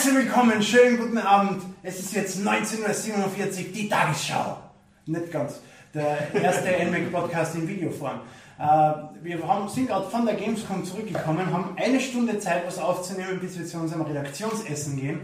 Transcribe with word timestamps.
Herzlich 0.00 0.24
willkommen, 0.24 0.62
schönen 0.62 0.96
guten 0.96 1.18
Abend. 1.18 1.62
Es 1.82 2.00
ist 2.00 2.14
jetzt 2.14 2.38
19.47 2.38 3.18
Uhr, 3.18 3.72
die 3.74 3.86
Tagesschau. 3.86 4.56
Nicht 5.04 5.30
ganz. 5.30 5.60
Der 5.92 6.34
erste 6.34 6.70
NMAC 6.86 7.12
Podcast 7.12 7.54
in 7.56 7.68
Videoform. 7.68 8.20
Äh, 8.58 8.62
wir 9.22 9.46
haben, 9.46 9.68
sind 9.68 9.88
gerade 9.88 10.08
von 10.08 10.24
der 10.24 10.36
Gamescom 10.36 10.86
zurückgekommen, 10.86 11.52
haben 11.52 11.76
eine 11.76 12.00
Stunde 12.00 12.38
Zeit, 12.38 12.66
was 12.66 12.78
aufzunehmen, 12.78 13.40
bis 13.40 13.58
wir 13.58 13.66
zu 13.66 13.76
unserem 13.76 14.00
Redaktionsessen 14.00 14.96
gehen. 14.96 15.20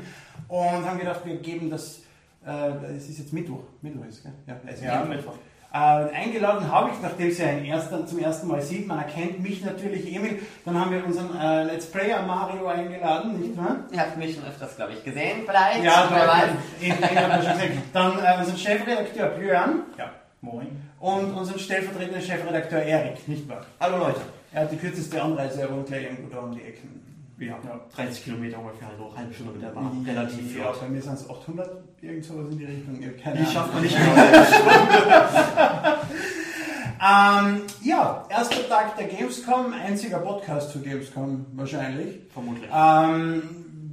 Und 0.46 0.84
haben 0.84 0.98
gedacht, 0.98 1.22
wir 1.24 1.36
geben 1.38 1.70
das, 1.70 2.00
äh, 2.46 2.68
es 2.98 3.08
ist 3.08 3.18
jetzt 3.18 3.32
Mittwoch. 3.32 3.62
Mittwoch 3.80 4.04
ist 4.04 4.18
es, 4.18 4.22
gell? 4.24 4.32
Ja, 4.46 4.60
es 4.66 4.74
ist 4.74 4.84
Ja, 4.84 5.04
Mittwoch. 5.06 5.38
Äh, 5.76 6.10
eingeladen 6.14 6.72
habe 6.72 6.90
ich, 6.90 7.02
nachdem 7.02 7.30
sie 7.30 7.42
einen 7.42 7.66
ersten, 7.66 8.06
zum 8.06 8.18
ersten 8.18 8.46
Mal 8.46 8.62
sieht, 8.62 8.86
man 8.86 8.98
erkennt 8.98 9.42
mich 9.42 9.62
natürlich, 9.62 10.10
Emil. 10.14 10.38
Dann 10.64 10.80
haben 10.80 10.90
wir 10.90 11.04
unseren 11.04 11.38
äh, 11.38 11.64
Let's 11.64 11.84
Player 11.86 12.22
Mario 12.22 12.66
eingeladen, 12.66 13.38
nicht 13.38 13.58
wahr? 13.58 13.80
Ihr 13.92 14.00
habt 14.00 14.16
mich 14.16 14.34
schon 14.36 14.44
öfters, 14.44 14.74
glaube 14.76 14.94
ich, 14.94 15.04
gesehen, 15.04 15.42
vielleicht. 15.44 15.84
Ja, 15.84 16.08
wer 16.10 16.28
weiß. 16.28 16.48
den, 16.80 16.96
den 16.96 17.18
haben 17.22 17.42
wir 17.42 17.42
schon 17.50 17.60
gesehen. 17.60 17.82
Dann 17.92 18.12
äh, 18.18 18.38
unseren 18.38 18.56
Chefredakteur 18.56 19.28
Björn 19.28 19.82
Ja, 19.98 20.10
moin. 20.40 20.68
und 20.98 21.34
unseren 21.34 21.58
stellvertretenden 21.58 22.22
Chefredakteur 22.22 22.82
Erik, 22.82 23.28
nicht 23.28 23.46
wahr? 23.46 23.66
Hallo 23.78 23.98
Leute. 23.98 24.20
Er 24.52 24.62
hat 24.62 24.72
die 24.72 24.76
kürzeste 24.78 25.20
Anreise, 25.20 25.60
er 25.60 25.70
wohnt 25.70 25.88
gleich 25.88 26.04
irgendwo 26.04 26.34
da 26.34 26.40
um 26.40 26.54
die 26.54 26.62
Ecken. 26.62 27.05
Ja, 27.38 27.58
Ja. 27.64 27.80
30 27.94 28.24
Kilometer 28.24 28.58
ungefähr, 28.58 28.88
also 28.88 29.08
eine 29.10 29.18
halbe 29.18 29.34
Stunde 29.34 29.52
mit 29.52 29.62
der 29.62 29.68
Bahn. 29.68 30.02
Ja, 30.06 30.12
Relativ 30.14 30.56
Ja, 30.56 30.64
flott. 30.64 30.80
bei 30.80 30.88
mir 30.88 31.02
sind 31.02 31.12
es 31.14 31.28
800, 31.28 31.70
irgend 32.00 32.24
sowas 32.24 32.46
in 32.50 32.58
die 32.58 32.64
Richtung. 32.64 33.02
Ja, 33.02 33.10
keine 33.22 33.40
Die 33.40 33.46
schafft 33.46 33.74
man 33.74 33.82
nicht 33.82 33.98
mehr. 34.14 36.00
Ähm, 36.98 37.60
ja, 37.82 38.24
erster 38.30 38.66
Tag 38.68 38.96
der 38.96 39.06
Gamescom, 39.08 39.74
einziger 39.74 40.18
Podcast 40.20 40.72
für 40.72 40.78
Gamescom 40.78 41.44
wahrscheinlich. 41.52 42.20
Vermutlich. 42.32 42.70
Ähm, 42.74 43.42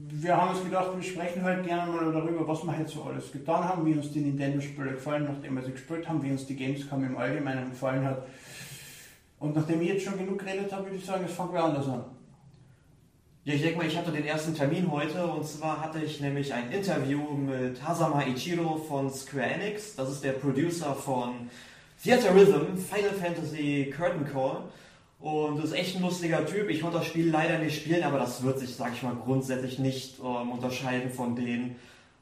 wir 0.10 0.38
haben 0.38 0.52
uns 0.56 0.64
gedacht, 0.64 0.88
wir 0.96 1.04
sprechen 1.04 1.44
halt 1.44 1.66
gerne 1.68 1.92
mal 1.92 2.14
darüber, 2.14 2.48
was 2.48 2.64
wir 2.64 2.74
jetzt 2.80 2.94
so 2.94 3.04
alles 3.04 3.30
getan 3.34 3.68
haben, 3.68 3.86
wie 3.86 3.94
uns 3.94 4.10
die 4.12 4.22
Nintendo-Spiele 4.22 4.92
gefallen, 4.92 5.28
nachdem 5.30 5.56
wir 5.56 5.64
sie 5.64 5.74
gespielt 5.74 6.08
haben, 6.08 6.24
wie 6.24 6.32
uns 6.32 6.46
die 6.46 6.56
Gamescom 6.56 7.04
im 7.04 7.18
Allgemeinen 7.18 7.72
gefallen 7.72 8.06
hat. 8.06 8.26
Und 9.40 9.54
nachdem 9.54 9.82
ich 9.82 9.90
jetzt 9.90 10.06
schon 10.06 10.18
genug 10.18 10.40
geredet 10.40 10.72
habe, 10.72 10.86
würde 10.86 10.96
ich 10.96 11.06
sagen, 11.06 11.26
jetzt 11.26 11.36
fangen 11.36 11.52
wir 11.52 11.62
anders 11.62 11.86
an. 11.90 12.06
Ja, 13.46 13.56
ich 13.56 13.62
denke 13.62 13.80
mal, 13.80 13.88
ich 13.88 13.98
hatte 13.98 14.14
den 14.14 14.24
ersten 14.24 14.56
Termin 14.56 14.90
heute 14.90 15.28
und 15.28 15.46
zwar 15.46 15.82
hatte 15.82 16.00
ich 16.02 16.22
nämlich 16.22 16.54
ein 16.54 16.72
Interview 16.72 17.20
mit 17.34 17.86
Hasama 17.86 18.24
Ichiro 18.26 18.78
von 18.78 19.12
Square 19.12 19.44
Enix. 19.44 19.98
Das 19.98 20.10
ist 20.10 20.24
der 20.24 20.32
Producer 20.32 20.96
von 20.96 21.50
Theater 22.02 22.34
Rhythm, 22.34 22.78
Final 22.78 23.12
Fantasy 23.12 23.94
Curtain 23.94 24.26
Call. 24.32 24.64
Und 25.20 25.62
ist 25.62 25.74
echt 25.74 25.98
ein 25.98 26.02
lustiger 26.04 26.46
Typ. 26.46 26.70
Ich 26.70 26.80
konnte 26.80 27.00
das 27.00 27.08
Spiel 27.08 27.30
leider 27.30 27.58
nicht 27.60 27.76
spielen, 27.76 28.06
aber 28.06 28.18
das 28.18 28.44
wird 28.44 28.60
sich, 28.60 28.78
sag 28.78 28.94
ich 28.94 29.04
mal, 29.04 29.16
grundsätzlich 29.16 29.78
nicht 29.78 30.20
ähm, 30.20 30.52
unterscheiden 30.52 31.12
von 31.12 31.36
den 31.36 31.76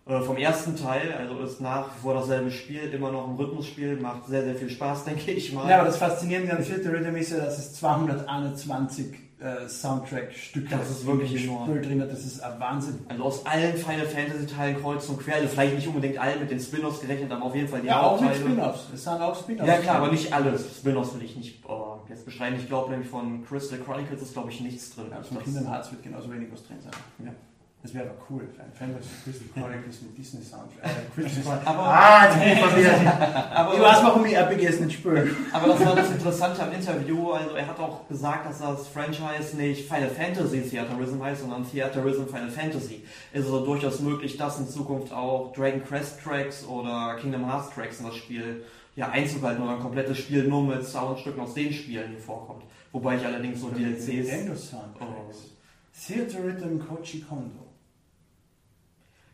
äh, 0.08 0.22
vom 0.22 0.38
ersten 0.38 0.76
Teil. 0.76 1.14
Also 1.14 1.38
ist 1.42 1.62
nach 1.62 1.96
wie 1.96 2.02
vor 2.02 2.16
dasselbe 2.16 2.50
Spiel, 2.50 2.92
immer 2.92 3.12
noch 3.12 3.28
ein 3.28 3.36
Rhythmusspiel, 3.36 3.98
macht 3.98 4.26
sehr, 4.26 4.44
sehr 4.44 4.56
viel 4.56 4.72
Spaß, 4.72 5.04
denke 5.06 5.30
ich 5.30 5.54
mal. 5.54 5.70
Ja, 5.70 5.82
aber 5.82 5.86
das 5.86 5.98
Faszinierende 5.98 6.58
an 6.58 6.66
Theater 6.66 6.94
Rhythm 6.94 7.16
ist 7.16 7.32
ja, 7.32 7.38
dass 7.38 7.60
es 7.60 7.74
221 7.76 9.14
äh, 9.42 9.68
Soundtrack-Stücke 9.68 10.70
Das 10.76 10.90
ist 10.90 11.06
wirklich. 11.06 11.42
Spiel 11.44 11.82
drin 11.82 12.02
hat. 12.02 12.12
Das 12.12 12.24
ist 12.26 12.40
ein 12.42 12.60
Wahnsinn. 12.60 13.00
Also 13.10 13.24
aus 13.24 13.46
allen 13.46 13.76
Final 13.76 14.06
Fantasy 14.06 14.46
Teilen 14.48 14.80
kreuz 14.82 15.08
und 15.10 15.20
quer, 15.20 15.36
also 15.36 15.48
vielleicht 15.48 15.76
nicht 15.76 15.88
unbedingt 15.88 16.18
allen 16.20 16.40
mit 16.40 16.52
den 16.52 16.60
Spin-offs 16.60 17.02
gerechnet, 17.02 17.32
aber 17.32 17.46
auf 17.46 17.56
jeden 17.56 17.68
Fall 17.68 17.82
die 17.82 17.88
Ja, 17.88 18.02
auch 18.02 18.22
mit. 18.22 18.36
Spin-Offs. 18.36 18.88
Es 18.94 19.04
sind 19.04 19.14
auch 19.22 19.36
Spin-Offs. 19.40 19.68
Ja 19.68 19.78
klar, 19.78 19.96
aber 19.98 20.12
nicht 20.12 20.32
alles. 20.34 20.78
Spin-offs 20.78 21.14
will 21.16 21.24
ich 21.24 21.36
nicht 21.36 21.66
äh, 21.66 22.10
jetzt 22.10 22.26
beschreiben. 22.26 22.56
Ich 22.60 22.68
glaube 22.68 22.92
nämlich 22.92 23.10
von 23.10 23.44
Crystal 23.46 23.80
Chronicles 23.80 24.22
ist 24.22 24.34
glaube 24.34 24.50
ich 24.52 24.62
nichts 24.62 24.94
drin. 24.96 25.06
Ja, 25.10 25.18
Also 25.18 25.30
von 25.30 25.38
das- 25.38 25.46
Kingdom 25.46 25.68
Hearts 25.70 25.92
wird 25.92 26.04
genauso 26.04 26.32
wenig 26.32 26.48
was 26.52 26.64
drin 26.64 26.78
sein. 26.82 26.92
Ja. 27.26 27.32
Das 27.84 27.96
wäre 27.96 28.06
aber 28.06 28.16
cool. 28.30 28.48
Ein 28.60 28.72
Fantasy 28.74 29.10
Crystal 29.24 29.48
Chronicles 29.56 30.02
mit 30.04 30.16
Disney 30.16 30.44
Soundtrack. 30.44 30.86
Äh, 30.86 30.90
Crystal 31.16 31.44
Chronicles. 31.44 31.66
Aber- 31.68 31.84
ah, 31.84 32.26
jetzt 32.26 32.40
bin 32.40 32.54
ich 32.54 32.60
verwirrt. 32.60 33.22
aber, 33.56 33.74
Ich 33.74 33.82
weiß, 33.82 34.04
warum 34.04 34.26
ich 34.26 34.34
RPGs 34.38 34.80
nicht 34.82 34.94
spiele. 35.00 35.36
aber 35.52 35.68
das 35.70 35.86
war 35.86 35.96
das 35.96 36.12
Interessante 36.12 36.64
am 36.64 36.72
Interview. 36.74 37.32
Also 37.32 37.56
er 37.56 37.66
hat 37.68 37.80
auch 37.80 38.08
gesagt, 38.08 38.46
dass 38.48 38.60
das 38.60 38.88
Franchise 38.88 39.58
nicht 39.58 39.88
Final 39.88 40.10
Fantasy 40.10 40.62
Theaterism 40.62 41.24
heißt, 41.24 41.42
sondern 41.42 41.68
Theaterism 41.68 42.26
Final 42.28 42.52
Fantasy. 42.52 43.04
Es 43.34 43.40
ist 43.40 43.46
also 43.48 43.66
durchaus 43.66 44.00
möglich, 44.00 44.38
dass 44.38 44.60
in 44.60 44.68
Zukunft 44.68 45.12
auch 45.12 45.52
Dragon 45.54 45.84
Quest 45.84 46.22
Tracks 46.24 46.64
oder 46.66 47.18
Kingdom 47.20 47.46
Hearts 47.50 47.74
Tracks 47.74 48.00
in 48.00 48.06
das 48.06 48.16
Spiel 48.16 48.64
ja, 48.96 49.10
Einzug 49.10 49.42
halten 49.42 49.64
oder 49.64 49.72
ein 49.72 49.80
komplettes 49.80 50.20
Spiel 50.20 50.44
nur 50.44 50.62
mit 50.64 50.86
Soundstücken 50.86 51.42
aus 51.42 51.56
den 51.56 51.74
Spielen 51.74 52.16
vorkommt. 52.20 52.64
Wobei 52.92 53.16
ich 53.16 53.26
allerdings 53.26 53.60
so 53.60 53.70
DLCs 53.70 54.06
Nintendo 54.08 54.54
Soundtracks. 54.54 55.50
Theater 56.06 56.44
Rhythm 56.44 56.78
Kochi 56.80 57.22
Kondo. 57.22 57.71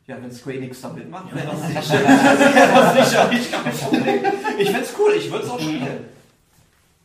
Ja, 0.08 0.22
wenn 0.22 0.32
Square 0.32 0.56
Enix 0.58 0.82
da 0.82 0.90
mitmacht, 0.90 1.36
wäre 1.36 1.48
das 1.48 1.68
sicher, 1.90 2.00
wäre 2.00 2.96
das 2.96 3.10
sicherlich 3.12 3.52
kein 3.52 3.74
Problem. 3.74 4.20
Ich 4.58 4.72
find's 4.72 4.94
cool, 4.98 5.12
ich 5.18 5.30
würde 5.30 5.44
es 5.46 5.50
auch 5.52 5.60
spielen. 5.60 6.06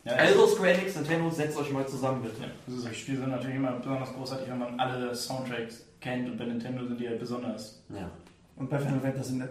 Ja, 0.05 0.13
Also 0.13 0.47
Square 0.47 0.73
Enix, 0.73 0.95
Nintendo, 0.95 1.29
setzt 1.31 1.59
euch 1.59 1.73
mal 1.73 1.87
zusammen, 1.87 2.23
bitte. 2.23 2.43
Ja, 2.43 2.49
also 2.67 2.81
solche 2.81 2.97
Spiele 3.01 3.19
sind 3.19 3.31
natürlich 3.31 3.57
immer 3.57 3.73
besonders 3.73 4.13
großartig, 4.15 4.49
wenn 4.49 4.59
man 4.59 4.79
alle 4.79 5.15
Soundtracks 5.15 5.85
kennt 6.01 6.29
und 6.29 6.39
bei 6.39 6.45
Nintendo 6.45 6.87
sind 6.87 6.99
die 7.01 7.09
halt 7.09 7.19
besonders. 7.19 7.83
Ja. 7.89 8.09
Und 8.57 8.71
bei 8.71 8.79
Final 8.79 9.01
Fantasy 9.01 9.33
nicht. 9.35 9.49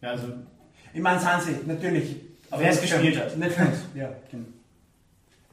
Ja, 0.00 0.10
also 0.10 0.26
Ich 0.92 1.00
meine, 1.00 1.20
sind 1.20 1.42
sie, 1.42 1.66
natürlich. 1.66 2.16
Aber 2.50 2.62
wer 2.62 2.70
es 2.70 2.80
nicht 2.80 2.92
gespielt 2.92 3.18
hat. 3.18 3.36
Nicht. 3.36 3.56
Ja, 3.94 4.10
genau. 4.30 4.46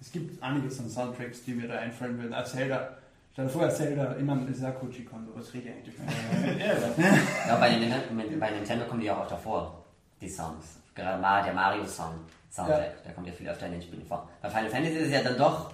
Es 0.01 0.12
gibt 0.12 0.41
einiges 0.41 0.79
an 0.79 0.89
Soundtracks, 0.89 1.44
die 1.44 1.53
mir 1.53 1.68
da 1.68 1.78
einfallen 1.78 2.18
würden. 2.19 2.34
Auch 2.34 2.44
Zelda. 2.45 2.99
Stell 3.39 3.47
dir 3.47 3.53
vor, 3.53 3.69
Zelda, 3.69 4.03
ist 4.51 4.66
auch 4.66 4.75
Kochi 4.81 5.05
Kondo. 5.05 5.31
Was 5.33 5.53
rede 5.53 5.69
ich 5.69 5.73
eigentlich? 5.73 5.95
ja, 6.59 6.66
ja. 6.66 7.17
ja 7.47 7.55
bei, 7.55 7.69
Nintendo, 7.69 8.13
mit- 8.13 8.38
bei 8.38 8.50
Nintendo 8.51 8.83
kommen 8.83 9.00
die 9.00 9.05
ja 9.05 9.16
auch 9.16 9.27
davor, 9.27 9.85
die 10.19 10.27
Songs. 10.27 10.81
Gerade 10.94 11.22
mal 11.22 11.41
der 11.41 11.53
Mario-Song, 11.53 12.16
Soundtrack, 12.51 13.01
der 13.05 13.13
kommt 13.13 13.27
ja 13.27 13.31
viel 13.33 13.47
öfter 13.47 13.67
in 13.67 13.72
den 13.73 13.81
Spielen 13.81 14.05
vor. 14.05 14.27
Bei 14.41 14.50
Final 14.50 14.69
Fantasy 14.69 14.95
ist 14.95 15.07
es 15.07 15.13
ja 15.13 15.22
dann 15.23 15.38
doch, 15.38 15.72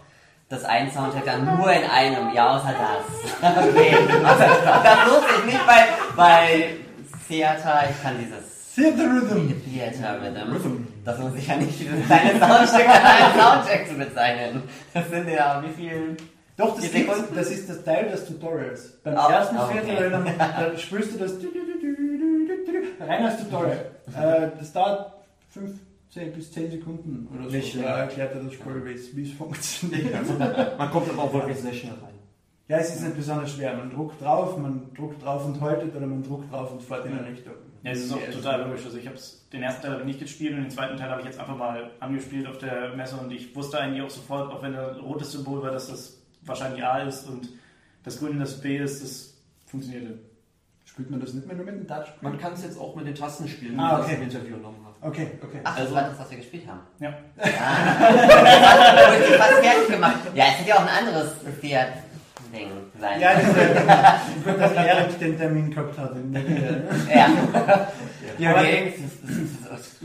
dass 0.48 0.64
ein 0.64 0.92
Soundtrack 0.92 1.26
dann 1.26 1.44
nur 1.58 1.72
in 1.74 1.90
einem, 1.90 2.32
ja, 2.36 2.56
außer 2.56 2.72
das. 2.72 3.68
Okay, 3.68 3.96
außer, 4.24 4.48
das 4.84 5.10
wusste 5.10 5.34
ich 5.40 5.46
nicht 5.46 5.66
bei, 5.66 5.88
bei 6.16 6.76
Theater, 7.28 7.90
ich 7.90 8.04
kann 8.04 8.14
dieses 8.20 8.76
Theater 8.76 9.06
Rhythm. 9.10 9.54
Theater 9.64 10.22
Rhythm. 10.22 10.88
Das 11.04 11.18
muss 11.18 11.34
ich 11.34 11.48
ja 11.48 11.56
nicht 11.56 11.80
dieses 11.80 12.06
kleine 12.06 12.40
Soundstück 12.40 12.88
an 12.88 13.02
einem 13.06 13.40
Soundtrack 13.40 13.88
zu 13.88 13.96
bezeichnen. 13.96 14.62
Das 14.94 15.10
sind 15.10 15.28
ja, 15.30 15.64
wie 15.64 15.74
viel? 15.74 16.16
Doch, 16.58 16.76
das, 16.76 16.90
gibt's, 16.92 17.24
das 17.36 17.52
ist 17.52 17.70
das 17.70 17.84
Teil 17.84 18.10
des 18.10 18.26
Tutorials. 18.26 18.98
Beim 19.04 19.18
Ah, 19.18 19.30
ersten 19.32 19.58
ah, 19.58 19.68
Theater 19.68 19.88
okay. 19.94 20.04
Rhythm, 20.06 20.38
da 20.38 20.78
spielst 20.78 21.14
du 21.14 21.18
das 21.20 21.34
rein 23.00 23.26
als 23.26 23.44
Tutorial. 23.44 23.86
Äh, 24.16 24.50
das 24.58 24.72
dauert 24.72 25.14
15 25.50 26.34
bis 26.34 26.52
10 26.52 26.72
Sekunden 26.72 27.28
oder 27.34 27.50
so. 27.50 27.56
Nicht 27.56 27.76
da 27.78 28.00
erklärt 28.00 28.36
er 28.36 28.44
das 28.44 28.54
Spiel, 28.54 28.86
wie 28.86 29.24
es- 29.24 29.32
funktioniert. 29.34 30.14
Man 30.78 30.92
kommt 30.92 31.10
aber 31.10 31.24
auch 31.24 31.34
wirklich 31.34 31.58
sehr 31.60 31.74
schnell 31.74 31.94
rein. 31.94 32.14
Ja, 32.68 32.78
es 32.78 32.96
ist 32.96 33.02
nicht 33.04 33.16
besonders 33.18 33.52
schwer. 33.52 33.76
Man 33.76 33.92
druckt 33.94 34.22
drauf, 34.22 34.58
man 34.58 34.90
druckt 34.96 35.24
drauf 35.24 35.46
und 35.46 35.62
haltet 35.62 35.96
oder 35.96 36.08
man 36.08 36.24
druckt 36.24 36.52
drauf 36.52 36.72
und 36.72 36.82
fährt 36.82 37.06
in 37.06 37.18
eine 37.20 37.28
Richtung. 37.28 37.54
ja, 37.84 37.92
es 37.92 38.06
ist 38.06 38.12
auch 38.14 38.18
total 38.34 38.64
logisch. 38.64 38.86
Also 38.86 38.98
ich 38.98 39.06
habe 39.06 39.18
den 39.54 39.62
ersten 39.62 39.82
Teil 39.84 39.92
habe 39.92 40.02
ich 40.02 40.08
nicht 40.08 40.20
gespielt 40.20 40.54
und 40.56 40.62
den 40.64 40.72
zweiten 40.72 40.98
Teil 40.98 41.10
habe 41.12 41.22
ich 41.22 41.28
jetzt 41.28 41.40
einfach 41.40 41.56
mal 41.58 41.92
angespielt 42.00 42.48
auf 42.48 42.58
der 42.58 42.96
Messe 42.96 43.18
und 43.18 43.30
ich 43.32 43.56
wusste 43.56 43.80
eigentlich 43.80 44.02
auch 44.02 44.10
sofort, 44.10 44.52
auch 44.52 44.64
wenn 44.64 44.74
da 44.74 44.94
rotes 44.94 45.32
Symbol 45.34 45.62
war, 45.62 45.72
dass 45.72 45.90
das 45.90 46.15
wahrscheinlich 46.46 46.84
A 46.84 47.00
ist 47.00 47.28
und 47.28 47.50
das 48.04 48.20
Grüne 48.20 48.40
das 48.40 48.62
B 48.62 48.78
ist, 48.78 49.04
das 49.04 49.34
funktionierte. 49.66 50.20
Spielt 50.86 51.10
man 51.10 51.20
das 51.20 51.34
nicht 51.34 51.46
mehr 51.48 51.56
nur 51.56 51.66
mit 51.66 51.76
dem 51.76 51.88
Touch? 51.88 52.06
Man 52.22 52.40
kann 52.40 52.54
es 52.54 52.64
jetzt 52.64 52.80
auch 52.80 52.96
mit 52.96 53.06
den 53.08 53.16
Tasten 53.16 53.48
spielen, 53.48 53.78
Ah, 53.80 53.98
wie 53.98 54.02
okay. 54.04 54.04
ich 54.04 54.08
das 54.12 54.18
im 54.18 54.24
Interview 54.24 54.58
genommen 54.58 54.78
habe. 54.86 54.96
Okay, 55.10 55.32
okay. 55.44 55.60
Ach, 55.64 55.74
das 55.76 55.82
Also- 55.86 55.96
war 55.96 56.04
das, 56.04 56.20
was 56.20 56.30
wir 56.32 56.38
gespielt 56.38 56.68
haben. 56.68 56.80
Ja. 57.00 57.14
Ah. 57.38 59.12
Wurde 59.12 59.26
ich 59.28 59.36
fast 59.36 59.54
fertig 59.54 59.88
gemacht. 59.90 60.16
Ja, 60.34 60.46
es 60.46 60.60
hätte 60.60 60.70
ja 60.70 60.76
auch 60.76 60.82
ein 60.82 60.88
anderes 61.08 61.32
Fiat-Ding 61.60 62.70
sein 63.00 63.20
Ja, 63.20 63.34
können. 63.34 63.88
das 63.88 64.28
ist 64.38 64.46
gut, 64.46 64.60
dass 64.62 64.72
Erik 64.74 65.20
den 65.20 65.38
Termin 65.38 65.72
gehabt 65.72 65.98
hat. 65.98 66.16
Ja. 67.14 67.28
Ja, 68.38 68.52
Aber 68.52 68.64
irgendwie- 68.68 69.04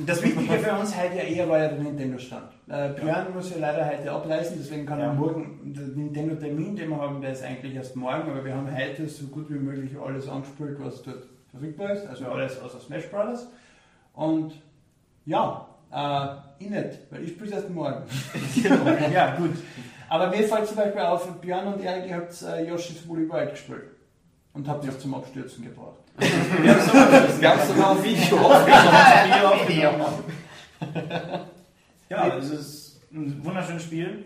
das 0.06 0.22
Wichtige 0.22 0.58
für 0.58 0.72
uns 0.72 0.96
heute 0.96 1.16
ja 1.16 1.22
eher 1.22 1.48
war 1.48 1.58
ja 1.58 1.68
der 1.68 1.78
Nintendo-Stand. 1.78 2.48
Äh, 2.68 2.88
Björn 2.90 3.32
muss 3.34 3.50
ja 3.50 3.56
leider 3.58 3.86
heute 3.86 4.10
abreisen, 4.12 4.56
deswegen 4.60 4.86
kann 4.86 5.00
er 5.00 5.06
Ja. 5.08 5.12
morgen, 5.14 5.72
der 5.74 5.82
Nintendo-Termin, 5.88 6.76
den 6.76 6.90
wir 6.90 6.96
haben, 6.98 7.20
der 7.20 7.32
ist 7.32 7.42
eigentlich 7.42 7.74
erst 7.74 7.96
morgen, 7.96 8.30
aber 8.30 8.44
wir 8.44 8.54
haben 8.54 8.68
heute 8.74 9.08
so 9.08 9.26
gut 9.26 9.50
wie 9.50 9.58
möglich 9.58 9.92
alles 9.98 10.28
angespielt, 10.28 10.76
was 10.80 11.02
dort 11.02 11.24
verfügbar 11.50 11.92
ist, 11.92 12.06
also 12.06 12.26
alles 12.26 12.60
außer 12.60 12.80
Smash 12.80 13.06
Brothers. 13.10 13.48
Und 14.14 14.54
ja, 15.26 15.66
äh, 15.92 16.62
ich 16.64 16.70
nicht, 16.70 16.98
weil 17.10 17.24
ich 17.24 17.30
spiele 17.30 17.46
es 17.46 17.52
erst 17.56 17.70
morgen. 17.70 18.02
ja, 19.12 19.34
gut. 19.36 19.52
Aber 20.08 20.28
mir 20.28 20.42
fällt 20.44 20.66
zum 20.66 20.76
Beispiel 20.76 21.00
auf, 21.02 21.26
Björn 21.40 21.72
und 21.74 21.80
Erik, 21.84 22.08
ihr 22.08 22.16
habt 22.16 22.42
äh, 22.42 22.68
Yoshi's 22.68 23.06
Woolly 23.08 23.28
World 23.28 23.50
gespielt. 23.50 23.82
Und 24.52 24.66
habt 24.66 24.84
es 24.84 24.98
zum 24.98 25.14
Abstürzen 25.14 25.64
gebracht. 25.64 25.98
Wir 26.18 27.50
haben 27.50 27.60
es 27.60 27.68
sogar 27.68 27.90
auf 27.92 28.04
Video 28.04 28.36
Video 28.36 29.68
Video. 29.68 29.90
aufgenommen. 29.90 30.24
Ja, 32.08 32.36
es 32.36 32.50
ist 32.50 33.00
ein 33.12 33.44
wunderschönes 33.44 33.84
Spiel. 33.84 34.24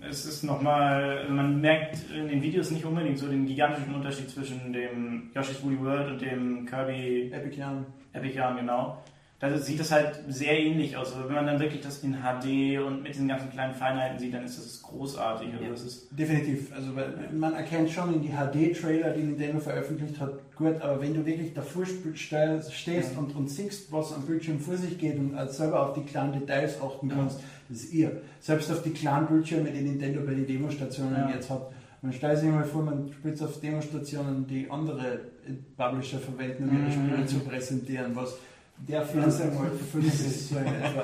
es 0.00 0.26
ist 0.26 0.42
nochmal, 0.44 1.28
man 1.30 1.60
merkt 1.60 1.98
in 2.10 2.28
den 2.28 2.42
Videos 2.42 2.70
nicht 2.70 2.84
unbedingt 2.84 3.18
so 3.18 3.26
den 3.26 3.46
gigantischen 3.46 3.94
Unterschied 3.94 4.30
zwischen 4.30 4.72
dem 4.72 5.30
Yoshi's 5.34 5.62
Woolly 5.62 5.80
World 5.80 6.10
und 6.12 6.20
dem 6.20 6.66
Kirby 6.66 7.30
Epic 7.32 7.56
Yarn. 7.56 7.86
Epic 8.12 8.34
Yarn, 8.36 8.56
genau. 8.56 9.02
Da 9.40 9.58
sieht 9.58 9.78
das 9.80 9.90
halt 9.90 10.20
sehr 10.28 10.58
ähnlich 10.58 10.96
aus. 10.96 11.12
Aber 11.14 11.26
wenn 11.28 11.34
man 11.34 11.46
dann 11.46 11.58
wirklich 11.60 11.82
das 11.82 12.02
in 12.02 12.14
HD 12.14 12.78
und 12.78 13.02
mit 13.02 13.12
diesen 13.14 13.28
ganzen 13.28 13.50
kleinen 13.50 13.74
Feinheiten 13.74 14.18
sieht, 14.18 14.32
dann 14.32 14.44
ist 14.44 14.58
das 14.58 14.80
großartig. 14.82 15.48
Also 15.54 15.70
das 15.70 15.82
ist 15.84 16.08
Definitiv. 16.12 16.72
Also 16.74 16.94
weil 16.96 17.12
man 17.32 17.52
erkennt 17.54 17.90
schon 17.90 18.14
in 18.14 18.22
die 18.22 18.28
HD-Trailer, 18.30 19.10
die 19.10 19.22
Nintendo 19.22 19.58
veröffentlicht 19.60 20.18
hat, 20.20 20.32
gut, 20.56 20.80
aber 20.80 21.00
wenn 21.02 21.12
du 21.14 21.26
wirklich 21.26 21.52
davor 21.52 21.84
stehst 21.84 23.18
und, 23.18 23.34
und 23.34 23.48
siehst, 23.50 23.90
was 23.92 24.12
am 24.14 24.22
Bildschirm 24.24 24.60
vor 24.60 24.76
sich 24.76 24.96
geht 24.98 25.18
und 25.18 25.34
als 25.36 25.56
selber 25.58 25.88
auf 25.88 25.94
die 25.94 26.04
kleinen 26.04 26.32
Details 26.32 26.80
achten 26.80 27.08
kannst, 27.08 27.40
das 27.68 27.78
ist 27.82 27.92
ihr. 27.92 28.22
Selbst 28.40 28.70
auf 28.70 28.82
die 28.82 28.90
kleinen 28.90 29.26
Bildschirme, 29.26 29.70
die 29.70 29.80
Nintendo 29.80 30.20
bei 30.20 30.34
den 30.34 30.46
Demostationen 30.46 31.14
Ja. 31.28 31.30
jetzt 31.34 31.50
hat. 31.50 31.70
Man 32.02 32.12
stellt 32.12 32.38
sich 32.38 32.48
mal 32.50 32.64
vor, 32.64 32.82
man 32.82 33.10
spielt 33.12 33.42
auf 33.42 33.60
Demostationen, 33.60 34.46
die 34.46 34.70
andere 34.70 35.20
Publisher 35.76 36.18
verwenden, 36.18 36.68
um 36.68 36.76
ihre 36.76 36.86
Mhm. 36.86 36.90
Spiele 36.92 37.26
zu 37.26 37.38
präsentieren, 37.40 38.14
was 38.14 38.36
der 38.78 39.02
Fernseher 39.02 39.50
mal 39.52 39.70
für 39.70 39.84
fünf 39.84 40.06
ist 40.12 40.48
so 40.50 40.56
in 40.58 40.66
etwa. 40.66 41.02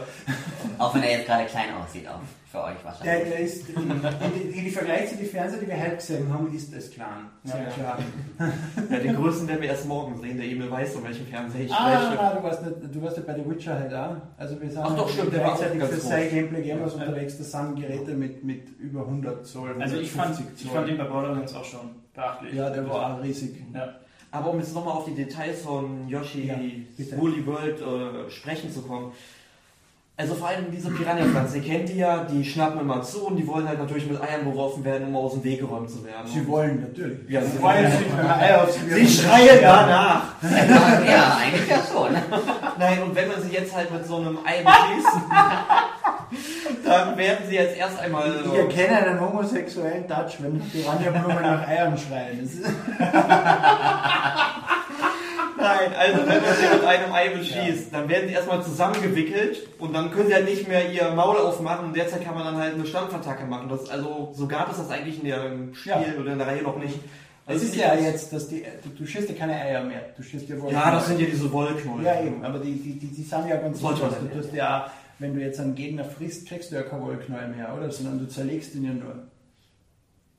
Auch 0.78 0.94
wenn 0.94 1.02
er 1.02 1.12
jetzt 1.12 1.26
gerade 1.26 1.44
klein 1.46 1.66
aussieht, 1.74 2.06
auch 2.08 2.20
für 2.50 2.64
euch 2.64 2.74
Der, 2.76 2.84
wahrscheinlich. 2.84 3.28
der 3.28 3.38
ist, 3.40 3.68
in, 3.70 3.90
in, 4.52 4.66
in 4.66 4.72
Vergleich 4.72 5.08
zu 5.08 5.16
den 5.16 5.26
Fernseher, 5.26 5.60
die 5.60 5.68
wir 5.68 5.80
heute 5.80 5.96
gesehen 5.96 6.32
haben, 6.32 6.52
ist 6.54 6.74
es 6.74 6.90
klein. 6.90 7.28
Ja, 7.44 7.52
Sehr 7.52 7.62
ja. 7.62 7.68
klein. 7.70 8.52
Ja, 8.90 8.98
den 8.98 9.14
größten 9.16 9.46
werden 9.48 9.62
wir 9.62 9.68
erst 9.68 9.86
morgen 9.86 10.20
sehen. 10.20 10.36
Der 10.36 10.46
Emil 10.46 10.70
weiß, 10.70 10.96
um 10.96 11.04
welchen 11.04 11.26
Fernseher 11.26 11.60
ich 11.64 11.72
Ah, 11.72 12.02
spreche. 12.02 12.22
nein, 12.22 12.36
du 12.36 12.42
warst, 12.42 12.62
nicht, 12.66 12.94
du 12.96 13.02
warst 13.02 13.16
ja 13.18 13.22
bei 13.26 13.34
The 13.34 13.48
Witcher 13.50 13.78
halt 13.78 13.94
auch. 13.94 14.16
Also 14.36 14.60
wir 14.60 14.68
sind 14.68 14.78
Ach 14.82 14.96
doch, 14.96 15.08
stimmt, 15.08 15.32
der 15.32 15.40
war 15.44 15.52
auch 15.54 15.60
ganz 15.60 15.90
für 15.94 16.00
sein 16.00 16.28
Gameplay 16.30 16.62
Gamers 16.62 16.94
unterwegs. 16.94 17.38
Das 17.38 17.52
sind 17.52 17.76
Geräte 17.76 18.12
mit, 18.14 18.42
mit 18.44 18.68
über 18.80 19.00
100 19.02 19.46
Zoll, 19.46 19.80
also 19.80 19.96
ich 19.96 20.10
fand, 20.10 20.30
150 20.32 20.66
ich 20.66 20.72
fand 20.72 20.88
den 20.88 20.98
bei 20.98 21.04
Borderlands 21.04 21.54
auch 21.54 21.64
schon 21.64 21.90
beachtlich. 22.14 22.52
Ja, 22.54 22.68
der 22.70 22.86
war 22.88 23.14
auch 23.16 23.22
riesig. 23.22 23.62
Ja. 23.72 23.94
Aber 24.32 24.50
um 24.50 24.58
jetzt 24.58 24.74
nochmal 24.74 24.94
auf 24.94 25.04
die 25.06 25.14
Details 25.14 25.62
von 25.62 26.08
Yoshi 26.08 26.46
Ja. 26.46 26.56
Woolly 27.18 27.44
World 27.46 27.80
äh, 27.80 28.30
sprechen 28.30 28.72
zu 28.72 28.82
kommen. 28.82 29.12
Also 30.16 30.34
vor 30.34 30.48
allem 30.48 30.70
diese 30.70 30.90
Piranha-Pflanzen, 30.90 31.62
ihr 31.62 31.68
kennt 31.68 31.88
die 31.88 31.96
ja, 31.96 32.24
die 32.24 32.44
schnappen 32.44 32.80
immer 32.80 33.00
zu 33.00 33.26
und 33.26 33.36
die 33.36 33.46
wollen 33.46 33.66
halt 33.66 33.78
natürlich 33.78 34.06
mit 34.06 34.20
Eiern 34.20 34.44
beworfen 34.44 34.84
werden, 34.84 35.08
um 35.08 35.16
aus 35.16 35.32
dem 35.32 35.44
Weg 35.44 35.60
geräumt 35.60 35.88
zu 35.88 36.04
werden. 36.04 36.26
Sie 36.30 36.46
wollen 36.46 36.82
natürlich. 36.82 37.20
Ja, 37.26 37.40
sie 37.40 37.52
sie 37.52 37.62
wollen 37.62 37.90
wenn 38.18 38.26
man 38.26 38.38
Eier 38.38 38.62
auf 38.64 38.70
sie 38.70 39.08
schreien 39.08 39.58
danach! 39.62 40.34
Ja, 40.42 41.38
eigentlich 41.42 41.70
ja 41.70 41.78
schon. 41.90 42.12
Nein, 42.78 43.02
und 43.02 43.14
wenn 43.14 43.28
man 43.28 43.42
sie 43.42 43.48
jetzt 43.48 43.74
halt 43.74 43.90
mit 43.90 44.06
so 44.06 44.16
einem 44.16 44.38
Ei 44.44 44.62
beschießt, 44.62 45.16
dann 46.84 47.16
werden 47.16 47.46
sie 47.48 47.54
jetzt 47.56 47.76
erst 47.76 47.98
einmal. 47.98 48.42
Ich 48.44 48.52
erkenne 48.54 48.98
einen 49.06 49.20
homosexuellen 49.20 50.06
Touch, 50.08 50.36
wenn 50.40 50.60
Piranha-Blumen 50.60 51.42
nach 51.42 51.66
Eiern 51.68 51.96
schreien. 51.98 52.48
Nein, 55.56 55.92
also 55.98 56.18
wenn 56.26 56.42
man 56.42 56.54
sie 56.54 56.74
mit 56.74 56.84
einem 56.84 57.12
Ei 57.12 57.28
beschießt, 57.28 57.92
dann 57.92 58.08
werden 58.08 58.28
sie 58.28 58.34
erstmal 58.34 58.62
zusammengewickelt 58.62 59.68
und 59.78 59.92
dann 59.94 60.10
können 60.10 60.28
sie 60.28 60.34
halt 60.34 60.46
nicht 60.46 60.66
mehr 60.68 60.90
ihr 60.90 61.10
Maul 61.10 61.36
aufmachen 61.36 61.86
und 61.86 61.96
derzeit 61.96 62.24
kann 62.24 62.34
man 62.34 62.44
dann 62.44 62.56
halt 62.56 62.74
eine 62.74 62.86
Stampfattacke 62.86 63.44
machen. 63.44 63.68
Das, 63.68 63.88
also 63.90 64.30
so 64.34 64.46
gab 64.46 64.70
es 64.70 64.78
das 64.78 64.90
eigentlich 64.90 65.22
in 65.22 65.26
dem 65.30 65.74
Spiel 65.74 65.92
Ja. 65.92 65.98
oder 66.18 66.32
in 66.32 66.38
der 66.38 66.46
Reihe 66.46 66.62
noch 66.62 66.78
nicht. 66.78 66.94
es 67.46 67.52
Also 67.52 67.66
ist 67.66 67.76
ja 67.76 67.94
jetzt, 67.94 68.32
dass 68.32 68.48
die, 68.48 68.62
du, 68.82 68.88
du 69.00 69.06
schießt 69.06 69.28
ja 69.28 69.34
keine 69.34 69.54
Eier 69.54 69.84
mehr. 69.84 70.00
Du 70.16 70.22
schießt 70.22 70.48
ja 70.48 70.58
wohl. 70.60 70.72
Ja, 70.72 70.92
das 70.92 71.08
sind 71.08 71.20
ja 71.20 71.26
diese 71.26 71.52
Wollknollen. 71.52 72.06
Ja, 72.06 72.20
eben, 72.22 72.42
aber 72.42 72.58
die, 72.58 72.72
die, 72.72 72.98
die, 72.98 73.08
die 73.08 73.22
sind 73.22 73.46
ja 73.48 73.56
ganz 73.56 73.82
man 73.82 73.94
Du 73.96 74.40
tust 74.40 74.54
ja, 74.54 74.90
wenn 75.20 75.34
du 75.34 75.40
jetzt 75.40 75.60
einen 75.60 75.74
Gegner 75.74 76.04
frisst, 76.04 76.48
checkst 76.48 76.72
du 76.72 76.76
ja 76.76 76.82
keine 76.82 77.02
Wollknäuel 77.02 77.48
mehr, 77.48 77.74
oder? 77.76 77.90
Sondern 77.90 78.18
du 78.18 78.26
zerlegst 78.26 78.74
ihn 78.74 78.84
ja 78.84 78.92
nur. 78.92 79.14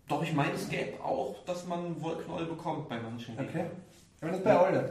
Doch, 0.08 0.24
ich 0.24 0.34
meine, 0.34 0.52
es 0.54 0.68
gäbe 0.68 1.02
auch, 1.04 1.36
dass 1.46 1.66
man 1.68 2.02
Wollknäuel 2.02 2.48
bekommt 2.48 2.90
bei 2.90 3.00
manchen. 3.00 3.40
Okay. 3.40 3.66
Aber 4.20 4.32
nicht 4.32 4.44
bei 4.44 4.58
allen. 4.58 4.90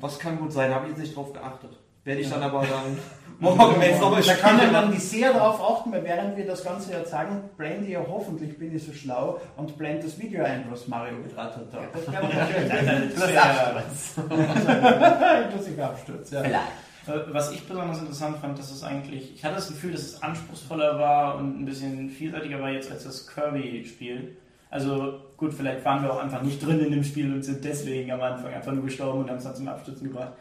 Das 0.00 0.18
kann 0.18 0.38
gut 0.38 0.52
sein, 0.52 0.74
habe 0.74 0.86
ich 0.86 0.90
jetzt 0.90 1.00
nicht 1.00 1.16
drauf 1.16 1.32
geachtet. 1.32 1.70
Werde 2.04 2.20
ich 2.20 2.30
dann 2.30 2.42
aber 2.42 2.60
dann 2.60 2.98
morgen, 3.38 3.80
wenn 3.80 3.94
es 3.94 4.00
nochmal 4.00 4.22
Da 4.22 4.34
kann 4.34 4.56
man 4.56 4.72
dann 4.72 4.96
sehr 4.98 5.32
darauf 5.32 5.78
achten, 5.78 5.92
weil 5.92 6.04
während 6.04 6.36
wir 6.36 6.46
das 6.46 6.62
Ganze 6.64 6.92
ja 6.92 7.04
sagen, 7.04 7.50
blende 7.56 7.88
ja 7.88 8.00
hoffentlich, 8.06 8.58
bin 8.58 8.74
ich 8.74 8.84
so 8.84 8.92
schlau, 8.92 9.40
und 9.56 9.76
blende 9.78 10.04
das 10.04 10.18
Video 10.18 10.44
ein, 10.44 10.66
was 10.70 10.86
Mario 10.88 11.22
gedraht 11.22 11.56
hat. 11.56 11.72
da. 11.72 11.80
Das 11.92 12.04
kann 12.04 12.28
natürlich 12.34 13.14
Das 13.14 13.30
Ja. 13.32 13.76
Absturz. 13.76 15.44
inklusive 15.44 15.84
Absturz. 15.84 16.30
Ja. 16.30 16.42
Vielleicht. 16.42 16.85
Äh, 17.06 17.32
Was 17.32 17.52
ich 17.52 17.66
besonders 17.66 18.00
interessant 18.00 18.38
fand, 18.38 18.58
dass 18.58 18.70
es 18.70 18.82
eigentlich, 18.82 19.34
ich 19.34 19.44
hatte 19.44 19.56
das 19.56 19.68
Gefühl, 19.68 19.92
dass 19.92 20.02
es 20.02 20.22
anspruchsvoller 20.22 20.98
war 20.98 21.36
und 21.36 21.60
ein 21.60 21.64
bisschen 21.64 22.10
vielseitiger 22.10 22.60
war 22.60 22.70
jetzt 22.70 22.90
als 22.90 23.04
das 23.04 23.26
Kirby-Spiel. 23.26 24.36
Also 24.70 25.20
gut, 25.36 25.54
vielleicht 25.54 25.84
waren 25.84 26.02
wir 26.02 26.12
auch 26.12 26.22
einfach 26.22 26.42
nicht 26.42 26.64
drin 26.64 26.80
in 26.80 26.90
dem 26.90 27.04
Spiel 27.04 27.32
und 27.32 27.42
sind 27.42 27.64
deswegen 27.64 28.10
am 28.10 28.20
Anfang 28.20 28.52
einfach 28.52 28.72
nur 28.72 28.84
gestorben 28.84 29.20
und 29.20 29.30
haben 29.30 29.38
es 29.38 29.44
dann 29.44 29.54
zum 29.54 29.68
Abstürzen 29.68 30.08
gebracht. 30.08 30.32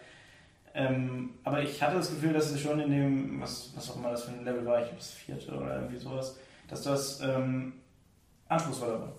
Ähm, 0.74 1.36
aber 1.44 1.62
ich 1.62 1.82
hatte 1.82 1.98
das 1.98 2.10
Gefühl, 2.10 2.34
dass 2.34 2.52
es 2.52 2.60
schon 2.60 2.80
in 2.80 2.92
dem, 2.92 3.42
was, 3.42 3.72
was 3.76 3.92
auch 3.92 3.98
immer 3.98 4.12
das 4.12 4.24
für 4.24 4.32
ein 4.32 4.44
Level 4.44 4.66
war, 4.66 4.80
ich 4.80 4.88
glaube 4.88 4.98
das 4.98 5.12
vierte 5.12 5.54
oder 5.54 5.76
irgendwie 5.76 5.98
sowas, 5.98 6.38
dass 6.68 6.82
das 6.82 7.22
ähm, 7.22 7.74
anspruchsvoller 8.50 9.00
war. 9.00 9.14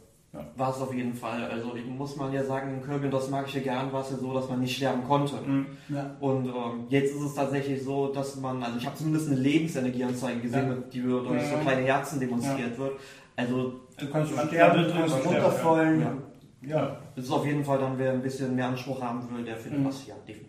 War 0.56 0.70
es 0.70 0.80
auf 0.80 0.92
jeden 0.94 1.14
Fall. 1.14 1.44
Also 1.50 1.74
ich- 1.74 1.84
muss 1.86 2.16
man 2.16 2.32
ja 2.32 2.42
sagen, 2.44 2.74
in 2.74 2.82
Kirby, 2.82 3.06
und 3.06 3.14
das 3.14 3.30
mag 3.30 3.46
ich 3.48 3.54
ja 3.54 3.60
gern, 3.60 3.92
war 3.92 4.02
es 4.02 4.10
ja 4.10 4.16
so, 4.16 4.32
dass 4.34 4.48
man 4.48 4.60
nicht 4.60 4.76
sterben 4.76 5.04
konnte. 5.04 5.36
Mhm. 5.46 5.66
Ja. 5.88 6.16
Und 6.20 6.46
ähm, 6.46 6.84
jetzt 6.88 7.14
ist 7.14 7.22
es 7.22 7.34
tatsächlich 7.34 7.82
so, 7.82 8.08
dass 8.12 8.36
man, 8.36 8.62
also 8.62 8.78
ich 8.78 8.86
habe 8.86 8.96
zumindest 8.96 9.28
eine 9.28 9.36
Lebensenergieanzeige 9.40 10.40
gesehen, 10.40 10.68
Ja. 10.68 10.76
die 10.92 11.00
durch 11.02 11.42
so 11.46 11.56
kleine 11.58 11.82
Herzen 11.82 12.20
demonstriert 12.20 12.78
wird. 12.78 12.92
Also 13.36 13.80
Du 13.98 14.08
kannst 14.10 14.32
sterben, 14.32 14.76
man 14.82 14.84
du 14.90 14.94
wird 14.94 15.10
kannst 15.10 15.26
runterfallen. 15.26 16.00
sterben, 16.00 16.22
Ja. 16.62 16.96
es 17.14 17.24
ist 17.24 17.30
auf 17.30 17.44
jeden 17.46 17.64
Fall 17.64 17.78
dann, 17.78 17.98
wer 17.98 18.12
ein 18.12 18.22
bisschen 18.22 18.54
mehr 18.56 18.68
Anspruch 18.68 19.00
haben 19.02 19.22
will, 19.36 19.44
der 19.44 19.56
findet 19.56 19.80
Mhm. 19.80 19.84
das 19.84 20.06
ja 20.06 20.14
definitiv. 20.26 20.45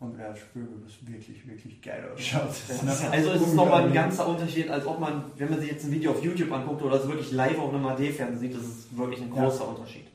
Und 0.00 0.16
wer 0.16 0.34
spürt, 0.34 0.66
das 0.82 1.06
wirklich, 1.06 1.46
wirklich 1.46 1.82
geil 1.82 2.02
ausschaut. 2.14 2.48
Das 2.48 2.80
Das 2.84 3.10
also 3.12 3.32
es 3.32 3.42
ist 3.42 3.54
nochmal 3.54 3.84
ein 3.84 3.92
ganzer 3.92 4.26
Unterschied, 4.26 4.70
als 4.70 4.86
ob 4.86 4.98
man, 4.98 5.24
wenn 5.36 5.50
man 5.50 5.60
sich 5.60 5.70
jetzt 5.70 5.84
ein 5.84 5.92
Video 5.92 6.12
auf 6.12 6.24
YouTube 6.24 6.50
anguckt 6.50 6.80
oder 6.82 6.96
es 6.96 7.06
wirklich 7.06 7.30
live 7.32 7.58
auf 7.58 7.74
einem 7.74 7.84
HD-Fernsehen 7.84 8.38
sieht, 8.38 8.54
das 8.56 8.62
ist 8.62 8.96
wirklich 8.96 9.20
ein 9.20 9.34
Ja. 9.34 9.42
großer 9.42 9.68
Unterschied. 9.68 10.06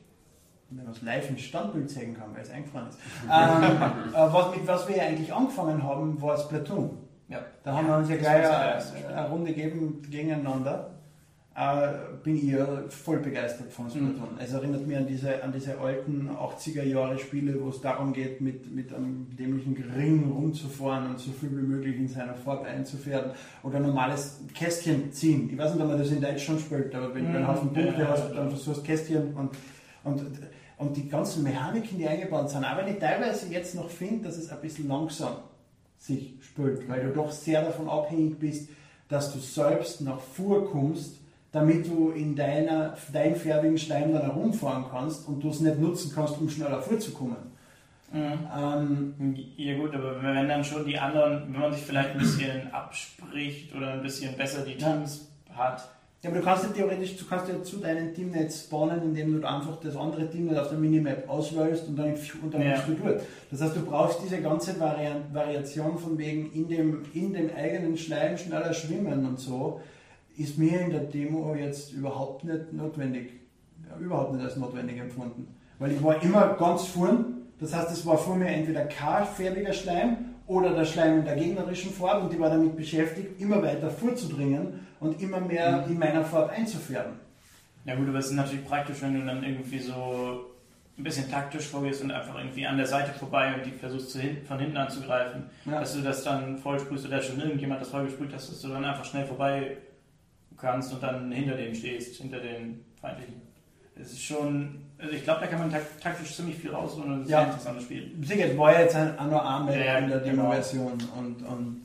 Wenn 0.70 0.84
man 0.84 0.92
es 0.92 1.02
live 1.02 1.30
im 1.30 1.38
Standbild 1.38 1.88
zeigen 1.88 2.14
kann, 2.14 2.34
weil 2.34 2.42
es 2.42 2.50
eingefroren 2.50 2.88
ist. 2.88 2.98
ähm, 3.24 4.12
äh, 4.12 4.32
was, 4.32 4.56
mit 4.56 4.66
was 4.66 4.88
wir 4.88 5.00
eigentlich 5.00 5.32
angefangen 5.32 5.80
haben, 5.80 6.20
war 6.20 6.36
Splatoon. 6.36 6.98
Ja. 7.28 7.38
Da 7.62 7.74
haben 7.76 7.86
wir 7.86 7.96
uns 7.96 8.08
ja 8.08 8.16
Das 8.16 8.24
gleich 8.24 8.42
das 8.42 8.92
eine, 8.92 9.16
eine 9.16 9.28
Runde 9.28 9.54
gegeben 9.54 10.02
gegeneinander. 10.10 10.90
Äh, 11.58 12.18
bin 12.22 12.36
ich 12.36 12.42
ja 12.42 12.66
voll 12.90 13.20
begeistert 13.20 13.72
von 13.72 13.88
Splatoon. 13.88 14.34
Mhm. 14.34 14.38
Es 14.38 14.52
erinnert 14.52 14.86
mich 14.86 14.94
an 14.94 15.06
diese, 15.06 15.42
an 15.42 15.52
diese 15.52 15.78
alten 15.78 16.28
80er 16.28 16.82
Jahre 16.82 17.18
Spiele, 17.18 17.58
wo 17.62 17.70
es 17.70 17.80
darum 17.80 18.12
geht, 18.12 18.42
mit, 18.42 18.70
mit 18.74 18.92
einem 18.92 19.34
dämlichen 19.38 19.74
Ring 19.96 20.30
rumzufahren 20.30 21.08
und 21.08 21.18
so 21.18 21.30
viel 21.32 21.50
wie 21.52 21.62
möglich 21.62 21.96
in 21.96 22.08
seiner 22.08 22.34
Farbe 22.34 22.66
einzufärben. 22.66 23.30
Oder 23.62 23.80
normales 23.80 24.40
Kästchen 24.52 25.10
ziehen. 25.12 25.48
Ich 25.50 25.56
weiß 25.56 25.72
nicht, 25.72 25.82
ob 25.82 25.88
man 25.88 25.98
das 25.98 26.10
in 26.10 26.20
Deutsch 26.20 26.44
schon 26.44 26.58
spielt, 26.58 26.94
aber 26.94 27.14
wenn 27.14 27.24
du 27.24 27.30
einen 27.30 27.42
Mhm. 27.44 27.48
Haufen 27.48 27.72
Punkte 27.72 28.02
Ja, 28.02 28.08
hast, 28.08 28.30
dann 28.34 28.50
versuchst 28.50 28.84
Kästchen 28.84 29.32
und, 29.32 29.50
und, 30.04 30.22
und 30.76 30.94
die 30.94 31.08
ganzen 31.08 31.42
Mechaniken, 31.42 31.96
die 31.96 32.06
eingebaut 32.06 32.50
sind. 32.50 32.64
Aber 32.64 32.84
wenn 32.84 32.92
ich 32.92 33.00
teilweise 33.00 33.46
jetzt 33.50 33.74
noch 33.74 33.88
finde, 33.88 34.24
dass 34.24 34.36
es 34.36 34.50
ein 34.50 34.60
bisschen 34.60 34.88
langsam 34.88 35.36
sich 35.96 36.34
spült, 36.42 36.86
weil 36.86 37.02
du 37.04 37.12
doch 37.14 37.30
sehr 37.30 37.62
davon 37.62 37.88
abhängig 37.88 38.38
bist, 38.38 38.68
dass 39.08 39.32
du 39.32 39.38
selbst 39.38 40.02
nach 40.02 40.20
vor 40.20 40.70
kommst, 40.70 41.14
damit 41.56 41.86
du 41.88 42.10
in 42.10 42.36
deiner, 42.36 42.94
dein 43.12 43.34
färbigen 43.34 43.78
Schleim 43.78 44.12
dann 44.12 44.22
herumfahren 44.22 44.84
kannst 44.90 45.26
und 45.26 45.42
du 45.42 45.48
es 45.50 45.60
nicht 45.60 45.78
nutzen 45.80 46.12
kannst, 46.14 46.38
um 46.38 46.48
schneller 46.50 46.80
vorzukommen. 46.82 47.36
Ähm, 48.14 49.36
Ja 49.56 49.76
gut, 49.76 49.94
aber 49.94 50.22
wenn 50.22 50.48
dann 50.48 50.62
schon 50.64 50.84
die 50.86 50.98
anderen, 50.98 51.52
wenn 51.52 51.60
man 51.60 51.72
sich 51.72 51.82
vielleicht 51.82 52.10
ein 52.10 52.18
bisschen 52.18 52.72
abspricht 52.72 53.74
oder 53.74 53.94
ein 53.94 54.02
bisschen 54.02 54.36
besser 54.36 54.62
die 54.64 54.72
Ja. 54.80 54.92
Teams 54.92 55.28
hat. 55.54 55.88
ja, 56.22 56.30
aber 56.30 56.38
du 56.40 56.44
kannst 56.44 56.64
ja 56.64 56.70
theoretisch, 56.70 57.16
du 57.16 57.24
kannst 57.26 57.48
ja 57.48 57.62
zu 57.62 57.78
deinem 57.78 58.12
Team 58.14 58.30
nicht 58.30 58.52
spawnen, 58.52 59.02
indem 59.02 59.40
du 59.40 59.46
einfach 59.48 59.76
das 59.80 59.96
andere 59.96 60.28
Team 60.30 60.46
nicht 60.46 60.58
auf 60.58 60.68
der 60.68 60.78
Minimap 60.78 61.28
auswählst 61.28 61.88
und 61.88 61.96
dann, 61.96 62.14
und 62.42 62.54
dann 62.54 62.62
Ja. 62.62 62.72
bist 62.74 62.88
du 62.88 62.94
dort. 63.02 63.20
Das 63.50 63.60
heißt, 63.62 63.76
du 63.76 63.82
brauchst 63.84 64.22
diese 64.22 64.40
ganze 64.42 64.78
Varian 64.78 65.22
Variation 65.32 65.98
von 65.98 66.16
wegen 66.18 66.52
in 66.52 66.68
dem, 66.68 67.02
in 67.14 67.32
dem 67.32 67.50
eigenen 67.56 67.96
Schleim 67.96 68.36
schneller 68.36 68.72
schwimmen 68.74 69.24
und 69.26 69.38
so, 69.40 69.80
ist 70.36 70.58
mir 70.58 70.80
in 70.80 70.90
der 70.90 71.00
Demo 71.00 71.54
jetzt 71.54 71.92
überhaupt 71.92 72.44
nicht 72.44 72.72
notwendig. 72.72 73.32
Ja, 73.88 73.96
überhaupt 73.98 74.34
nicht 74.34 74.44
als 74.44 74.56
notwendig 74.56 74.98
empfunden. 74.98 75.46
Weil 75.78 75.92
ich 75.92 76.02
war 76.02 76.22
immer 76.22 76.54
ganz 76.54 76.84
vorn, 76.86 77.24
das 77.60 77.74
heißt, 77.74 77.90
es 77.90 78.04
war 78.06 78.18
vor 78.18 78.36
mir 78.36 78.48
entweder 78.48 78.84
kein 78.84 79.24
färbiger 79.26 79.72
Schleim 79.72 80.16
oder 80.46 80.74
der 80.74 80.84
Schleim 80.84 81.18
in 81.20 81.24
der 81.24 81.36
gegnerischen 81.36 81.90
Farbe 81.90 82.26
und 82.26 82.32
ich 82.32 82.38
war 82.40 82.50
damit 82.50 82.76
beschäftigt, 82.76 83.40
immer 83.40 83.62
weiter 83.62 83.90
vorzudringen 83.90 84.80
und 85.00 85.20
immer 85.20 85.40
mehr 85.40 85.84
in 85.88 85.98
meiner 85.98 86.24
Farbe 86.24 86.50
einzufärben. 86.52 87.14
Ja 87.84 87.94
gut, 87.94 88.08
aber 88.08 88.18
es 88.18 88.26
ist 88.26 88.32
natürlich 88.32 88.64
praktisch, 88.66 89.00
wenn 89.02 89.14
du 89.18 89.24
dann 89.26 89.42
irgendwie 89.44 89.78
so 89.78 90.40
ein 90.98 91.04
bisschen 91.04 91.30
taktisch 91.30 91.66
vorgehst 91.68 92.02
und 92.02 92.10
einfach 92.10 92.36
irgendwie 92.38 92.66
an 92.66 92.76
der 92.78 92.86
Seite 92.86 93.12
vorbei 93.12 93.54
und 93.54 93.66
die 93.66 93.70
versuchst 93.70 94.10
zu 94.10 94.18
hin, 94.18 94.38
von 94.46 94.58
hinten 94.58 94.76
anzugreifen, 94.76 95.44
Ja. 95.66 95.80
dass 95.80 95.94
du 95.94 96.00
das 96.00 96.24
dann 96.24 96.56
voll 96.58 96.80
sprühst 96.80 97.06
oder 97.06 97.20
schon 97.20 97.38
irgendjemand 97.40 97.80
das 97.82 97.88
voll 97.90 98.04
gesprüht 98.06 98.30
hast, 98.34 98.50
dass 98.50 98.60
du 98.62 98.68
dann 98.68 98.84
einfach 98.84 99.04
schnell 99.04 99.24
vorbei 99.26 99.76
kannst 100.56 100.92
und 100.92 101.02
dann 101.02 101.30
hinter 101.32 101.56
dem 101.56 101.74
stehst, 101.74 102.16
hinter 102.16 102.38
den 102.40 102.84
feindlichen. 103.00 103.42
Es 103.98 104.12
ist 104.12 104.22
schon, 104.22 104.82
also 104.98 105.12
ich 105.14 105.24
glaube, 105.24 105.40
da 105.40 105.46
kann 105.46 105.58
man 105.60 105.70
tak 105.70 105.82
taktisch 106.02 106.36
ziemlich 106.36 106.56
viel 106.58 106.70
rausholen 106.74 107.12
und 107.14 107.18
es 107.20 107.24
ist 107.26 107.30
Ja. 107.30 107.40
ein 107.40 107.46
interessantes 107.46 107.84
Spiel. 107.84 108.10
Sicher, 108.22 108.56
war 108.58 108.72
ja 108.72 108.80
jetzt 108.80 108.94
ein- 108.94 109.14
noch 109.30 109.44
einmal 109.44 109.74
Ja, 109.78 109.98
in 109.98 110.08
der 110.08 110.18
genau. 110.20 110.42
Demo-Version. 110.42 110.92
Und, 111.18 111.42
und 111.46 111.82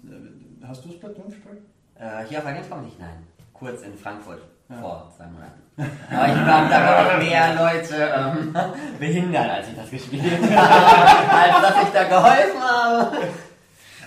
äh, 0.61 0.67
hast 0.67 0.83
du 0.83 0.91
Splatoon 0.91 1.27
gespielt? 1.29 1.61
Äh, 1.95 2.25
hier 2.27 2.39
auf 2.39 2.43
der 2.43 2.53
Gamescom 2.53 2.83
nicht, 2.83 2.99
nein. 2.99 3.23
Kurz 3.53 3.81
in 3.83 3.95
Frankfurt 3.97 4.41
Ja. 4.69 4.75
vor 4.81 5.13
zwei 5.15 5.25
Monaten. 5.27 5.61
Aber 5.77 6.27
ich 6.27 6.35
war, 6.35 6.69
da 6.69 6.81
waren 6.85 7.17
noch 7.17 7.29
mehr 7.29 7.55
Leute 7.55 7.95
ähm, 8.13 8.55
behindert, 8.99 9.49
als 9.49 9.67
ich 9.69 9.75
das 9.75 9.89
gespielt 9.89 10.23
habe, 10.55 11.31
als 11.31 11.61
dass 11.61 11.83
ich 11.83 11.89
da 11.93 12.03
geholfen 12.03 12.61
habe. 12.61 13.17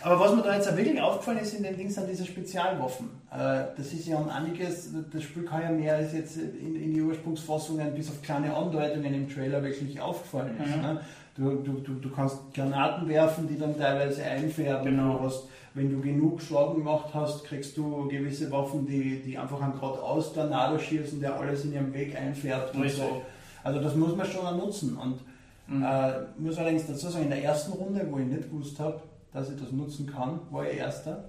Aber 0.05 0.21
was 0.21 0.35
mir 0.35 0.43
da 0.43 0.55
jetzt 0.55 0.77
wirklich 0.77 1.01
aufgefallen 1.01 1.39
ist 1.39 1.55
in 1.55 1.63
den 1.63 1.77
Dings 1.79 1.97
an 1.97 2.07
diese 2.07 2.27
Spezialwaffen. 2.27 3.09
Äh, 3.33 3.65
das 3.75 3.93
ist 3.93 4.07
ja 4.07 4.19
um 4.19 4.29
einiges, 4.29 4.91
das 5.11 5.23
Spiel 5.23 5.45
kann 5.45 5.63
ja 5.63 5.71
mehr 5.71 5.97
als 5.97 6.13
jetzt 6.13 6.37
in, 6.37 6.77
in 6.77 6.93
die 6.93 7.01
Ursprungsfassungen 7.01 7.95
bis 7.95 8.11
auf 8.11 8.21
kleine 8.21 8.55
Andeutungen 8.55 9.15
im 9.15 9.29
Trailer 9.33 9.63
wirklich 9.63 9.99
aufgefallen 9.99 10.57
ist. 10.63 10.77
Mhm. 10.77 10.83
Ne? 10.83 11.01
Du, 11.37 11.51
du, 11.63 11.73
du, 11.81 11.95
du 11.95 12.11
kannst 12.11 12.37
Granaten 12.53 13.09
werfen, 13.09 13.49
die 13.49 13.59
dann 13.59 13.79
teilweise 13.79 14.23
einfärben. 14.25 14.85
Genau. 14.95 15.17
Du 15.17 15.25
hast, 15.25 15.45
wenn 15.73 15.91
du 15.91 16.01
genug 16.03 16.41
Schaden 16.43 16.75
gemacht 16.77 17.09
hast, 17.15 17.45
kriegst 17.45 17.75
du 17.77 18.07
gewisse 18.09 18.51
Waffen, 18.53 18.87
die, 18.87 19.23
die 19.23 19.39
einfach 19.39 19.61
an 19.63 19.73
geradeaus 19.73 20.35
Tornado 20.35 20.79
schießen, 20.79 21.19
der 21.19 21.35
alles 21.41 21.65
in 21.65 21.73
ihrem 21.73 21.95
Weg 21.95 22.15
einfärbt 22.15 22.75
und 22.77 22.91
so. 22.91 23.23
Also 23.65 23.81
das 23.81 23.95
muss 23.97 24.15
man 24.15 24.27
schon 24.27 24.47
auch 24.47 24.57
nutzen. 24.57 24.97
Und 24.99 25.21
Mhm. 25.67 25.83
äh, 25.83 26.13
muss 26.37 26.59
allerdings 26.59 26.87
dazu 26.87 27.09
sagen, 27.09 27.25
in 27.25 27.31
der 27.31 27.43
ersten 27.43 27.73
Runde, 27.73 28.07
wo 28.11 28.19
ich 28.19 28.27
nicht 28.27 28.51
gewusst 28.51 28.79
habe, 28.79 29.01
dass 29.35 29.51
ich 29.51 29.61
das 29.61 29.71
nutzen 29.73 30.07
kann, 30.07 30.39
war 30.51 30.65
ich 30.67 30.79
Erster 30.79 31.25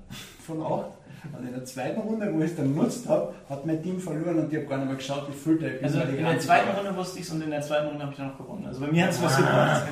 von 0.46 0.62
acht. 0.62 0.92
Und 1.38 1.44
in 1.48 1.54
der 1.54 1.66
zweiten 1.66 2.00
Runde, 2.02 2.32
wo 2.32 2.38
ich 2.40 2.52
es 2.52 2.56
dann 2.56 2.76
genutzt 2.76 3.10
habe, 3.10 3.34
hat 3.50 3.66
mein 3.66 3.82
Team 3.82 4.00
verloren 4.00 4.38
und 4.38 4.54
ich 4.54 4.60
habe 4.60 4.68
gar 4.68 4.78
nicht 4.78 4.88
mehr 4.88 4.96
geschaut, 4.96 5.28
wie 5.28 5.34
viel 5.34 5.58
der 5.58 5.84
Also 5.84 6.00
in 6.02 6.24
der 6.24 6.40
zweiten 6.40 6.70
Runde 6.78 6.96
wusste 6.96 7.18
ich 7.20 7.26
es 7.26 7.32
und 7.32 7.42
in 7.42 7.50
der 7.50 7.62
zweiten 7.64 7.88
Runde 7.88 8.04
habe 8.04 8.12
ich 8.12 8.18
dann 8.18 8.28
noch 8.28 8.38
gewonnen. 8.38 8.64
Also 8.68 8.82
bei 8.82 8.92
mir 8.92 9.06
hat 9.06 9.10
es 9.12 9.22
was 9.24 9.38
gebracht. 9.38 9.88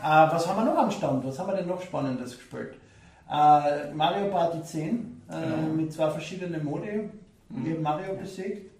Äh, 0.00 0.04
was 0.32 0.46
haben 0.46 0.64
wir 0.64 0.72
noch 0.72 0.78
am 0.80 0.90
Stand? 0.92 1.24
Was 1.24 1.38
haben 1.40 1.48
wir 1.48 1.56
denn 1.56 1.66
noch 1.66 1.82
Spannendes 1.82 2.36
gespielt? 2.36 2.74
Äh, 3.28 3.92
Mario 3.94 4.28
Party 4.30 4.62
10 4.62 5.22
äh, 5.28 5.32
Genau. 5.42 5.56
mit 5.74 5.92
zwei 5.92 6.08
verschiedenen 6.10 6.64
Modi. 6.64 7.10
Mhm. 7.48 7.64
Wir 7.64 7.74
haben 7.74 7.82
Mario 7.82 8.14
besiegt 8.14 8.70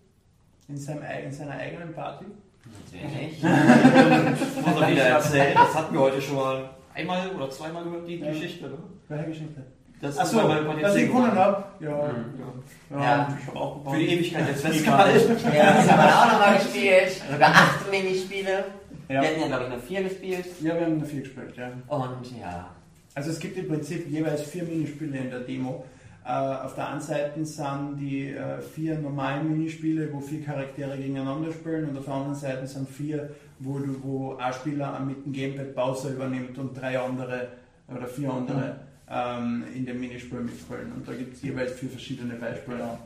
in, 0.68 0.76
seinem, 0.76 1.02
ei- 1.02 1.24
in 1.24 1.32
seiner 1.32 1.52
eigenen 1.54 1.92
Party. 1.92 2.26
Natürlich. 2.64 3.42
Muss 4.66 4.80
er 4.82 4.90
wieder 4.90 5.04
erzählen. 5.04 5.54
Das 5.54 5.74
hatten 5.74 5.94
wir 5.94 6.00
heute 6.00 6.20
schon 6.20 6.36
mal 6.36 6.70
einmal 6.94 7.28
oder 7.30 7.50
zweimal 7.50 7.84
gehört, 7.84 8.08
die 8.08 8.16
Ja. 8.18 8.30
Geschichte. 8.30 8.66
Ne? 8.68 8.78
Welche 9.08 9.26
Geschichte? 9.28 9.62
Das 10.00 10.32
Mario 10.32 10.64
Party 10.64 10.80
dass 10.82 10.94
ich 10.94 11.00
10 11.02 11.08
gewonnen 11.08 11.32
habe. 11.34 11.64
Ja, 11.80 11.88
Ja. 11.90 12.06
ja, 12.90 13.00
Ja. 13.00 13.36
ich 13.40 13.46
habe 13.48 13.58
auch 13.58 13.78
gewonnen. 13.78 13.94
Für 13.98 14.00
die 14.06 14.12
Ewigkeit 14.14 14.48
jetzt 14.48 14.62
festgehalten. 14.64 15.36
Ja, 15.54 15.72
das 15.74 15.90
haben 15.90 16.02
wir 16.02 16.18
auch 16.18 16.32
nochmal 16.32 16.54
gespielt. 16.58 17.22
Sogar 17.32 17.50
acht 17.50 17.90
Minispiele. 17.90 18.64
Ja. 19.08 19.22
Wir 19.22 19.28
hatten 19.30 19.40
ja, 19.40 19.46
glaube 19.48 19.64
ich, 19.64 19.70
nur 19.70 19.78
vier 19.80 20.02
gespielt. 20.04 20.46
ja, 20.60 20.74
wir 20.74 20.82
haben 20.82 20.98
nur 20.98 21.06
vier 21.08 21.20
gespielt, 21.22 21.56
ja. 21.56 21.70
Und 21.88 22.38
ja, 22.40 22.68
Also 23.14 23.30
es 23.30 23.40
gibt 23.40 23.56
im 23.58 23.66
Prinzip 23.68 24.08
jeweils 24.08 24.42
vier 24.42 24.64
Minispiele 24.64 25.16
in 25.18 25.30
der 25.30 25.40
Demo. 25.40 25.84
Äh, 26.28 26.30
auf 26.30 26.74
der 26.74 26.90
einen 26.90 27.00
Seite 27.00 27.42
sind 27.42 27.96
die 27.96 28.32
äh, 28.32 28.60
vier 28.60 28.98
normalen 28.98 29.50
Minispiele, 29.50 30.12
wo 30.12 30.20
vier 30.20 30.42
Charaktere 30.44 30.98
gegeneinander 30.98 31.50
spielen 31.50 31.88
und 31.88 31.96
auf 31.96 32.04
der 32.04 32.14
anderen 32.14 32.34
Seite 32.34 32.66
sind 32.66 32.86
vier, 32.86 33.30
wo, 33.60 33.78
du, 33.78 34.02
wo 34.02 34.36
ein 34.36 34.52
Spieler 34.52 35.00
mit 35.00 35.24
dem 35.24 35.32
Gamepad 35.32 35.74
Bowser 35.74 36.10
übernimmt 36.10 36.58
und 36.58 36.78
drei 36.78 37.00
andere 37.00 37.48
oder 37.88 38.06
vier 38.06 38.30
andere 38.30 38.76
ähm, 39.10 39.64
in 39.74 39.86
dem 39.86 40.00
Minispiel 40.00 40.40
mitspielen. 40.40 40.92
Und 40.92 41.08
da 41.08 41.14
gibt 41.14 41.34
es 41.34 41.40
jeweils 41.40 41.72
vier 41.72 41.88
verschiedene 41.88 42.34
Beispiele. 42.34 42.98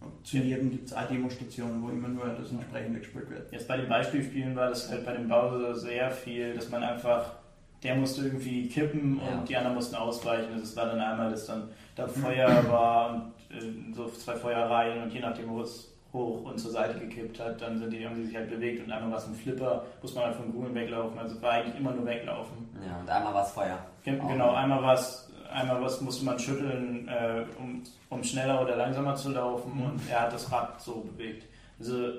Und 0.00 0.26
zu 0.26 0.38
jedem 0.38 0.72
gibt 0.72 0.88
es 0.88 0.92
eine 0.94 1.06
Demostation, 1.06 1.80
wo 1.80 1.90
immer 1.90 2.08
nur 2.08 2.26
das 2.26 2.50
entsprechende 2.50 2.98
gespielt 2.98 3.30
wird. 3.30 3.52
Jetzt 3.52 3.68
bei 3.68 3.76
den 3.76 3.88
Beispielspielen 3.88 4.56
war 4.56 4.70
das 4.70 4.90
halt 4.90 5.06
bei 5.06 5.12
dem 5.12 5.28
Bowser 5.28 5.76
sehr 5.76 6.10
viel, 6.10 6.54
dass 6.54 6.68
man 6.70 6.82
einfach, 6.82 7.36
der 7.84 7.94
musste 7.96 8.22
irgendwie 8.24 8.68
kippen 8.68 9.18
und 9.18 9.26
Ja. 9.26 9.44
die 9.48 9.56
anderen 9.56 9.76
mussten 9.76 9.94
ausweichen. 9.96 10.52
Also 10.52 10.64
es 10.64 10.76
war 10.76 10.86
dann 10.86 11.00
einmal, 11.00 11.30
dass 11.30 11.46
dann 11.46 11.68
da 11.96 12.08
Feuer 12.08 12.48
war 12.68 13.14
und 13.14 13.56
äh, 13.56 13.94
so 13.94 14.06
zwei 14.08 14.34
Feuerreihen 14.34 15.02
und 15.04 15.12
je 15.12 15.20
nachdem, 15.20 15.50
wo 15.50 15.60
es 15.60 15.90
hoch 16.12 16.44
und 16.44 16.58
zur 16.58 16.70
Seite 16.70 16.98
gekippt 16.98 17.38
hat, 17.40 17.60
dann 17.60 17.78
sind 17.78 17.92
die, 17.92 18.06
haben 18.06 18.14
sie 18.16 18.26
sich 18.26 18.36
halt 18.36 18.48
bewegt 18.48 18.84
und 18.84 18.90
einmal 18.92 19.10
war 19.12 19.18
es 19.18 19.26
ein 19.26 19.34
Flipper, 19.34 19.84
muss 20.00 20.14
man 20.14 20.24
halt 20.26 20.36
vom 20.36 20.52
Grün 20.52 20.74
weglaufen. 20.74 21.18
Also 21.18 21.36
es 21.36 21.42
war 21.42 21.50
eigentlich 21.52 21.76
immer 21.78 21.90
nur 21.92 22.06
weglaufen. 22.06 22.56
ja, 22.88 22.98
und 23.00 23.08
einmal 23.10 23.34
war 23.34 23.44
es 23.44 23.50
Feuer. 23.52 23.78
Gen- 24.04 24.20
Auch. 24.20 24.28
Genau, 24.28 24.54
einmal 24.54 24.82
was, 24.82 25.30
einmal 25.52 25.82
was 25.82 26.00
musste 26.00 26.24
man 26.24 26.38
schütteln, 26.38 27.08
äh, 27.08 27.44
um, 27.58 27.82
um 28.10 28.22
schneller 28.24 28.62
oder 28.62 28.76
langsamer 28.76 29.14
zu 29.16 29.30
laufen 29.30 29.72
und 29.72 30.00
er 30.10 30.22
hat 30.22 30.32
das 30.32 30.50
Rad 30.52 30.80
so 30.80 31.00
bewegt. 31.00 31.44
Also 31.80 32.10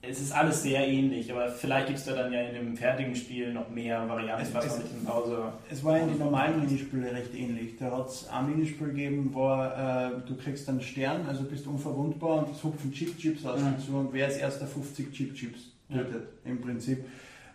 es 0.00 0.20
ist 0.20 0.32
alles 0.32 0.62
sehr 0.62 0.86
ähnlich, 0.86 1.30
aber 1.32 1.48
vielleicht 1.48 1.88
gibt 1.88 1.98
es 1.98 2.04
da 2.04 2.14
dann 2.14 2.32
ja 2.32 2.40
in 2.42 2.54
dem 2.54 2.76
fertigen 2.76 3.14
Spiel 3.16 3.52
noch 3.52 3.68
mehr 3.68 4.08
Varianten, 4.08 4.42
Es- 4.46 4.54
was 4.54 4.64
es- 4.66 4.72
man 4.72 4.82
mit 4.82 4.92
dem 4.92 5.04
Bowser. 5.04 5.52
Es 5.70 5.84
war 5.84 5.98
in 5.98 6.08
den 6.08 6.18
normalen 6.18 6.60
Minispielen 6.60 7.04
recht 7.04 7.34
ähnlich. 7.34 7.76
Da 7.78 7.90
hat 7.96 8.08
es 8.08 8.28
ein 8.28 8.48
Minispiel 8.50 8.88
gegeben, 8.88 9.30
wo 9.32 9.52
äh, 9.52 10.10
du 10.26 10.36
kriegst 10.36 10.68
einen 10.68 10.80
Stern, 10.80 11.26
also 11.26 11.42
bist 11.44 11.66
unverwundbar 11.66 12.38
und 12.46 12.54
es 12.54 12.62
hupfen 12.62 12.92
Chip-Chips 12.92 13.44
aus 13.44 13.60
Mhm. 13.60 13.74
dazu 13.76 13.96
und 13.96 14.12
wer 14.12 14.26
als 14.26 14.36
erster 14.36 14.66
50 14.66 15.12
Chip-Chips 15.12 15.72
tötet, 15.92 16.28
im 16.44 16.60
Prinzip. 16.60 16.98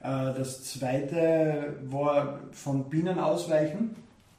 Äh, 0.01 0.07
das 0.37 0.63
zweite 0.65 1.75
war 1.85 2.39
von 2.51 2.89
Bienen 2.89 3.19
ausweichen. 3.19 3.95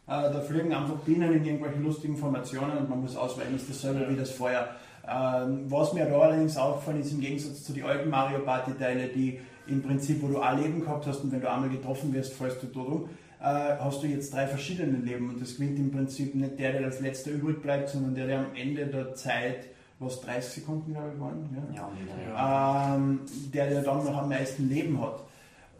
Äh, 0.06 0.10
da 0.30 0.40
fliegen 0.42 0.74
einfach 0.74 0.96
Bienen 0.96 1.32
in 1.32 1.44
irgendwelchen 1.46 1.82
lustigen 1.82 2.18
Formationen 2.18 2.76
und 2.76 2.90
man 2.90 3.00
muss 3.00 3.16
ausweichen. 3.16 3.52
Das 3.54 3.62
ist 3.62 3.70
dasselbe 3.70 4.02
Ja. 4.02 4.10
wie 4.10 4.16
das 4.16 4.30
Feuer. 4.30 4.68
Ähm, 5.06 5.70
was 5.70 5.92
mir 5.92 6.06
da 6.06 6.18
allerdings 6.18 6.56
aufgefallen 6.56 7.00
ist, 7.00 7.12
im 7.12 7.20
Gegensatz 7.20 7.62
zu 7.62 7.72
den 7.72 7.84
alten 7.84 8.08
Mario 8.08 8.38
Party 8.40 8.72
Teile, 8.72 9.08
die 9.08 9.38
im 9.66 9.82
Prinzip, 9.82 10.22
wo 10.22 10.28
du 10.28 10.40
ein 10.40 10.62
Leben 10.62 10.80
gehabt 10.80 11.06
hast 11.06 11.20
und 11.20 11.32
wenn 11.32 11.40
du 11.40 11.50
einmal 11.50 11.68
getroffen 11.68 12.12
wirst, 12.12 12.34
fällst 12.34 12.62
du 12.62 12.66
tot 12.66 12.86
um, 12.86 13.08
äh, 13.40 13.76
hast 13.78 14.02
du 14.02 14.06
jetzt 14.06 14.32
drei 14.32 14.46
verschiedene 14.46 14.98
Leben 14.98 15.28
und 15.30 15.40
das 15.40 15.56
gewinnt 15.56 15.78
im 15.78 15.90
Prinzip 15.90 16.34
nicht 16.34 16.58
der, 16.58 16.72
der 16.72 16.84
als 16.84 17.00
letzter 17.00 17.32
übrig 17.32 17.60
bleibt, 17.60 17.90
sondern 17.90 18.14
der, 18.14 18.26
der 18.26 18.38
am 18.40 18.54
Ende 18.54 18.86
der 18.86 19.14
Zeit, 19.14 19.66
was 19.98 20.20
30 20.22 20.62
Sekunden 20.62 20.92
glaube 20.92 21.12
ich 21.14 21.20
waren, 21.20 21.68
ja? 21.74 21.88
Ja. 22.28 22.94
ähm, 22.94 23.20
der, 23.52 23.68
der 23.68 23.82
dann 23.82 24.04
noch 24.04 24.16
am 24.16 24.28
meisten 24.28 24.68
Leben 24.68 25.00
hat. 25.00 25.20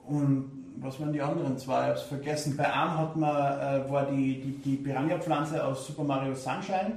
Und 0.06 0.50
was 0.76 1.00
waren 1.00 1.12
die 1.12 1.22
anderen 1.22 1.56
zwei? 1.56 1.82
Ich 1.82 1.88
habe 1.88 1.98
es 1.98 2.02
vergessen. 2.02 2.56
Bei 2.56 2.70
einem 2.70 2.98
hat 2.98 3.16
man, 3.16 3.30
äh, 3.30 3.90
war 3.90 4.06
die, 4.10 4.40
die, 4.40 4.58
die 4.58 4.76
Piranha-Pflanze 4.76 5.64
aus 5.64 5.86
Super 5.86 6.04
Mario 6.04 6.34
Sunshine 6.34 6.92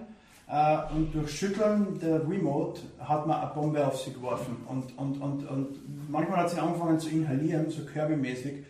äh, 0.49 0.77
und 0.93 1.13
durch 1.13 1.31
Schütteln 1.31 1.99
der 1.99 2.27
Remote 2.27 2.81
hat 2.99 3.27
man 3.27 3.41
eine 3.41 3.51
Bombe 3.53 3.85
auf 3.85 4.01
sie 4.01 4.13
geworfen. 4.13 4.57
Und, 4.67 4.97
und, 4.97 5.21
und, 5.21 5.49
und 5.49 6.09
manchmal 6.09 6.39
hat 6.39 6.49
sie 6.49 6.59
angefangen 6.59 6.99
zu 6.99 7.09
inhalieren, 7.09 7.69
so 7.69 7.81
Kirby-mäßig. 7.83 8.63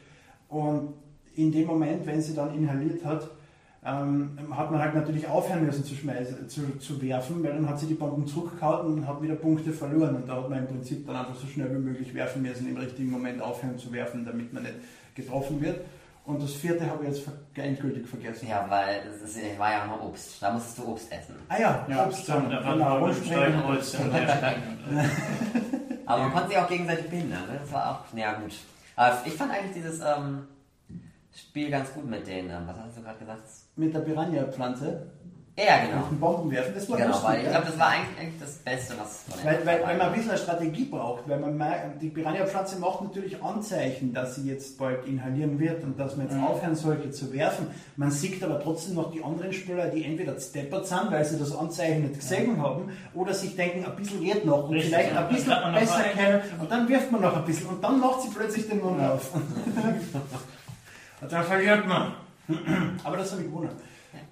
Und 0.50 0.94
in 1.36 1.52
dem 1.52 1.68
Moment, 1.68 2.06
wenn 2.06 2.22
sie 2.22 2.34
dann 2.34 2.56
inhaliert 2.56 3.06
hat, 3.06 3.30
ähm, 3.86 4.38
hat 4.52 4.72
man 4.72 4.82
halt 4.82 4.96
natürlich 4.96 5.28
aufhören 5.28 5.66
müssen 5.66 5.84
zu, 5.84 5.94
schmeißen, 5.94 6.50
zu, 6.50 6.78
zu 6.80 7.02
werfen, 7.02 7.44
weil 7.44 7.54
dann 7.54 7.70
hat 7.70 7.80
sie 7.80 7.86
die 7.86 7.94
Bomben 7.94 8.26
zurückgehauen 8.26 8.94
und 8.94 9.08
hat 9.08 9.22
wieder 9.22 9.36
Punkte 9.36 9.72
verloren. 9.72 10.16
Und 10.16 10.28
da 10.28 10.36
hat 10.36 10.50
man 10.50 10.60
im 10.60 10.68
Prinzip 10.68 11.06
dann 11.06 11.16
einfach 11.16 11.36
so 11.36 11.46
schnell 11.46 11.70
wie 11.72 11.80
möglich 11.80 12.14
werfen 12.14 12.42
müssen, 12.42 12.68
im 12.68 12.78
richtigen 12.78 13.12
Moment 13.12 13.40
aufhören 13.42 13.78
zu 13.78 13.94
werfen, 13.94 14.26
damit 14.26 14.52
man 14.52 14.64
nicht 14.64 14.76
getroffen 15.14 15.62
wird. 15.62 15.82
Und 16.28 16.44
das 16.44 16.52
vierte 16.56 16.86
habe 16.90 17.06
ich 17.06 17.12
jetzt 17.12 17.24
ver 17.24 17.32
endgültig 17.64 18.06
vergessen. 18.06 18.50
Ja, 18.50 18.66
weil 18.70 19.02
es 19.08 19.22
ist, 19.22 19.58
war 19.58 19.72
ja 19.72 19.84
auch 19.84 19.88
noch 19.88 20.02
Obst. 20.04 20.44
Da 20.44 20.52
musstest 20.52 20.78
du 20.78 20.90
Obst 20.90 21.10
essen. 21.10 21.36
Ah 21.48 21.58
ja, 21.58 21.88
Ja, 21.90 22.06
Obst, 22.06 22.24
stimmt, 22.24 22.52
da 22.52 22.66
war 22.66 22.74
genau, 22.74 22.98
rumspringen. 22.98 23.54
Steuerholz 23.54 23.94
und. 23.96 24.14
Aber 26.06 26.24
man 26.24 26.34
konnte 26.34 26.50
sich 26.50 26.58
auch 26.58 26.68
gegenseitig 26.68 27.10
behindern. 27.10 27.48
Ne? 27.48 27.60
Das 27.62 27.72
war 27.72 27.92
auch, 27.92 28.18
ja 28.18 28.34
gut. 28.34 28.52
Aber 28.98 29.22
ich 29.24 29.34
fand 29.36 29.54
eigentlich 29.54 29.74
dieses 29.74 30.02
ähm, 30.02 30.48
Spiel 31.34 31.70
ganz 31.70 31.94
gut 31.94 32.06
mit 32.06 32.28
den, 32.28 32.50
ähm, 32.50 32.64
was 32.66 32.76
hast 32.78 32.98
du 32.98 33.04
gerade 33.04 33.20
gesagt? 33.20 33.44
Mit 33.78 33.94
der 33.94 34.00
Piranha-Pflanze. 34.00 35.08
Ja, 35.60 35.82
Mit 35.82 35.90
genau. 35.90 36.04
den 36.08 36.20
Bomben 36.20 36.52
werfen, 36.52 36.72
das 36.76 36.88
war 36.88 36.98
Genau, 36.98 37.10
lustig. 37.10 37.28
weil 37.30 37.38
ich 37.40 37.44
ja. 37.46 37.50
glaube, 37.50 37.66
das 37.66 37.80
war 37.80 37.88
eigentlich, 37.88 38.20
eigentlich 38.20 38.40
das 38.42 38.54
Beste, 38.58 38.94
was 39.00 39.24
von 39.28 39.44
Weil, 39.44 39.66
weil, 39.66 39.82
weil 39.88 39.98
man 39.98 40.08
ein 40.10 40.14
bisschen 40.14 40.30
eine 40.30 40.40
Strategie 40.40 40.86
braucht, 40.86 41.28
weil 41.28 41.40
man 41.40 41.58
merkt, 41.58 42.00
die 42.00 42.10
Piranha-Pflanze 42.10 42.78
macht 42.78 43.02
natürlich 43.02 43.42
Anzeichen, 43.42 44.14
dass 44.14 44.36
sie 44.36 44.48
jetzt 44.48 44.78
bald 44.78 45.08
inhalieren 45.08 45.58
wird 45.60 45.84
und 45.84 46.00
dass 46.00 46.16
man 46.16 46.28
jetzt 46.28 46.36
Mhm. 46.36 46.44
aufhören 46.46 46.76
sollte 46.76 47.10
zu 47.10 47.34
werfen. 47.34 47.70
Man 47.96 48.12
sieht 48.12 48.44
aber 48.44 48.60
trotzdem 48.62 48.94
noch 48.94 49.12
die 49.12 49.24
anderen 49.24 49.52
Spieler, 49.52 49.88
die 49.88 50.06
entweder 50.06 50.40
steppert 50.40 50.86
sind, 50.86 51.10
weil 51.10 51.26
sie 51.26 51.40
das 51.40 51.56
Anzeichen 51.56 52.04
nicht 52.04 52.20
gesehen 52.20 52.62
haben, 52.62 52.92
oder 53.16 53.34
sich 53.34 53.56
denken, 53.56 53.84
ein 53.84 53.96
bisschen 53.96 54.22
geht 54.24 54.46
noch 54.46 54.66
und 54.70 54.76
Richtig, 54.76 54.94
vielleicht 54.94 55.12
ja. 55.16 55.28
ein 55.28 55.34
bisschen 55.34 55.56
besser 55.74 56.04
kennen 56.16 56.42
und 56.60 56.72
dann 56.72 56.88
wirft 56.88 57.12
man 57.12 57.22
noch 57.22 57.36
ein 57.36 57.46
bisschen 57.46 57.66
und 57.70 57.84
dann 57.84 58.00
macht 58.00 58.22
sie 58.22 58.30
plötzlich 58.30 58.70
den 58.70 58.80
Mund 58.80 59.00
Ja. 59.02 59.16
auf. 59.16 59.34
und 59.34 59.44
dann 61.32 61.44
verliert 61.46 61.88
man. 61.88 62.14
aber 63.04 63.18
das 63.18 63.32
habe 63.32 63.42
ich 63.42 63.48
gewonnen. 63.48 63.70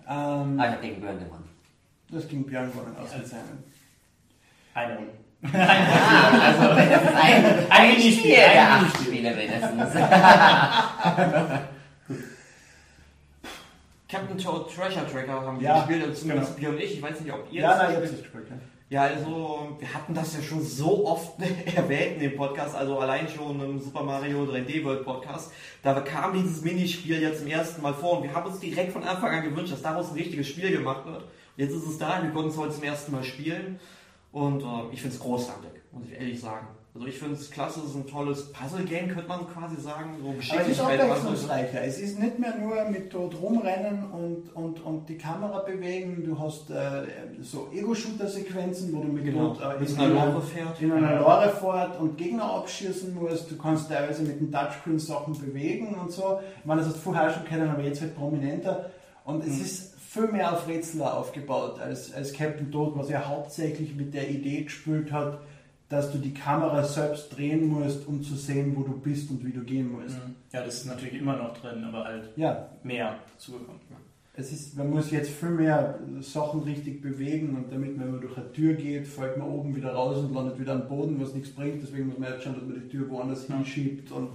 Ähm, 0.07 0.59
Ah, 0.59 0.65
ich 0.65 0.71
habe 0.71 0.81
gegen 0.81 1.01
Björn 1.01 1.19
gewonnen. 1.19 1.49
das 2.09 2.27
ging 2.27 2.45
Björn 2.45 2.71
gewonnen 2.71 2.95
ausgezeichnet. 2.97 3.59
Eine. 4.73 4.97
Ah, 5.43 5.47
also 6.47 6.75
das 6.75 7.01
ist 7.03 7.07
ein, 7.15 7.45
Ein 7.45 7.71
ein 7.71 7.87
Minispiel, 7.97 8.35
ein 8.35 8.57
acht 8.67 8.97
Spiele 8.97 9.35
mindestens. 9.35 9.93
Captain 14.07 14.37
Toad 14.37 14.73
Treasure 14.73 15.05
Tracker 15.11 15.41
haben 15.41 15.59
wir 15.59 15.67
Ja, 15.67 15.85
gespielt, 15.85 16.17
zumindest 16.17 16.55
genau. 16.57 16.61
wir 16.61 16.69
und 16.77 16.83
ich. 16.83 16.93
Ich 16.95 17.01
weiß 17.01 17.19
nicht, 17.21 17.33
ob 17.33 17.51
ihr 17.51 17.61
Ja, 17.61 17.71
es 17.73 17.77
nein. 17.95 18.03
Ja. 18.03 18.55
Ja, 18.95 19.01
also 19.01 19.75
wir 19.77 19.93
hatten 19.93 20.13
das 20.13 20.37
ja 20.37 20.41
schon 20.41 20.61
so 20.61 21.05
oft 21.05 21.33
erwähnt 21.75 22.13
in 22.13 22.29
dem 22.29 22.37
Podcast, 22.37 22.73
also 22.75 22.97
allein 22.97 23.27
schon 23.27 23.59
im 23.59 23.77
Super 23.77 24.03
Mario 24.03 24.43
3D 24.43 24.85
World 24.85 25.03
Podcast. 25.03 25.51
Da 25.83 25.99
kam 25.99 26.31
dieses 26.31 26.61
Minispiel 26.61 27.21
jetzt 27.21 27.39
zum 27.39 27.49
ersten 27.49 27.81
Mal 27.81 27.93
vor 27.93 28.19
und 28.19 28.23
wir 28.23 28.33
haben 28.33 28.49
uns 28.49 28.61
direkt 28.61 28.93
von 28.93 29.03
Anfang 29.03 29.31
an 29.31 29.43
gewünscht, 29.43 29.73
dass 29.73 29.81
daraus 29.81 30.11
ein 30.11 30.15
richtiges 30.15 30.47
Spiel 30.47 30.71
gemacht 30.71 31.05
wird. 31.05 31.25
Jetzt 31.57 31.73
ist 31.73 31.85
es 31.85 31.97
da, 31.97 32.23
wir 32.23 32.29
konnten 32.29 32.51
es 32.51 32.57
heute 32.57 32.73
zum 32.73 32.83
ersten 32.83 33.11
Mal 33.11 33.25
spielen 33.25 33.81
und 34.31 34.61
äh, 34.61 34.93
ich 34.93 35.01
finde 35.01 35.17
es 35.17 35.21
großartig, 35.21 35.71
muss 35.91 36.05
ich 36.05 36.13
ehrlich 36.13 36.39
sagen. 36.39 36.65
Also 36.95 37.07
ich 37.07 37.19
finde 37.19 37.35
es 37.35 37.51
klasse, 37.51 37.81
es 37.81 37.89
ist 37.89 37.95
ein 37.97 38.07
tolles 38.07 38.53
Puzzle-Game, 38.53 39.09
könnte 39.09 39.27
man 39.27 39.45
quasi 39.49 39.75
sagen. 39.81 40.11
So 40.21 40.29
Aber 40.29 40.61
es 40.61 40.69
ist 40.69 40.79
abwechslungsreicher. 40.79 41.83
Es 41.83 41.99
ist 41.99 42.17
nicht 42.19 42.39
mehr 42.39 42.55
nur 42.57 42.85
mit 42.89 43.13
dort 43.13 43.35
rumrennen 43.41 44.05
und, 44.13 44.55
und, 44.55 44.79
und 44.85 45.09
die 45.09 45.17
Kamera 45.17 45.59
bewegen. 45.59 46.23
Du 46.25 46.39
hast 46.39 46.69
äh, 46.69 47.03
so 47.41 47.67
Ego-Shooter-Sequenzen, 47.73 48.93
wo 48.93 49.01
du 49.01 49.09
mit 49.09 49.25
Genau, 49.25 49.53
dort, 49.55 49.81
äh, 49.81 49.83
in, 49.85 49.99
einer 49.99 50.13
Lore 50.31 50.41
fährt. 50.41 50.81
in 50.81 50.91
einer 50.93 51.19
Lore 51.19 51.49
fährt 51.49 51.99
und 51.99 52.17
Gegner 52.17 52.45
abschießen 52.45 53.13
musst. 53.13 53.51
Du 53.51 53.57
kannst 53.57 53.89
teilweise 53.89 54.23
mit 54.23 54.39
dem 54.39 54.49
Touchscreen 54.51 54.97
Sachen 54.99 55.37
bewegen 55.37 55.95
und 55.95 56.11
so. 56.11 56.39
Ich 56.59 56.65
meine, 56.65 56.79
das 56.79 56.91
hast 56.91 56.97
du 56.97 57.01
vorher 57.01 57.29
schon 57.33 57.43
kennen, 57.43 57.69
aber 57.69 57.83
jetzt 57.83 58.01
wird 58.01 58.15
prominenter. 58.15 58.89
Und 59.25 59.41
es 59.43 59.55
Mhm. 59.55 59.61
ist 59.61 59.95
viel 59.99 60.27
mehr 60.27 60.53
auf 60.53 60.65
Rätsler 60.65 61.17
aufgebaut 61.17 61.77
als, 61.79 62.13
als 62.13 62.31
Captain 62.31 62.71
Toad, 62.71 62.93
was 62.95 63.09
ja 63.09 63.25
hauptsächlich 63.27 63.95
mit 63.95 64.13
der 64.13 64.29
Idee 64.29 64.61
gespielt 64.63 65.11
hat, 65.11 65.39
dass 65.89 66.11
du 66.11 66.17
die 66.17 66.33
Kamera 66.33 66.83
selbst 66.83 67.35
drehen 67.37 67.67
musst, 67.67 68.07
um 68.07 68.23
zu 68.23 68.35
sehen, 68.35 68.75
wo 68.75 68.81
du 68.83 68.93
bist 68.99 69.29
und 69.29 69.45
wie 69.45 69.51
du 69.51 69.61
gehen 69.61 69.91
musst. 69.91 70.17
Ja, 70.51 70.63
das 70.65 70.75
ist 70.79 70.85
natürlich 70.85 71.15
immer 71.19 71.35
noch 71.37 71.55
drin, 71.57 71.83
aber 71.83 72.03
halt 72.05 72.29
Ja, 72.35 72.69
mehr 72.83 73.15
zugekommen. 73.37 73.79
es 74.35 74.51
ist, 74.51 74.75
man 74.77 74.89
muss 74.89 75.11
jetzt 75.11 75.29
viel 75.29 75.49
mehr 75.51 75.99
Sachen 76.21 76.61
richtig 76.63 77.01
bewegen 77.01 77.55
und 77.55 77.71
damit, 77.71 77.99
wenn 77.99 78.11
man 78.11 78.21
durch 78.21 78.35
eine 78.35 78.51
Tür 78.51 78.73
geht, 78.73 79.07
fällt 79.07 79.37
man 79.37 79.47
oben 79.47 79.75
wieder 79.75 79.93
raus 79.93 80.17
und 80.17 80.33
landet 80.33 80.59
wieder 80.59 80.73
am 80.73 80.87
Boden, 80.87 81.21
was 81.21 81.33
nichts 81.33 81.51
bringt. 81.51 81.81
Deswegen 81.83 82.07
muss 82.07 82.17
man 82.17 82.31
jetzt 82.33 82.43
schauen, 82.43 82.55
dass 82.55 82.63
man 82.63 82.81
die 82.81 82.89
Tür 82.89 83.09
woanders 83.09 83.45
hinschiebt 83.45 84.11
und, 84.11 84.29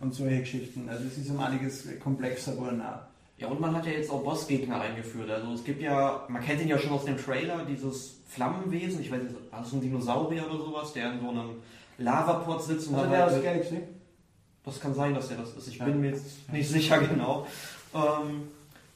und 0.00 0.12
solche 0.12 0.40
Geschichten. 0.40 0.88
Also 0.88 1.04
es 1.06 1.16
ist 1.18 1.30
um 1.30 1.38
einiges 1.40 1.86
komplexer 2.00 2.52
geworden 2.52 2.82
auch. 2.82 3.00
Ja, 3.38 3.48
und 3.48 3.60
man 3.60 3.76
hat 3.76 3.84
ja 3.86 3.92
jetzt 3.92 4.10
auch 4.10 4.22
Bossgegner 4.22 4.80
eingeführt. 4.80 5.30
Also 5.30 5.52
es 5.52 5.62
gibt 5.62 5.82
ja, 5.82 6.24
man 6.28 6.42
kennt 6.42 6.62
ihn 6.62 6.68
ja 6.68 6.78
schon 6.78 6.92
aus 6.92 7.04
dem 7.04 7.18
Trailer, 7.18 7.66
dieses 7.68 8.20
Flammenwesen, 8.28 9.00
ich 9.02 9.10
weiß 9.10 9.22
nicht, 9.22 9.34
war 9.52 9.60
das 9.60 9.72
ein 9.72 9.80
Dinosaurier 9.82 10.46
oder 10.48 10.58
sowas, 10.58 10.92
der 10.94 11.12
in 11.12 11.20
so 11.20 11.28
einem 11.28 11.50
Lavaport 11.98 12.62
sitzt 12.62 12.88
und 12.88 12.94
Also 12.94 13.10
dann 13.10 13.12
der 13.18 13.30
halt 13.30 13.44
Galaxy? 13.44 13.78
Das 14.64 14.80
kann 14.80 14.94
sein, 14.94 15.14
dass 15.14 15.30
er 15.30 15.36
das 15.36 15.54
ist. 15.54 15.68
Ich 15.68 15.78
Ja. 15.78 15.84
bin 15.84 16.00
mir 16.00 16.10
jetzt 16.10 16.50
nicht 16.52 16.68
sicher 16.68 16.98
genau. 16.98 17.46
Ähm, 17.94 18.48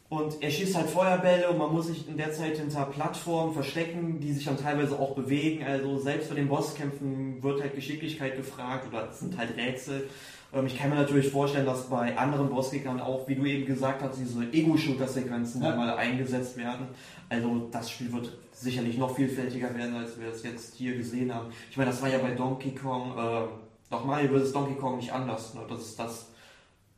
und 0.09 0.43
er 0.43 0.51
schießt 0.51 0.75
halt 0.75 0.91
Feuerbälle 0.91 1.49
und 1.51 1.59
man 1.59 1.73
muss 1.73 1.87
sich 1.87 2.09
in 2.09 2.17
der 2.17 2.33
Zeit 2.33 2.57
hinter 2.57 2.87
Plattformen 2.87 3.53
verstecken, 3.55 4.19
die 4.21 4.33
sich 4.33 4.45
dann 4.47 4.57
teilweise 4.57 4.99
auch 4.99 5.15
bewegen. 5.15 5.63
Also 5.65 5.99
selbst 5.99 6.31
bei 6.31 6.35
den 6.35 6.49
Bosskämpfen 6.49 7.41
wird 7.43 7.61
halt 7.63 7.77
Geschicklichkeit 7.77 8.37
gefragt 8.37 8.89
oder 8.89 9.09
es 9.11 9.21
sind 9.21 9.39
halt 9.39 9.57
Rätsel. 9.57 10.09
Ähm, 10.53 10.67
ich 10.67 10.79
kann 10.79 10.91
mir 10.91 10.97
natürlich 10.97 11.31
vorstellen, 11.31 11.67
dass 11.67 11.89
bei 11.89 12.17
anderen 12.17 12.49
Bossgegnern 12.49 13.01
auch, 13.01 13.27
wie 13.29 13.35
du 13.35 13.45
eben 13.45 13.67
gesagt 13.67 14.03
hast, 14.03 14.19
diese 14.19 14.43
Ego-Shooter-Sequenzen 14.53 15.63
Ja. 15.63 15.77
mal 15.77 15.97
eingesetzt 15.97 16.57
werden. 16.57 16.89
Also 17.29 17.69
das 17.71 17.91
Spiel 17.91 18.13
wird 18.13 18.37
sicherlich 18.53 18.99
noch 18.99 19.15
vielfältiger 19.15 19.75
werden, 19.75 19.95
als 19.95 20.19
wir 20.21 20.29
es 20.29 20.43
jetzt 20.43 20.75
hier 20.75 20.97
gesehen 20.97 21.35
haben. 21.35 21.47
Ich 21.71 21.77
meine, 21.77 21.91
das 21.91 22.03
war 22.03 22.09
ja 22.09 22.19
bei 22.19 22.33
Donkey 22.33 22.73
Kong, 22.75 23.13
äh, 23.17 23.47
doch 23.91 24.05
Mario 24.05 24.39
vs. 24.39 24.53
Donkey 24.53 24.75
Kong 24.75 24.97
nicht 24.99 25.13
anders. 25.13 25.55
Ne? 25.55 25.61
Das 25.69 25.81
ist 25.81 25.99
das 25.99 26.27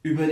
über 0.02 0.24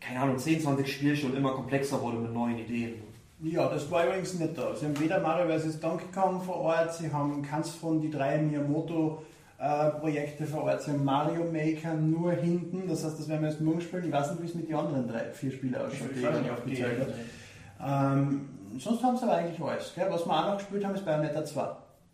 keine 0.00 0.20
Ahnung, 0.20 0.38
10, 0.38 0.62
20 0.62 0.90
Spiele 0.90 1.14
schon 1.14 1.36
immer 1.36 1.52
komplexer 1.52 2.00
wurde 2.00 2.16
mit 2.16 2.32
neuen 2.32 2.58
Ideen. 2.58 2.94
Ja, 3.42 3.68
das 3.68 3.90
war 3.90 4.06
übrigens 4.06 4.34
nicht 4.38 4.56
da. 4.56 4.74
Sie 4.74 4.86
haben 4.86 4.98
weder 4.98 5.20
Mario 5.20 5.58
vs. 5.58 5.78
Donkey 5.80 6.06
Kong 6.14 6.42
vor 6.42 6.56
Ort, 6.56 6.94
sie 6.94 7.10
haben 7.12 7.42
keins 7.42 7.70
von 7.70 8.00
die 8.00 8.10
drei 8.10 8.38
Miyamoto-Projekte 9.60 10.46
vor 10.46 10.64
Ort, 10.64 10.86
haben 10.86 11.04
Mario 11.04 11.44
Maker 11.44 11.94
nur 11.94 12.32
hinten, 12.32 12.88
das 12.88 13.04
heißt, 13.04 13.18
das 13.18 13.28
werden 13.28 13.42
wir 13.42 13.48
erst 13.48 13.60
morgen 13.60 13.80
spielen. 13.80 14.06
Ich 14.06 14.12
weiß 14.12 14.30
nicht, 14.32 14.42
wie 14.42 14.46
es 14.46 14.54
mit 14.54 14.68
den 14.68 14.76
anderen 14.76 15.06
drei, 15.06 15.30
vier 15.32 15.52
Spielen 15.52 15.74
ausschaut, 15.74 16.08
die 16.14 16.20
ich 16.20 16.50
aufgezählt 16.50 17.00
habe. 17.78 18.16
Ähm, 18.16 18.48
sonst 18.78 19.02
haben 19.02 19.16
sie 19.16 19.24
aber 19.24 19.36
eigentlich 19.36 19.60
alles. 19.60 19.92
Gell? 19.94 20.06
Was 20.10 20.26
wir 20.26 20.32
auch 20.32 20.46
noch 20.46 20.58
gespielt 20.58 20.84
haben, 20.84 20.94
ist 20.94 21.04
Bayonetta 21.04 21.44
2. 21.44 21.68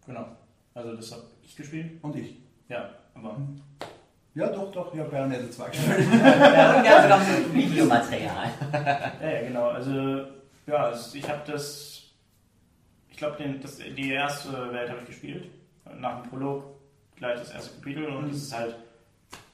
Genau. 0.06 0.26
Also 0.74 0.94
das 0.94 1.12
habe 1.12 1.22
ich 1.42 1.56
gespielt. 1.56 2.02
Und 2.02 2.16
ich. 2.16 2.36
Ja, 2.68 2.90
aber 3.14 3.36
Ja, 4.34 4.48
doch, 4.48 4.70
doch, 4.72 4.92
ich 4.92 5.00
habe 5.00 5.10
Bayonetta 5.10 5.50
2 5.50 5.68
gespielt. 5.70 5.98
Ja, 6.12 6.84
haben 6.84 7.02
sogar 7.02 7.20
so 7.20 7.54
Videomaterial. 7.54 8.50
ja, 8.72 9.30
ja 9.30 9.42
genau. 9.46 9.68
Also 9.68 9.92
ja, 10.66 10.92
ich 11.14 11.28
habe 11.28 11.52
das, 11.52 12.02
ich 13.08 13.16
glaube, 13.16 13.36
die 13.96 14.10
erste 14.10 14.72
Welt 14.72 14.90
habe 14.90 15.00
ich 15.02 15.06
gespielt. 15.06 15.48
Nach 16.00 16.20
dem 16.20 16.30
Prolog 16.30 16.75
gleich 17.16 17.38
das 17.38 17.50
erste 17.50 17.74
Kapitel 17.76 18.06
und 18.06 18.24
Mhm. 18.26 18.30
es 18.30 18.42
ist 18.44 18.56
halt 18.56 18.76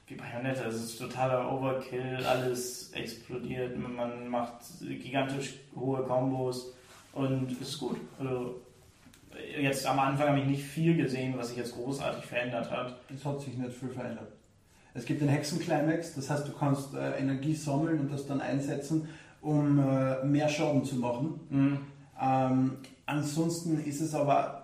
wie 0.07 0.15
Bayonetta. 0.15 0.65
Es 0.65 0.75
ist 0.75 0.97
totaler 0.99 1.51
Overkill, 1.51 2.25
alles 2.25 2.91
explodiert, 2.91 3.77
man 3.77 4.27
macht 4.27 4.55
gigantisch 4.81 5.55
hohe 5.75 6.03
Kombos 6.03 6.73
und 7.13 7.51
es 7.51 7.69
ist 7.69 7.79
gut. 7.79 7.97
Also 8.19 8.61
jetzt 9.59 9.85
am 9.85 9.99
Anfang 9.99 10.27
habe 10.29 10.39
ich 10.39 10.45
nicht 10.45 10.63
viel 10.63 10.95
gesehen, 10.97 11.35
was 11.37 11.49
sich 11.49 11.57
jetzt 11.57 11.73
großartig 11.75 12.25
verändert 12.25 12.69
hat. 12.69 12.97
Es 13.13 13.23
hat 13.25 13.39
sich 13.41 13.55
nicht 13.57 13.75
viel 13.75 13.89
verändert. 13.89 14.27
Es 14.93 15.05
gibt 15.05 15.21
den 15.21 15.29
Hexenclimax, 15.29 16.13
das 16.13 16.29
heißt, 16.29 16.47
du 16.47 16.51
kannst 16.51 16.93
äh, 16.93 17.17
Energie 17.17 17.55
sammeln 17.55 17.99
und 18.01 18.11
das 18.13 18.27
dann 18.27 18.41
einsetzen, 18.41 19.07
um 19.41 19.79
äh, 19.79 20.23
mehr 20.23 20.47
Schaden 20.47 20.85
zu 20.85 20.97
machen. 20.97 21.39
Mhm. 21.49 21.77
Ähm, 22.21 22.77
ansonsten 23.07 23.83
ist 23.83 24.01
es 24.01 24.13
aber 24.13 24.62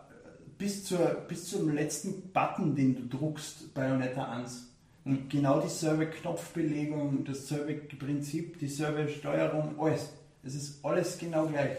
bis, 0.60 0.86
zur, 0.86 1.00
bis 1.28 1.50
zum 1.50 1.74
letzten 1.74 2.30
Button, 2.32 2.76
den 2.76 2.96
du 2.96 3.18
druckst, 3.18 3.74
Bayonetta 3.74 4.32
1, 4.32 4.70
Mhm. 5.10 5.30
genau 5.30 5.60
dieselbe 5.60 6.08
Knopfbelegung, 6.08 7.24
dasselbe 7.26 7.74
Prinzip, 7.74 8.60
dieselbe 8.60 9.08
Steuerung, 9.10 9.76
alles. 9.80 10.14
Es 10.44 10.56
ist 10.56 10.86
alles 10.86 11.18
genau 11.18 11.48
gleich. 11.48 11.78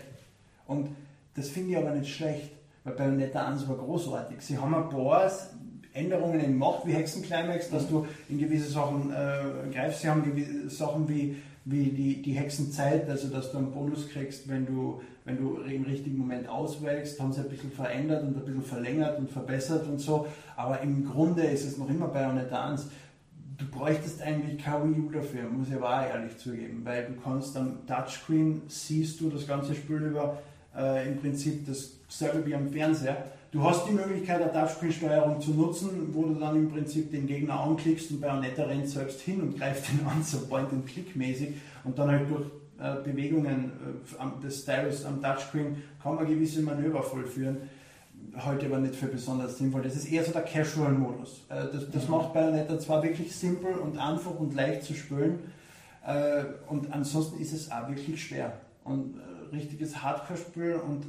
Und 0.67 0.89
das 1.35 1.49
finde 1.49 1.73
ich 1.73 1.77
aber 1.77 1.93
nicht 1.93 2.15
schlecht, 2.15 2.51
weil 2.85 2.95
Bayonetta 2.95 3.47
1 3.47 3.69
war 3.69 3.77
großartig. 3.77 4.41
Sie 4.41 4.59
haben 4.59 4.75
ein 4.75 4.89
paar 4.89 5.31
Änderungen 5.93 6.41
gemacht, 6.41 6.83
wie 6.85 6.93
Hexenclimax, 6.93 7.71
dass 7.71 7.89
du 7.89 8.07
in 8.29 8.39
gewisse 8.39 8.71
Sachen 8.71 9.13
äh, 9.13 9.71
greifst. 9.73 10.03
Sie 10.03 10.09
haben 10.09 10.25
gewisse 10.25 10.69
Sachen 10.71 11.09
wie, 11.09 11.37
wie 11.65 11.91
die, 11.91 12.23
die 12.23 12.33
Hexenzeit, 12.33 13.09
also 13.09 13.29
dass 13.29 13.53
du 13.53 13.59
einen 13.59 13.73
Bonus 13.73 14.09
kriegst, 14.09 14.49
wenn 14.49 14.67
du, 14.67 15.01
wenn 15.25 15.37
du 15.37 15.59
im 15.59 15.85
richtigen 15.85 16.19
Moment 16.19 16.49
auswächst, 16.49 17.21
haben 17.21 17.33
sie 17.33 17.41
ein 17.41 17.49
bisschen 17.49 17.71
verändert 17.71 18.23
und 18.23 18.37
ein 18.37 18.45
bisschen 18.45 18.63
verlängert 18.63 19.19
und 19.19 19.31
verbessert 19.31 19.87
und 19.87 19.99
so. 19.99 20.27
Aber 20.57 20.81
im 20.81 21.05
Grunde 21.07 21.43
ist 21.43 21.65
es 21.65 21.77
noch 21.77 21.89
immer 21.89 22.09
Bayonetta 22.09 22.71
1. 22.71 22.87
Du 23.59 23.67
bräuchtest 23.67 24.23
eigentlich 24.23 24.63
kein 24.63 24.91
Wii 24.91 25.01
U 25.01 25.11
dafür, 25.11 25.43
muss 25.51 25.69
ich 25.69 25.75
aber 25.75 26.01
auch 26.01 26.07
ehrlich 26.07 26.39
zugeben, 26.39 26.81
weil 26.85 27.05
du 27.05 27.21
kannst 27.21 27.55
am 27.59 27.87
Touchscreen, 27.87 28.63
siehst 28.69 29.21
du 29.21 29.29
das 29.29 29.47
ganze 29.47 29.75
Spiel 29.75 29.99
über 29.99 30.39
äh, 30.75 31.09
im 31.09 31.19
Prinzip 31.19 31.67
dasselbe 31.67 32.47
wie 32.47 32.55
am 32.55 32.71
Fernseher. 32.71 33.25
Du 33.53 33.65
hast 33.65 33.85
die 33.89 33.93
Möglichkeit, 33.93 34.41
eine 34.41 34.53
Touchscreen-Steuerung 34.53 35.41
zu 35.41 35.51
nutzen, 35.53 36.11
wo 36.13 36.23
du 36.25 36.35
dann 36.35 36.55
im 36.55 36.71
Prinzip 36.71 37.11
den 37.11 37.27
Gegner 37.27 37.59
anklickst 37.59 38.13
und 38.13 38.21
Bayonetta 38.21 38.63
rennt 38.65 38.89
selbst 38.89 39.21
hin 39.23 39.41
und 39.41 39.59
greift 39.59 39.93
ihn 39.93 40.01
an, 40.07 40.23
so 40.25 40.47
Point-and-Click-mäßig 40.47 41.55
und 41.83 41.99
dann 41.99 42.11
halt 42.11 42.31
durch 42.31 42.47
äh, 42.79 43.03
Bewegungen 43.03 43.73
äh, 43.73 44.21
am- 44.21 44.41
des 44.41 44.63
Stylus 44.63 45.05
am 45.05 45.21
Touchscreen 45.21 45.83
kann 46.01 46.15
man 46.15 46.27
gewisse 46.29 46.63
Manöver 46.63 47.03
vollführen. 47.03 47.57
Halte 48.37 48.67
aber 48.67 48.79
nicht 48.79 48.95
für 48.95 49.07
besonders 49.07 49.59
sinnvoll. 49.59 49.83
Das 49.83 49.97
ist 49.97 50.13
eher 50.13 50.23
so 50.25 50.31
der 50.31 50.43
Casual-Modus. 50.43 51.47
Äh, 51.49 51.65
das 51.73 51.91
das 51.91 52.05
Mhm. 52.05 52.11
macht 52.13 52.33
Bayonetta 52.33 52.79
zwar 52.79 53.03
wirklich 53.03 53.35
simpel 53.35 53.73
und 53.75 53.99
einfach 53.99 54.39
und 54.39 54.55
leicht 54.55 54.85
zu 54.85 54.95
spielen, 54.95 55.39
und 56.69 56.91
ansonsten 56.95 57.39
ist 57.43 57.53
es 57.53 57.71
auch 57.71 57.87
wirklich 57.91 58.25
schwer. 58.25 58.55
Und 58.85 59.17
richtiges 59.53 60.03
Hardcore-Spiel 60.03 60.77
und 60.77 61.05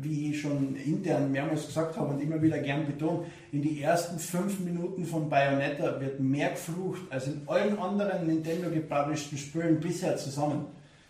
wie 0.00 0.30
ich 0.30 0.40
schon 0.40 0.74
intern 0.76 1.30
mehrmals 1.30 1.66
gesagt 1.66 1.96
habe 1.96 2.14
und 2.14 2.20
immer 2.20 2.40
wieder 2.40 2.58
gern 2.58 2.86
betont, 2.86 3.26
in 3.52 3.62
die 3.62 3.82
ersten 3.82 4.18
fünf 4.18 4.60
Minuten 4.60 5.04
von 5.04 5.28
Bayonetta 5.28 6.00
wird 6.00 6.20
mehr 6.20 6.50
geflucht 6.50 7.02
als 7.10 7.26
in 7.26 7.42
allen 7.46 7.78
anderen 7.78 8.26
Nintendo 8.26 8.70
gepublishten 8.70 9.38
Spielen 9.38 9.80
bisher 9.80 10.16
zusammen. 10.16 10.66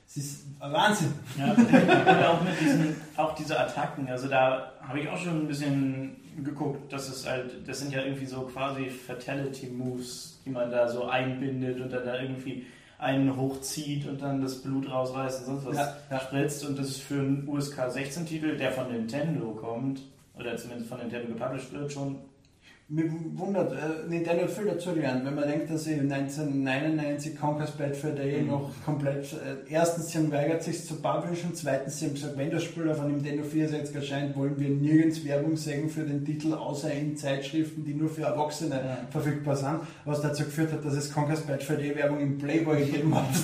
Es 0.07 0.17
ist 0.17 0.47
Wahnsinn. 0.59 1.13
Ja, 1.39 1.53
und 1.53 2.25
auch 2.25 2.43
mit 2.43 2.61
diesen, 2.61 2.97
auch 3.17 3.35
diese 3.35 3.59
Attacken, 3.59 4.09
also 4.09 4.29
da 4.29 4.73
habe 4.81 5.01
ich 5.01 5.09
auch 5.09 5.17
schon 5.17 5.43
ein 5.43 5.49
bisschen 5.49 6.17
geguckt, 6.43 6.93
dass 6.93 7.09
es 7.09 7.27
halt, 7.27 7.67
das 7.67 7.81
sind 7.81 7.93
ja 7.93 8.03
irgendwie 8.03 8.27
so 8.27 8.43
quasi 8.43 8.91
Fatality 8.91 9.69
Moves, 9.69 10.41
die 10.45 10.51
man 10.51 10.71
da 10.71 10.89
so 10.89 11.07
einbindet 11.07 11.81
und 11.81 11.93
dann 11.93 12.05
da 12.05 12.21
irgendwie 12.21 12.67
einen 12.99 13.37
hochzieht 13.37 14.07
und 14.07 14.23
dann 14.23 14.41
das 14.41 14.63
Blut 14.63 14.91
rausreißt 14.91 15.41
und 15.41 15.47
sonst 15.47 15.67
was 15.67 15.77
Ja, 15.77 15.97
ja. 16.11 16.21
spritzt 16.21 16.67
und 16.67 16.79
das 16.79 16.89
ist 16.89 17.01
für 17.01 17.21
einen 17.21 17.49
USK 17.49 17.91
16 17.91 18.27
Titel, 18.27 18.57
der 18.57 18.73
von 18.73 18.91
Nintendo 18.91 19.51
kommt, 19.53 20.01
oder 20.39 20.57
zumindest 20.57 20.89
von 20.89 20.99
Nintendo 20.99 21.29
gepublished 21.29 21.73
wird, 21.73 21.93
schon 21.93 22.17
Mir 22.87 23.05
wundert, 23.37 23.73
äh, 23.73 24.07
Nintendo 24.11 24.47
viel 24.47 24.67
dazu 24.67 24.93
gelernt, 24.93 25.25
wenn 25.25 25.35
man 25.35 25.49
denkt, 25.49 25.71
dass 25.71 25.85
sie 25.85 25.95
1999 25.95 27.35
Conker's 27.35 27.71
Bad 27.71 27.97
Fur 27.97 28.11
Day 28.11 28.43
Mhm. 28.43 28.49
noch 28.49 28.71
komplett, 28.85 29.25
äh, 29.33 29.73
erstens, 29.73 30.11
sie 30.11 30.19
haben 30.19 30.31
weigert 30.31 30.63
sich 30.63 30.85
zu 30.85 30.97
publishen, 30.97 31.53
zweitens, 31.55 31.99
sie 31.99 32.07
haben 32.07 32.13
gesagt, 32.15 32.37
wenn 32.37 32.51
das 32.51 32.63
Spiel 32.63 32.91
auf 32.91 33.01
einem 33.01 33.13
Nintendo 33.15 33.43
64 33.43 33.97
erscheint, 33.97 34.37
wollen 34.37 34.61
wir 34.61 34.69
nirgends 34.69 35.25
Werbung 35.25 35.57
sehen 35.57 35.89
für 35.89 36.03
den 36.03 36.27
Titel, 36.27 36.53
außer 36.53 36.93
in 36.93 37.17
Zeitschriften, 37.17 37.85
die 37.87 37.95
nur 37.95 38.11
für 38.11 38.25
Erwachsene 38.25 38.75
Ja. 38.75 38.99
verfügbar 39.11 39.57
sind, 39.57 39.81
was 40.05 40.21
dazu 40.21 40.45
geführt 40.45 40.71
hat, 40.75 40.85
dass 40.85 40.93
es 40.93 41.11
Conker's 41.11 41.41
Bad 41.41 41.63
Fur 41.63 41.77
Day 41.77 41.97
Werbung 41.97 42.21
im 42.21 42.37
Playboy 42.37 42.81
gegeben 42.85 43.15
hat. 43.15 43.25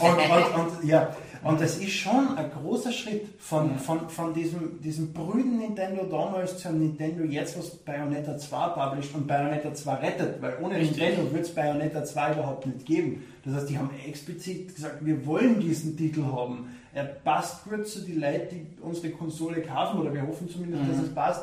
Und, 0.00 0.08
und, 0.18 0.78
und, 0.78 0.84
ja, 0.88 1.14
und 1.44 1.60
das 1.60 1.78
ist 1.78 1.92
schon 1.92 2.36
ein 2.36 2.50
großer 2.50 2.92
Schritt 2.92 3.26
von, 3.38 3.76
von, 3.78 4.08
von 4.08 4.32
diesem, 4.32 4.80
diesem 4.80 5.12
brüden 5.12 5.58
Nintendo 5.58 6.04
damals 6.04 6.58
zu 6.58 6.68
einem 6.68 6.80
Nintendo 6.80 7.24
jetzt, 7.24 7.58
was 7.58 7.70
Bayonetta 7.70 8.38
2 8.38 8.68
published 8.68 9.14
und 9.14 9.26
Bayonetta 9.26 9.74
2 9.74 9.94
rettet, 9.94 10.40
weil 10.40 10.56
ohne 10.62 10.76
Richtig. 10.76 10.98
Nintendo 10.98 11.32
wird 11.32 11.44
es 11.44 11.54
Bayonetta 11.54 12.04
2 12.04 12.34
überhaupt 12.34 12.66
nicht 12.66 12.86
geben. 12.86 13.24
Das 13.44 13.54
heißt, 13.54 13.70
die 13.70 13.78
haben 13.78 13.90
explizit 14.06 14.74
gesagt, 14.74 15.04
wir 15.04 15.26
wollen 15.26 15.58
diesen 15.58 15.96
Titel 15.96 16.24
haben. 16.24 16.68
Er 16.94 17.04
passt 17.04 17.64
gut 17.64 17.88
zu 17.88 18.02
den 18.02 18.20
Leuten, 18.20 18.48
die 18.50 18.82
unsere 18.82 19.10
Konsole 19.10 19.62
kaufen, 19.62 20.00
oder 20.00 20.12
wir 20.14 20.26
hoffen 20.26 20.48
zumindest, 20.48 20.82
dass 20.88 21.02
es 21.02 21.14
passt. 21.14 21.42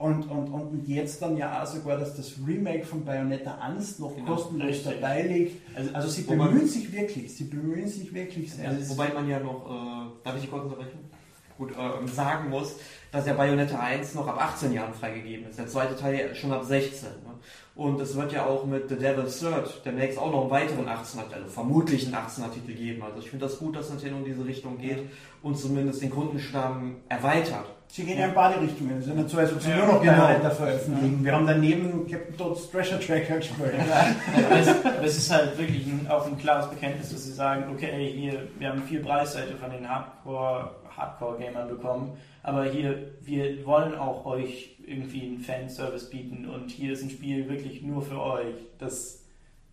Und, 0.00 0.30
und, 0.30 0.48
und 0.48 0.88
jetzt 0.88 1.20
dann 1.20 1.36
ja 1.36 1.62
auch 1.62 1.66
sogar, 1.66 1.98
dass 1.98 2.16
das 2.16 2.32
Remake 2.46 2.86
von 2.86 3.04
Bayonetta 3.04 3.58
1 3.58 3.98
noch 3.98 4.16
Genau, 4.16 4.34
kostenlos 4.34 4.66
richtig. 4.68 4.94
dabei 4.94 5.22
liegt. 5.24 5.76
Also, 5.76 5.90
Also 5.92 6.08
sie 6.08 6.22
bemühen 6.22 6.66
sich 6.66 6.90
wirklich, 6.90 7.36
sie 7.36 7.44
bemühen 7.44 7.86
sich 7.86 8.14
wirklich 8.14 8.50
sehr. 8.50 8.72
Ja, 8.72 8.88
wobei 8.88 9.12
man 9.12 9.28
ja 9.28 9.38
noch, 9.40 9.66
äh, 9.68 10.24
darf 10.24 10.42
ich 10.42 10.50
kurz 10.50 10.64
unterbrechen? 10.64 11.00
Gut, 11.58 11.72
äh, 11.72 12.08
sagen 12.08 12.48
muss, 12.48 12.76
dass 13.12 13.26
der 13.26 13.34
Bayonetta 13.34 13.78
1 13.78 14.14
noch 14.14 14.26
ab 14.26 14.38
18 14.40 14.72
Jahren 14.72 14.94
freigegeben 14.94 15.46
ist. 15.50 15.58
Der 15.58 15.66
zweite 15.66 15.94
Teil 15.94 16.34
schon 16.34 16.50
ab 16.50 16.64
16. 16.64 17.10
Ne? 17.10 17.34
Und 17.74 18.00
es 18.00 18.16
wird 18.16 18.32
ja 18.32 18.46
auch 18.46 18.64
mit 18.64 18.88
The 18.88 18.96
Devil's 18.96 19.38
Third 19.38 19.82
demnächst 19.84 20.18
auch 20.18 20.32
noch 20.32 20.40
einen 20.42 20.50
weiteren 20.50 20.86
18er, 20.88 21.30
also 21.30 21.48
vermutlich 21.48 22.06
einen 22.06 22.14
18er 22.26 22.50
Titel 22.54 22.72
geben. 22.72 23.02
Also 23.02 23.18
ich 23.18 23.28
finde 23.28 23.44
das 23.44 23.58
gut, 23.58 23.76
dass 23.76 23.90
Nintendo 23.90 24.16
in 24.16 24.24
diese 24.24 24.46
Richtung 24.46 24.78
geht 24.78 25.02
und 25.42 25.58
zumindest 25.58 26.00
den 26.00 26.08
Kundenstamm 26.10 26.96
erweitert. 27.10 27.66
Sie 27.92 28.04
gehen 28.04 28.18
ja 28.18 28.26
in 28.26 28.34
beide 28.34 28.60
Richtungen. 28.60 29.02
Ja 29.04 29.14
nicht 29.14 29.28
so, 29.30 29.38
als 29.38 29.52
ob 29.52 29.60
sie 29.60 29.70
nur 29.70 29.86
noch 29.86 30.00
genau. 30.00 30.18
Bayonetta 30.26 30.50
veröffentlichen. 30.50 31.24
Wir 31.24 31.32
haben 31.32 31.46
daneben 31.46 32.06
Captain 32.08 32.36
Toad's 32.36 32.70
Treasure 32.70 33.00
Tracker 33.00 33.36
gespielt. 33.38 33.74
Aber 34.34 35.04
es, 35.04 35.16
ist 35.18 35.30
halt 35.30 35.58
wirklich 35.58 35.86
ein, 35.86 36.06
auch 36.08 36.24
ein 36.24 36.38
klares 36.38 36.70
Bekenntnis, 36.70 37.10
dass 37.10 37.24
sie 37.24 37.32
sagen, 37.32 37.64
okay, 37.72 38.12
hier, 38.14 38.46
wir 38.58 38.68
haben 38.68 38.82
viel 38.84 39.00
Preisseite 39.00 39.56
von 39.56 39.70
den 39.70 39.88
Hardcore, 39.88 40.70
Hardcore-Gamern 40.96 41.68
bekommen, 41.68 42.16
aber 42.42 42.64
hier, 42.64 43.10
wir 43.22 43.66
wollen 43.66 43.94
auch 43.96 44.24
euch 44.24 44.76
irgendwie 44.86 45.22
einen 45.22 45.40
Fanservice 45.40 46.10
bieten 46.10 46.48
und 46.48 46.70
hier 46.70 46.92
ist 46.92 47.02
ein 47.02 47.10
Spiel 47.10 47.48
wirklich 47.48 47.82
nur 47.82 48.02
für 48.02 48.20
euch. 48.20 48.54
Das 48.78 49.24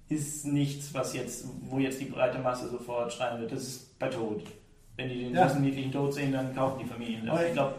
ist 0.10 0.46
nichts, 0.46 0.94
was 0.94 1.14
jetzt, 1.14 1.46
wo 1.70 1.80
jetzt 1.80 2.00
die 2.02 2.06
breite 2.06 2.40
Masse 2.40 2.70
sofort 2.70 3.14
schreien 3.14 3.42
wird. 3.42 3.52
Das 3.52 3.62
ist 3.62 4.00
bei 4.00 4.08
Tod. 4.08 4.42
Wenn 4.96 5.10
die 5.10 5.20
den 5.26 5.36
Ja. 5.36 5.48
süßen, 5.48 5.62
niedlichen 5.62 5.92
Tod 5.92 6.14
sehen, 6.14 6.32
dann 6.32 6.56
kaufen 6.56 6.80
die 6.82 6.88
Familien 6.88 7.26
das. 7.28 7.44
Ich 7.44 7.54
glaube, 7.54 7.76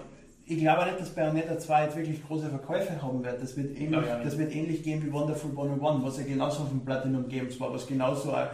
Ich 0.50 0.58
glaube 0.58 0.86
nicht, 0.86 0.98
dass 1.00 1.10
Bayonetta 1.10 1.58
2 1.58 1.84
jetzt 1.84 1.96
wirklich 1.96 2.26
große 2.26 2.48
Verkäufe 2.48 3.02
haben 3.02 3.22
wird. 3.22 3.42
Das 3.42 3.54
wird 3.56 3.76
ähnlich, 3.78 4.00
nicht. 4.00 4.24
das 4.24 4.38
wird 4.38 4.54
ähnlich 4.54 4.82
gehen 4.82 5.04
wie 5.04 5.12
Wonderful 5.12 5.50
101, 5.50 6.02
was 6.04 6.18
ja 6.18 6.24
genauso 6.24 6.64
von 6.64 6.84
Platinum 6.84 7.28
Games 7.28 7.60
war, 7.60 7.72
was 7.72 7.86
genauso 7.86 8.32
ein 8.32 8.48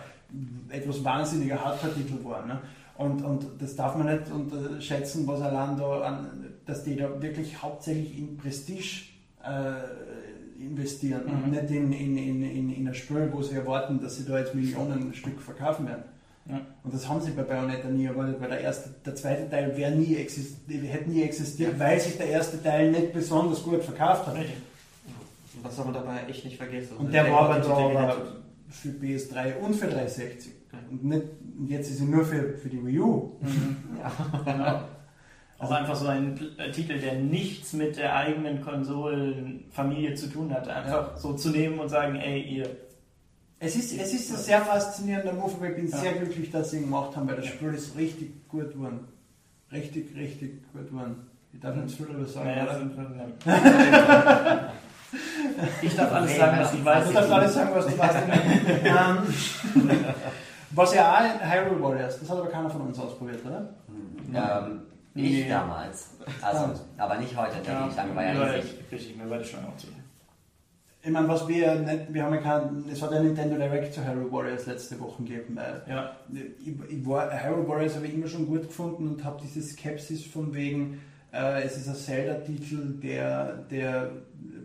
etwas 0.71 1.05
wahnsinniger 1.05 1.65
Hardcore-Titel 1.65 2.25
war. 2.25 2.45
Ne? 2.47 2.59
Und, 2.99 3.23
und 3.25 3.47
das 3.61 3.77
darf 3.77 3.97
man 3.97 4.07
nicht 4.09 4.31
unterschätzen, 4.31 5.25
was 5.27 5.41
allein 5.41 5.77
da 5.77 6.01
an, 6.01 6.55
dass 6.67 6.83
die 6.83 6.97
da 6.97 7.23
wirklich 7.23 7.63
hauptsächlich 7.63 8.19
in 8.19 8.37
Prestige 8.37 9.03
äh, 9.45 10.63
investieren 10.65 11.23
und 11.27 11.47
Mhm. 11.47 11.51
nicht 11.53 11.71
in, 11.71 11.93
in, 11.93 12.17
in, 12.17 12.43
in, 12.43 12.71
in 12.75 12.89
ein 12.89 12.95
Spiel, 12.95 13.29
wo 13.33 13.43
sie 13.43 13.55
erwarten, 13.55 14.01
dass 14.01 14.17
sie 14.17 14.25
da 14.25 14.39
jetzt 14.39 14.55
Millionen 14.55 15.13
Stück 15.15 15.41
verkaufen 15.41 15.87
werden. 15.87 16.03
Ja. 16.47 16.61
Und 16.83 16.93
das 16.93 17.09
haben 17.09 17.21
sie 17.21 17.31
bei 17.31 17.43
Bayonetta 17.43 17.89
nie 17.89 18.05
erwartet, 18.05 18.37
weil 18.39 18.51
der, 18.51 18.61
erste, 18.61 18.91
der 19.05 19.15
zweite 19.15 19.49
Teil 19.49 19.75
wäre 19.77 19.93
nie 19.93 20.17
exist, 20.17 20.59
hätte 20.69 21.11
nie 21.11 21.23
existiert, 21.23 21.79
weil 21.79 21.99
sich 21.99 22.19
der 22.19 22.27
erste 22.27 22.63
Teil 22.63 22.91
nicht 22.91 23.13
besonders 23.13 23.63
gut 23.63 23.83
verkauft 23.83 24.27
hat. 24.27 24.35
richtig. 24.35 24.57
Und 25.57 25.65
das 25.65 25.77
soll 25.77 25.87
man 25.87 25.95
dabei 25.95 26.21
echt 26.29 26.45
nicht 26.45 26.57
vergessen. 26.57 26.97
Und 26.99 27.13
der 27.13 27.31
war 27.31 27.51
aber 27.51 27.61
da 27.61 28.17
für 28.69 28.89
PS3 28.89 29.57
und 29.57 29.75
für 29.75 29.87
360. 29.87 30.53
Und, 30.91 31.05
nicht, 31.05 31.23
und 31.59 31.71
jetzt 31.71 31.91
ist 31.91 32.01
er 32.01 32.07
nur 32.07 32.25
für, 32.25 32.59
für 32.59 32.69
die 32.69 32.85
Wii 32.85 32.99
U. 32.99 33.37
Mhm. 33.41 33.77
Genau. 34.45 34.81
Auch 35.59 35.71
einfach 35.71 35.95
so 35.95 36.09
ein 36.09 36.39
äh, 36.59 36.71
Titel, 36.73 36.99
der 36.99 37.15
nichts 37.15 37.73
mit 37.73 37.97
der 37.97 38.15
eigenen 38.17 38.61
Konsolenfamilie 38.61 40.15
zu 40.15 40.27
tun 40.27 40.53
hat. 40.53 40.69
Einfach 40.69 41.17
so 41.17 41.35
zu 41.35 41.51
nehmen 41.51 41.79
und 41.79 41.89
sagen, 41.89 42.17
ey, 42.17 42.43
ihr. 42.43 42.69
Es 43.65 43.77
ist, 43.77 43.99
es 43.99 44.13
ist 44.13 44.31
ein 44.31 44.37
sehr 44.37 44.61
faszinierender 44.61 45.33
Move, 45.33 45.53
aber 45.57 45.69
ich 45.71 45.77
bin 45.77 45.89
Ja. 45.89 45.97
sehr 45.99 46.13
glücklich, 46.13 46.51
dass 46.51 46.71
sie 46.71 46.77
ihn 46.79 46.83
gemacht 46.85 47.17
haben, 47.17 47.27
weil 47.29 47.37
das 47.37 47.47
Spiel 47.47 47.73
ist 47.75 47.97
richtig 47.97 48.49
gut 48.49 48.73
geworden. 48.73 49.01
Richtig, 49.73 50.15
richtig 50.17 50.63
gut 50.73 50.89
geworden. 50.91 51.27
Ich 51.53 51.61
darf 51.61 51.75
nicht 51.77 51.91
zu 51.91 51.97
viel 51.97 52.07
darüber 52.07 52.27
sagen. 52.27 52.47
Naja, 52.49 52.65
oder? 52.65 52.81
ich 55.83 55.97
darf 55.97 56.13
alles 56.13 56.37
sagen, 56.37 56.59
was 56.61 56.75
ich 56.75 56.85
weiß. 56.85 57.07
Du 57.09 57.13
darfst 57.15 57.33
alles 57.33 57.55
sagen, 57.55 57.71
was 57.75 57.87
du 57.87 57.99
weißt. 57.99 58.17
ähm, 58.85 59.19
was 60.71 60.95
ja 60.95 61.15
auch 61.15 61.53
Hyrule 61.53 61.83
Warriors, 61.83 62.21
das 62.21 62.29
hat 62.31 62.39
aber 62.39 62.49
keiner 62.49 62.71
von 62.71 62.83
uns 62.83 62.99
ausprobiert, 62.99 63.41
oder? 63.47 63.69
Ähm, 64.33 64.81
ich 65.15 65.23
Nee. 65.45 65.49
damals. 65.49 66.11
Also, 66.43 66.73
aber 66.99 67.19
nicht 67.19 67.37
heute, 67.37 67.55
denke 67.65 67.85
ich. 67.91 67.97
Lange 67.97 68.17
war 68.17 68.25
ja 68.25 68.35
mir 68.35 68.55
riesig. 68.55 68.75
Richtig, 68.91 69.17
mir 69.17 69.31
war 69.31 69.39
das 69.39 69.49
schon 69.49 69.61
auch 69.61 69.77
zu. 69.77 69.87
Ich 71.07 71.11
meine, 71.11 71.29
was 71.29 71.47
wir 71.47 71.75
nicht, 71.75 72.15
wir 72.15 72.25
haben 72.25 72.35
ja 72.35 72.41
kein, 72.41 72.85
es 72.91 73.03
hat 73.03 73.13
ja 73.13 73.23
Nintendo 73.23 73.57
Direct 73.57 73.93
zu 73.93 74.03
Hyrule 74.03 74.33
Warriors 74.33 74.65
letzte 74.65 74.99
Woche 74.99 75.23
gegeben. 75.23 75.59
Ja, 75.87 76.17
ich, 76.33 76.73
ich 76.89 77.07
war, 77.07 77.31
Hyrule 77.31 77.69
Warriors 77.69 77.97
habe 77.97 78.07
ich 78.07 78.15
immer 78.15 78.27
schon 78.27 78.47
gut 78.47 78.63
gefunden 78.63 79.09
und 79.09 79.23
habe 79.23 79.39
diese 79.43 79.61
Skepsis 79.61 80.25
von 80.25 80.55
wegen, 80.55 81.03
äh, 81.31 81.63
es 81.63 81.77
ist 81.77 81.89
ein 81.89 81.95
Zelda-Titel, 81.95 83.01
der, 83.03 83.53
der, 83.71 84.13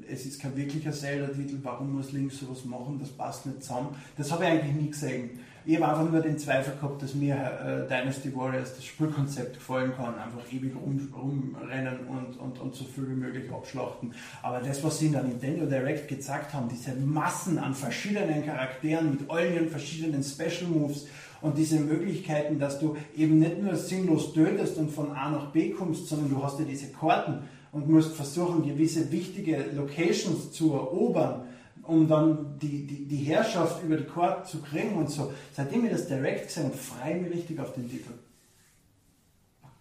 es 0.10 0.26
ist 0.26 0.42
kein 0.42 0.56
wirklicher 0.56 0.94
Zelda-Titel, 0.94 1.58
warum 1.62 1.98
muss 1.98 2.14
Link 2.14 2.32
sowas 2.32 2.64
machen, 2.64 3.00
das 3.00 3.10
passt 3.10 3.46
nicht 3.46 3.62
zusammen. 3.62 3.90
Das 4.18 4.32
habe 4.32 4.46
ich 4.46 4.50
eigentlich 4.50 4.76
nie 4.76 4.90
gesehen. 4.92 5.32
Ich 5.70 5.80
habe 5.80 5.88
einfach 5.88 6.12
nur 6.12 6.22
den 6.22 6.40
Zweifel 6.40 6.74
gehabt, 6.82 7.04
dass 7.04 7.14
mir 7.14 7.36
äh, 7.36 7.88
Dynasty 7.88 8.36
Warriors 8.36 8.76
das 8.76 8.86
Spielkonzept 8.86 9.54
gefallen 9.54 9.94
kann. 9.96 10.16
Einfach 10.18 10.42
ewig 10.52 10.74
rum, 10.76 11.14
rumrennen 11.16 12.08
und, 12.08 12.40
und, 12.40 12.60
und 12.60 12.74
so 12.74 12.86
viel 12.86 13.08
wie 13.08 13.14
möglich 13.14 13.52
abschlachten. 13.52 14.12
Aber 14.42 14.62
das, 14.62 14.84
was 14.84 14.98
sie 14.98 15.06
in 15.06 15.12
der 15.12 15.22
Nintendo 15.22 15.68
Direct 15.68 16.08
gezeigt 16.08 16.56
haben, 16.56 16.70
diese 16.70 16.96
Massen 16.96 17.60
an 17.60 17.76
verschiedenen 17.76 18.44
Charakteren 18.44 19.12
mit 19.12 19.30
all 19.30 19.46
ihren 19.46 19.70
verschiedenen 19.70 20.24
Special 20.24 20.72
Moves 20.72 21.06
und 21.42 21.56
diese 21.56 21.80
Möglichkeiten, 21.80 22.58
dass 22.58 22.80
du 22.80 22.98
eben 23.16 23.38
nicht 23.38 23.62
nur 23.62 23.76
sinnlos 23.76 24.34
tötest 24.34 24.76
und 24.78 24.90
von 24.90 25.12
A 25.12 25.30
nach 25.30 25.52
B 25.52 25.70
kommst, 25.70 26.08
sondern 26.08 26.32
du 26.32 26.44
hast 26.44 26.58
ja 26.58 26.66
diese 26.66 26.88
Karten 26.88 27.44
und 27.72 27.88
musst 27.88 28.16
versuchen, 28.16 28.68
gewisse 28.68 29.12
wichtige 29.12 29.66
Locations 29.76 30.52
zu 30.52 30.74
erobern 30.74 31.44
um 31.90 32.08
dann 32.08 32.58
die, 32.62 32.86
die, 32.88 33.06
die 33.06 33.18
Herrschaft 33.24 33.84
über 33.84 33.98
die 33.98 34.04
Karte 34.06 34.48
zu 34.50 34.62
kriegen 34.62 34.96
und 34.96 35.10
so. 35.10 35.34
Seitdem 35.52 35.86
ich 35.86 35.92
das 35.92 36.08
Direct 36.08 36.48
gesehen 36.48 36.66
habe, 36.66 36.78
freue 36.78 37.16
ich 37.18 37.22
mich 37.24 37.34
richtig 37.34 37.60
auf 37.60 37.74
den 37.74 37.90
Titel. 37.90 38.12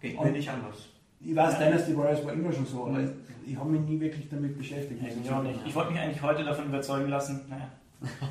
Geht 0.01 0.21
mir 0.21 0.31
nicht 0.31 0.49
anders. 0.49 0.75
Ich 1.21 1.35
weiß, 1.35 1.53
Ja. 1.53 1.59
Dynasty 1.65 1.95
Warriors 1.97 2.25
war 2.25 2.33
immer 2.33 2.51
schon 2.53 2.65
so, 2.65 2.87
aber 2.87 2.99
ich 3.45 3.55
habe 3.57 3.69
mich 3.69 3.81
nie 3.81 3.99
wirklich 3.99 4.29
damit 4.29 4.57
beschäftigt. 4.57 5.01
muss 5.01 5.11
ich 5.13 5.25
ich 5.25 5.31
auch 5.31 5.43
nicht. 5.43 5.59
Ich 5.65 5.75
wollte 5.75 5.91
mich 5.91 5.99
eigentlich 6.01 6.21
heute 6.21 6.43
davon 6.45 6.65
überzeugen 6.67 7.09
lassen. 7.09 7.41
Naja. 7.49 7.69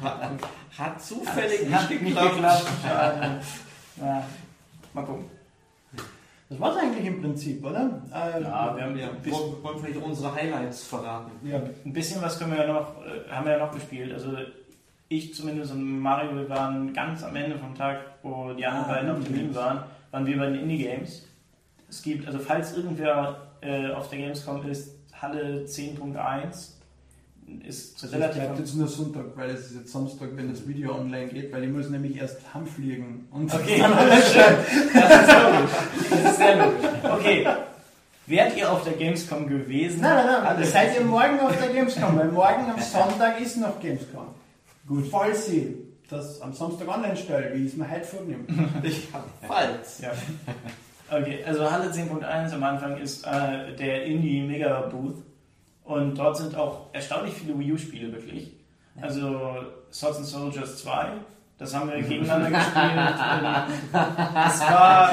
Hat, 0.00 0.30
hat 0.78 1.02
zufällig 1.02 1.70
Hat 1.72 1.90
nicht 1.90 2.02
nicht 2.02 2.16
geklappt. 2.16 2.34
geklappt. 2.36 2.66
Ja, 2.86 3.40
ja. 4.00 4.26
Mal 4.94 5.04
gucken. 5.04 5.24
Das 6.50 6.58
war 6.60 6.72
es 6.76 6.82
eigentlich 6.82 7.06
im 7.06 7.20
Prinzip, 7.20 7.62
oder? 7.64 8.00
Äh, 8.10 8.42
Ja, 8.42 8.74
wir 8.74 8.82
haben 8.84 8.96
Ja, 8.96 9.08
bisschen- 9.22 9.62
wollen, 9.62 9.78
vielleicht 9.82 10.02
unsere 10.02 10.34
Highlights 10.34 10.84
verraten. 10.84 11.30
ja. 11.46 11.60
Ein 11.84 11.92
bisschen 11.92 12.22
was 12.22 12.38
können 12.38 12.52
wir 12.52 12.64
ja 12.66 12.72
noch, 12.72 12.94
äh, 13.04 13.30
haben 13.30 13.44
wir 13.46 13.52
ja 13.52 13.66
noch 13.66 13.72
gespielt. 13.72 14.12
Also 14.14 14.30
ich 15.10 15.34
zumindest 15.34 15.72
und 15.72 16.00
Mario, 16.00 16.34
wir 16.36 16.48
waren 16.48 16.92
ganz 16.94 17.22
am 17.22 17.36
Ende 17.36 17.58
vom 17.58 17.74
Tag, 17.74 17.98
wo 18.22 18.52
die 18.54 18.64
anderen 18.64 18.86
Ah, 18.90 18.92
beiden 18.94 19.10
auf 19.10 19.16
Termin 19.18 19.40
Indie-Games. 19.40 19.56
waren, 19.56 19.84
waren 20.10 20.26
wir 20.26 20.38
bei 20.38 20.46
den 20.46 20.60
Indie-Games. 20.60 21.26
Es 21.90 22.02
gibt, 22.02 22.26
also 22.26 22.38
falls 22.38 22.76
irgendwer 22.76 23.48
äh, 23.60 23.90
auf 23.92 24.08
der 24.08 24.18
Gamescom 24.18 24.64
ist, 24.68 24.94
Halle 25.20 25.64
10.1 25.66 26.74
ist 27.66 28.02
Das 28.02 28.12
relativ... 28.12 28.42
bleibt 28.42 28.58
jetzt 28.58 28.74
nur 28.76 28.86
Sonntag, 28.86 29.24
weil 29.34 29.50
es 29.50 29.70
ist 29.70 29.74
jetzt 29.76 29.92
Samstag, 29.92 30.28
wenn 30.34 30.50
das 30.50 30.68
Video 30.68 30.94
online 30.94 31.28
geht, 31.28 31.50
weil 31.52 31.64
ich 31.64 31.70
muss 31.70 31.88
nämlich 31.88 32.16
erst 32.18 32.38
heimfliegen. 32.54 33.26
Und 33.32 33.52
Okay, 33.52 33.78
das 33.82 34.28
ist 34.28 34.36
logisch. 35.32 35.97
Das 36.10 36.20
ist 36.32 36.36
sehr 36.36 36.56
logisch. 36.56 36.90
Okay, 37.04 37.46
wärt 38.26 38.56
ihr 38.56 38.70
auf 38.72 38.84
der 38.84 38.94
Gamescom 38.94 39.48
gewesen? 39.48 40.00
Nein, 40.00 40.16
nein, 40.16 40.26
nein, 40.26 40.44
Halle 40.44 40.64
seid 40.66 40.94
ihr 40.94 41.04
morgen 41.04 41.40
auf 41.40 41.56
der 41.58 41.68
Gamescom, 41.68 42.18
weil 42.18 42.28
morgen 42.28 42.70
am 42.70 42.80
Sonntag 42.80 43.40
ist 43.40 43.56
noch 43.56 43.80
Gamescom. 43.80 44.28
Gut. 44.86 45.06
Falls 45.10 45.46
Sie 45.46 45.76
das 46.08 46.40
am 46.40 46.52
Samstag 46.52 46.88
online 46.88 47.16
stellen, 47.16 47.54
wie 47.54 47.66
ich 47.66 47.72
es 47.72 47.76
mir 47.76 47.90
heute 47.90 48.04
vornehme. 48.04 48.44
Ich 48.82 49.08
hab 49.12 49.26
falsch. 49.46 50.00
Ja. 50.00 50.12
Okay, 51.10 51.44
also 51.44 51.70
Halle 51.70 51.90
10.1 51.90 52.52
am 52.54 52.62
Anfang 52.62 52.96
ist 52.98 53.26
äh, 53.26 53.74
der 53.76 54.04
Indie 54.04 54.42
Mega 54.42 54.80
Booth 54.82 55.22
Und 55.84 56.18
dort 56.18 56.36
sind 56.36 56.54
auch 56.54 56.86
erstaunlich 56.92 57.34
viele 57.34 57.58
Wii 57.58 57.72
U-Spiele 57.72 58.12
wirklich. 58.12 58.52
Also 59.00 59.64
Swords 59.92 60.18
and 60.18 60.26
Soldiers 60.26 60.78
2, 60.82 61.06
das 61.58 61.74
haben 61.74 61.90
wir 61.90 62.00
gegeneinander 62.02 62.50
gespielt. 62.50 62.92
Das 64.34 64.60
war. 64.70 65.10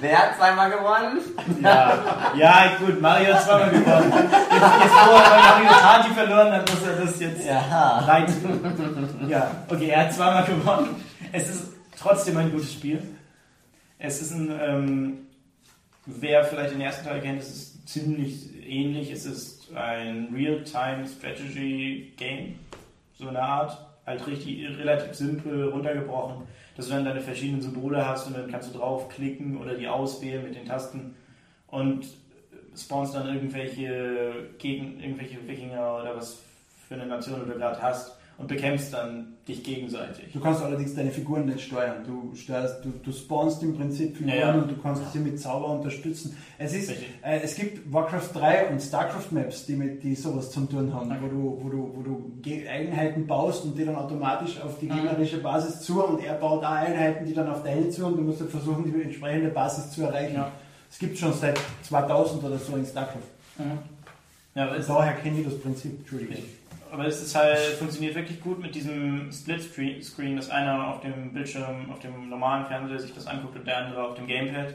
Wer 0.00 0.18
hat 0.18 0.36
zweimal 0.36 0.70
gewonnen? 0.70 1.20
Ja, 1.62 1.98
ja 2.36 2.72
gut, 2.78 3.00
Mario 3.00 3.34
hat 3.34 3.42
zweimal 3.42 3.70
gewonnen. 3.70 4.12
Jetzt, 4.12 4.32
jetzt 4.52 4.94
wo 5.06 5.12
er 5.12 5.30
bei 5.30 5.40
Mario 5.40 5.68
Party 5.80 6.10
verloren 6.10 6.52
hat, 6.52 6.70
muss 6.70 6.82
er 6.86 6.96
das 7.04 7.20
jetzt 7.20 7.46
Ja. 7.46 7.98
rein. 8.06 8.26
Ja, 9.28 9.50
okay, 9.68 9.88
er 9.88 10.00
hat 10.06 10.12
zweimal 10.12 10.44
gewonnen. 10.44 11.02
Es 11.32 11.48
ist 11.48 11.64
trotzdem 11.98 12.36
ein 12.36 12.50
gutes 12.52 12.72
Spiel. 12.72 13.02
Es 13.98 14.20
ist 14.20 14.32
ein, 14.32 14.50
ähm, 14.60 15.18
wer 16.06 16.44
vielleicht 16.44 16.74
den 16.74 16.80
ersten 16.82 17.06
Teil 17.06 17.20
kennt, 17.20 17.40
es 17.40 17.48
ist 17.48 17.88
ziemlich 17.88 18.50
ähnlich. 18.68 19.10
Es 19.10 19.24
ist 19.24 19.74
ein 19.74 20.28
Real-Time 20.34 21.06
Strategy 21.06 22.12
Game, 22.18 22.58
so 23.18 23.28
eine 23.28 23.40
Art. 23.40 23.78
Halt 24.04 24.26
richtig, 24.26 24.66
relativ 24.78 25.14
simpel 25.14 25.68
runtergebrochen, 25.68 26.42
dass 26.76 26.86
du 26.86 26.92
dann 26.94 27.04
deine 27.04 27.20
verschiedenen 27.20 27.62
Symbole 27.62 28.04
hast 28.04 28.26
und 28.26 28.36
dann 28.36 28.50
kannst 28.50 28.74
du 28.74 28.78
draufklicken 28.78 29.58
oder 29.58 29.74
die 29.74 29.86
auswählen 29.86 30.42
mit 30.42 30.56
den 30.56 30.66
Tasten 30.66 31.14
und 31.68 32.06
spawnst 32.76 33.14
dann 33.14 33.32
irgendwelche 33.32 34.48
gegen 34.58 34.98
irgendwelche 34.98 35.46
Wikinger 35.46 36.00
oder 36.00 36.16
was 36.16 36.42
für 36.88 36.94
eine 36.94 37.06
Nation 37.06 37.46
du 37.46 37.54
gerade 37.54 37.80
hast 37.80 38.18
und 38.42 38.48
bekämpfst 38.48 38.92
dann 38.92 39.28
dich 39.48 39.62
gegenseitig. 39.64 40.32
Du 40.32 40.40
kannst 40.40 40.62
allerdings 40.62 40.94
deine 40.94 41.10
Figuren 41.10 41.46
nicht 41.46 41.60
steuern. 41.62 42.04
Du, 42.06 42.34
steuerst, 42.36 42.84
du, 42.84 42.90
du 43.02 43.12
spawnst 43.12 43.62
im 43.62 43.76
Prinzip 43.76 44.16
Figuren 44.16 44.36
Ja, 44.36 44.48
ja. 44.48 44.54
und 44.54 44.70
du 44.70 44.76
kannst 44.76 45.12
sie 45.12 45.18
mit 45.20 45.40
Zauber 45.40 45.68
unterstützen. 45.70 46.36
Es, 46.58 46.74
ist, 46.74 46.90
äh, 47.22 47.40
es 47.42 47.54
gibt 47.56 47.92
Warcraft 47.92 48.28
3 48.34 48.68
und 48.68 48.80
Starcraft 48.80 49.30
Maps, 49.32 49.64
die, 49.66 49.74
mit, 49.74 50.02
die 50.02 50.14
sowas 50.14 50.50
zum 50.50 50.68
tun 50.68 50.92
haben, 50.92 51.10
Okay. 51.10 51.18
wo 51.22 51.28
du, 51.28 51.58
wo 51.62 51.68
du, 51.70 51.90
wo 51.96 52.02
du 52.02 52.68
Einheiten 52.68 53.26
baust 53.26 53.64
und 53.64 53.78
die 53.78 53.84
dann 53.84 53.96
automatisch 53.96 54.60
auf 54.60 54.78
die 54.78 54.86
Mhm. 54.86 54.94
gegnerische 54.96 55.38
Basis 55.38 55.80
zu 55.80 56.04
und 56.04 56.22
er 56.24 56.34
baut 56.34 56.62
auch 56.64 56.70
Einheiten, 56.70 57.24
die 57.24 57.34
dann 57.34 57.48
auf 57.48 57.62
deine 57.62 57.88
zu 57.90 58.06
und 58.06 58.16
du 58.16 58.22
musst 58.22 58.40
halt 58.40 58.50
versuchen, 58.50 58.84
die 58.92 59.02
entsprechende 59.02 59.48
Basis 59.50 59.90
zu 59.92 60.02
erreichen. 60.02 60.34
Ja. 60.34 60.52
Es 60.90 60.98
gibt 60.98 61.16
schon 61.16 61.32
seit 61.32 61.58
2000 61.82 62.44
oder 62.44 62.58
so 62.58 62.76
in 62.76 62.84
Starcraft. 62.84 63.18
Mhm. 63.58 63.78
Ja, 64.54 64.76
Daher 64.86 65.14
kenne 65.14 65.38
ich 65.40 65.44
das 65.46 65.58
Prinzip. 65.58 65.98
Entschuldige. 66.00 66.34
Aber 66.92 67.06
es 67.06 67.22
ist 67.22 67.34
halt, 67.34 67.58
funktioniert 67.78 68.14
wirklich 68.14 68.38
gut 68.38 68.60
mit 68.60 68.74
diesem 68.74 69.32
Split-Screen, 69.32 70.36
dass 70.36 70.50
einer 70.50 70.88
auf 70.88 71.00
dem 71.00 71.32
Bildschirm, 71.32 71.90
auf 71.90 72.00
dem 72.00 72.28
normalen 72.28 72.66
Fernseher 72.66 72.98
sich 72.98 73.14
das 73.14 73.26
anguckt 73.26 73.56
und 73.56 73.66
der 73.66 73.78
andere 73.78 74.04
auf 74.04 74.14
dem 74.14 74.26
Gamepad 74.26 74.74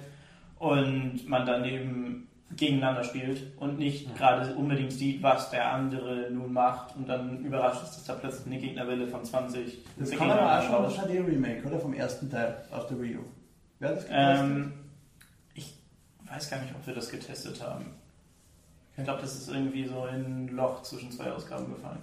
und 0.58 1.30
man 1.30 1.45
dann 1.45 1.63
eben 1.63 2.27
gegeneinander 2.56 3.03
spielt 3.03 3.56
und 3.58 3.77
nicht 3.77 4.17
gerade 4.17 4.56
unbedingt 4.56 4.93
sieht, 4.93 5.21
was 5.21 5.51
der 5.51 5.71
andere 5.71 6.32
nun 6.32 6.53
macht 6.53 6.95
und 6.95 7.08
dann 7.08 7.45
überrascht 7.45 7.84
ist, 7.84 7.97
dass 7.97 8.06
da 8.06 8.13
plötzlich 8.15 8.47
eine 8.47 8.58
Gegnerwelle 8.58 9.08
von 9.08 9.23
20 9.23 9.77
Das 9.97 10.10
kann 10.10 10.19
Gegnern 10.19 10.39
aber 10.39 10.58
auch 10.58 10.63
schon 10.63 10.84
das 10.84 11.08
HD-Remake, 11.08 11.67
oder? 11.67 11.80
Vom 11.80 11.93
ersten 11.93 12.32
Teil 12.32 12.65
aus 12.71 12.88
der 12.88 12.99
Wii 12.99 13.17
U. 13.17 13.25
Wer 13.77 13.89
hat 13.89 13.97
das 13.97 14.06
getestet? 14.08 14.39
Ähm, 14.39 14.73
ich 15.53 15.75
weiß 16.25 16.49
gar 16.49 16.62
nicht, 16.62 16.73
ob 16.73 16.88
wir 16.88 16.95
das 16.95 17.10
getestet 17.10 17.62
haben. 17.62 17.93
Ich 18.97 19.03
glaube, 19.03 19.21
das 19.21 19.36
ist 19.36 19.49
irgendwie 19.49 19.86
so 19.88 20.05
in 20.07 20.45
ein 20.45 20.47
Loch 20.55 20.81
zwischen 20.81 21.12
zwei 21.12 21.31
Ausgaben 21.31 21.73
gefallen. 21.73 22.01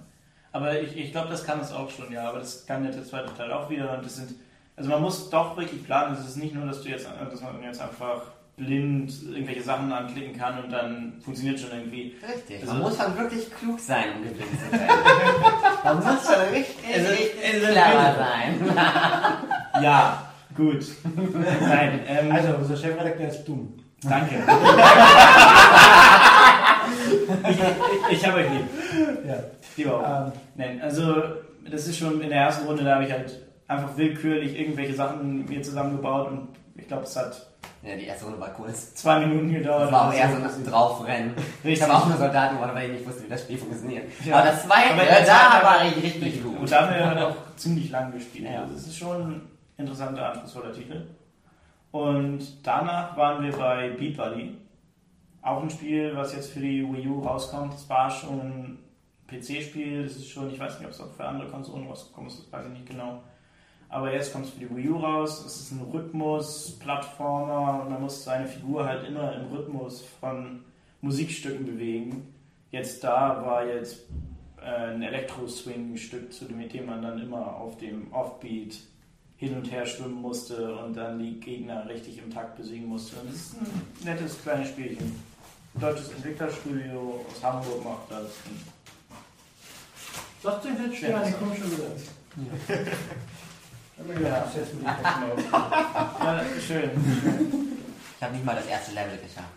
Aber 0.52 0.80
ich, 0.80 0.96
ich 0.96 1.11
glaube, 1.11 1.28
das 1.30 1.44
kann 1.44 1.59
es 1.61 1.72
auch 1.72 1.90
schon, 1.90 2.12
ja. 2.12 2.28
Aber 2.28 2.38
das 2.38 2.64
kann 2.66 2.85
jetzt 2.85 2.94
der 2.96 3.04
zweite 3.04 3.35
Teil 3.37 3.52
auch 3.52 3.68
wieder. 3.68 3.92
Und 3.96 4.04
das 4.04 4.16
sind, 4.16 4.35
also 4.76 4.88
man 4.90 5.02
muss 5.02 5.28
doch 5.30 5.57
wirklich 5.57 5.85
planen. 5.85 6.14
Es 6.16 6.24
ist 6.28 6.37
nicht 6.37 6.54
nur, 6.54 6.66
dass 6.66 6.83
du 6.83 6.88
jetzt, 6.88 7.07
dass 7.07 7.40
man 7.40 7.61
jetzt 7.62 7.80
einfach 7.80 8.22
blind 8.57 9.12
irgendwelche 9.24 9.64
Sachen 9.64 9.92
anklicken 9.92 10.38
kann 10.38 10.62
und 10.62 10.70
dann 10.70 11.14
funktioniert 11.24 11.59
schon 11.59 11.72
irgendwie. 11.72 12.14
Richtig. 12.24 12.61
Also- 12.61 12.72
Man 12.74 12.83
muss 12.83 12.96
schon 12.96 13.18
wirklich 13.18 13.52
klug 13.52 13.80
sein, 13.80 14.04
um 14.16 14.22
gewinnen 14.22 14.57
zu 14.62 14.70
können. 14.70 14.88
Man 15.85 15.96
muss 15.96 16.24
schon 16.24 16.40
richtig, 16.52 16.76
Es 16.88 17.02
ist- 17.02 17.11
richtig 17.11 17.50
clever 17.50 18.14
sein. 18.16 18.76
Ja, 19.83 20.28
gut. 20.57 20.87
Nein, 21.62 22.00
ähm, 22.07 22.30
Also, 22.30 22.54
unser 22.54 22.76
Chefredakteur 22.76 23.26
ist 23.26 23.42
dumm. 23.44 23.74
danke. 24.04 24.37
ich, 27.49 27.51
ich, 28.11 28.18
ich 28.18 28.27
habe 28.27 28.38
euch 28.38 28.51
lieb. 28.51 28.66
Ja. 29.27 29.37
Lieber 29.77 29.94
auch. 29.99 30.27
Ähm, 30.27 30.33
Nein, 30.57 30.81
also 30.83 31.14
das 31.70 31.87
ist 31.87 31.99
schon 31.99 32.20
in 32.20 32.29
der 32.29 32.40
ersten 32.42 32.66
Runde, 32.66 32.85
da 32.85 32.94
habe 32.97 33.05
ich 33.05 33.12
halt 33.12 33.40
einfach 33.66 33.97
willkürlich 33.97 34.59
irgendwelche 34.59 34.94
Sachen 34.94 35.47
mir 35.47 35.62
zusammengebaut 35.62 36.31
und 36.31 36.49
ich 36.77 36.87
glaube, 36.87 37.05
es 37.05 37.16
hat 37.16 37.47
Ja, 37.83 37.97
die 37.97 38.07
erste 38.07 38.27
Runde 38.27 38.40
war 38.40 38.51
kurz. 38.51 38.94
zwei 38.94 39.20
Minuten 39.20 39.53
gedauert. 39.53 39.85
Das 39.85 39.92
war 39.92 40.09
auch 40.09 40.12
eher 40.14 40.29
so. 40.29 40.37
ein 40.37 40.64
Draufrennen. 40.66 41.33
Ich 41.62 41.70
Richtig. 41.70 41.88
habe 41.88 41.94
auch 42.03 42.07
nur 42.07 42.16
Soldaten 42.18 42.57
gewonnen, 42.57 42.75
weil 42.75 42.87
ich 42.90 42.99
nicht 42.99 43.07
wusste, 43.09 43.25
wie 43.25 43.29
das 43.29 43.40
Spiel 43.42 43.57
funktioniert. 43.59 44.05
Ja. 44.25 44.37
Aber 44.37 44.47
das 44.51 44.62
zweite, 44.64 44.90
Aber 44.92 45.05
der 45.05 45.25
da 45.25 45.61
war 45.62 45.85
ich 45.87 46.03
richtig 46.03 46.42
gut. 46.42 46.59
Und 46.61 46.70
da 46.70 46.83
haben 46.83 46.94
wir 46.94 47.07
halt 47.07 47.18
auch 47.20 47.37
ziemlich 47.57 47.90
lang 47.90 48.12
gespielt. 48.12 48.49
Ja. 48.53 48.62
Also 48.62 48.75
es 48.75 48.87
ist 48.87 48.99
schon 48.99 49.23
ein 49.23 49.40
interessanter, 49.79 50.31
anspruchsvoller 50.31 50.73
Titel. 50.73 51.07
Und 51.90 52.66
danach 52.66 53.16
waren 53.16 53.42
wir 53.44 53.53
bei 53.53 53.90
Beat 53.90 54.16
Buddy. 54.16 54.57
Auch 55.44 55.62
ein 55.62 55.68
Spiel, 55.68 56.16
was 56.16 56.35
jetzt 56.35 56.52
für 56.52 56.61
die 56.61 56.83
Wii 56.83 57.07
U 57.07 57.20
rauskommt. 57.20 57.74
Es 57.74 57.87
war 57.90 58.11
schon 58.11 58.40
ein 58.40 58.78
PC-Spiel. 59.28 60.04
Das 60.04 60.16
ist 60.16 60.30
schon, 60.30 60.50
ich 60.50 60.59
weiß 60.59 60.78
nicht, 60.78 60.87
ob 60.87 60.92
es 60.92 61.00
auch 61.02 61.12
für 61.12 61.26
andere 61.26 61.50
Konsolen 61.50 61.87
rausgekommen 61.87 62.30
ist, 62.30 62.38
das 62.38 62.50
weiß 62.50 62.64
ich 62.64 62.72
nicht 62.72 62.88
genau. 62.88 63.22
Aber 63.90 64.11
jetzt 64.11 64.33
kommt 64.33 64.46
es 64.46 64.52
für 64.52 64.61
die 64.61 64.74
Wii 64.74 64.88
U 64.88 64.96
raus. 64.96 65.44
Es 65.44 65.61
ist 65.61 65.72
ein 65.72 65.83
Rhythmus-Plattformer 65.83 67.83
und 67.83 67.90
man 67.90 68.00
muss 68.00 68.24
seine 68.24 68.46
Figur 68.46 68.87
halt 68.87 69.07
immer 69.07 69.35
im 69.35 69.54
Rhythmus 69.54 70.02
von 70.18 70.64
Musikstücken 71.02 71.66
bewegen. 71.66 72.35
Jetzt 72.70 73.04
da 73.04 73.44
war 73.44 73.66
jetzt 73.66 74.07
äh, 74.62 74.94
ein 74.94 75.02
Elektro-Swing-Stück, 75.02 76.33
zu 76.33 76.46
dem 76.46 76.87
man 76.87 77.02
dann 77.02 77.20
immer 77.20 77.57
auf 77.57 77.76
dem 77.76 78.11
Offbeat 78.14 78.78
hin 79.37 79.54
und 79.54 79.70
her 79.70 79.85
schwimmen 79.85 80.22
musste 80.22 80.74
und 80.76 80.96
dann 80.96 81.18
die 81.18 81.38
Gegner 81.38 81.87
richtig 81.87 82.16
im 82.16 82.30
Takt 82.30 82.57
besiegen 82.57 82.87
musste. 82.87 83.20
Und 83.20 83.28
das 83.28 83.37
ist 83.37 83.57
ein 83.61 83.66
nettes 84.04 84.42
kleines 84.42 84.68
Spielchen. 84.68 85.34
Ein 85.74 85.80
deutsches 85.80 86.10
Entwicklerstudio 86.12 87.24
aus 87.28 87.42
Hamburg 87.42 87.84
macht 87.84 88.10
das. 88.10 88.30
Sagt 90.42 90.66
euch 90.66 90.78
nicht 90.78 90.98
schwer, 90.98 91.22
ich 91.26 91.34
komm 91.38 91.54
schon 91.54 91.70
wieder. 91.72 91.90
Ja. 94.20 94.44
Ja, 96.20 96.40
schön. 96.66 96.90
Ich 98.16 98.22
habe 98.22 98.34
nicht 98.34 98.44
mal 98.44 98.56
das 98.56 98.66
erste 98.66 98.92
Level 98.92 99.18
geschafft. 99.18 99.48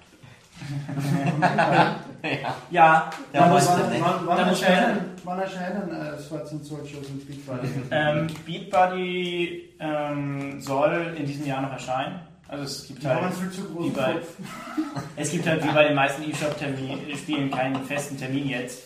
Ja, 2.71 3.11
Ja, 3.31 3.41
man 3.41 3.49
muss, 3.51 3.67
aber- 3.67 3.91
Wann, 3.91 4.25
wann, 4.27 4.37
Da 4.37 4.45
muss 4.47 4.61
erscheinen, 4.61 5.11
wann 5.23 5.39
erscheinen 5.39 5.91
äh, 5.91 6.17
Swords 6.19 6.51
and 6.51 6.71
und 6.71 7.27
Big 7.27 7.45
Buddy? 7.45 7.67
ähm, 7.91 8.27
Beat 8.43 8.71
Buddy 8.71 9.69
ähm, 9.79 10.59
soll 10.59 11.13
in 11.15 11.25
diesem 11.27 11.45
Jahr 11.45 11.61
noch 11.61 11.71
erscheinen. 11.71 12.19
Also 12.47 12.63
es 12.63 12.87
gibt 12.87 13.03
Die 13.03 13.07
halt, 13.07 13.33
großen 13.33 13.93
bei, 13.93 14.15
es 15.15 15.31
gibt 15.31 15.45
halt 15.47 15.63
wie 15.63 15.71
bei 15.71 15.83
den 15.87 15.95
meisten 15.95 16.23
E-Shop-Spielen 16.23 17.51
keinen 17.51 17.83
festen 17.83 18.17
Termin 18.17 18.47
jetzt. 18.47 18.83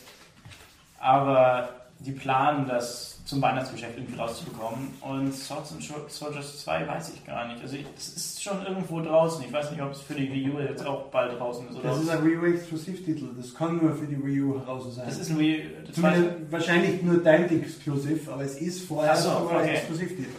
Aber 0.99 1.69
die 1.99 2.11
planen 2.11 2.67
das 2.67 3.11
zum 3.25 3.41
Weihnachtsgeschäft 3.41 3.97
irgendwie 3.97 4.19
rauszubekommen. 4.19 4.93
Und 5.01 5.33
Swords 5.33 5.71
and 5.71 6.11
Soldiers 6.11 6.63
2 6.63 6.87
weiß 6.87 7.13
ich 7.13 7.25
gar 7.25 7.47
nicht. 7.47 7.61
Also 7.61 7.77
es 7.95 8.15
ist 8.15 8.43
schon 8.43 8.65
irgendwo 8.65 8.99
draußen. 8.99 9.43
Ich 9.45 9.53
weiß 9.53 9.71
nicht, 9.71 9.81
ob 9.81 9.91
es 9.91 10.01
für 10.01 10.15
die 10.15 10.31
Wii 10.31 10.51
U 10.51 10.59
jetzt 10.59 10.85
auch 10.85 11.07
bald 11.07 11.39
draußen 11.39 11.69
ist. 11.69 11.77
Oder 11.77 11.89
Das 11.89 12.01
ist 12.01 12.09
ein 12.09 12.25
Wii 12.25 12.37
U-Exklusivtitel. 12.37 13.29
Das 13.37 13.53
kann 13.53 13.77
nur 13.77 13.95
für 13.95 14.07
die 14.07 14.21
Wii 14.23 14.41
U 14.41 14.59
heraus 14.59 14.95
sein. 14.95 15.05
das 15.05 15.19
ist 15.19 15.29
ein 15.29 15.39
Wii 15.39 15.63
das 15.87 16.01
weiß 16.01 16.15
Zumindest 16.15 16.51
wahrscheinlich 16.51 17.03
nur 17.03 17.23
dein 17.23 17.49
Exklusiv, 17.61 18.27
aber 18.29 18.43
es 18.43 18.55
ist 18.59 18.83
vorher 18.87 19.15
so, 19.15 19.29
mal 19.29 19.57
ein 19.57 19.61
okay. 19.61 19.75
Exklusivtitel. 19.75 20.29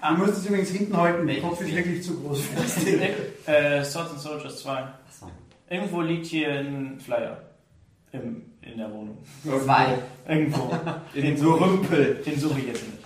Ah. 0.00 0.14
Du 0.14 0.18
musst 0.24 0.38
es 0.38 0.46
übrigens 0.46 0.70
hinten 0.70 0.96
halten, 0.96 1.26
der 1.26 1.40
Kopf 1.40 1.60
ist 1.60 1.74
wirklich 1.74 2.02
zu 2.02 2.20
groß 2.20 2.40
für 2.42 2.56
das 2.62 2.76
ich. 2.78 2.84
Ding. 2.84 3.00
äh, 3.46 3.84
Swords 3.84 4.10
and 4.12 4.20
Soldiers 4.20 4.58
2. 4.60 4.70
Achso. 4.72 5.30
Irgendwo 5.68 6.00
liegt 6.02 6.26
hier 6.26 6.50
ein 6.60 7.00
Flyer. 7.00 7.36
Im, 8.12 8.42
in 8.62 8.78
der 8.78 8.90
Wohnung. 8.92 9.18
Zwei. 9.64 9.98
Irgendwo. 10.26 10.70
In 11.14 11.36
so 11.36 11.54
Rümpel. 11.54 12.22
Den 12.24 12.38
suche 12.38 12.60
ich 12.60 12.66
jetzt 12.68 12.84
nicht. 12.86 12.98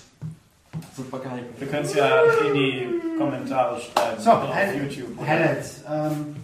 Super 0.96 1.18
geil. 1.20 1.44
Wir 1.58 1.68
können 1.68 1.84
es 1.86 1.94
ja 1.94 2.22
in 2.46 2.54
die 2.54 2.86
Kommentare 3.16 3.80
schreiben. 3.80 4.20
So, 4.20 4.30
auf 4.32 4.54
Hi- 4.54 4.76
YouTube. 4.76 5.18
Highlights. 5.26 5.82
Ähm, 5.90 6.36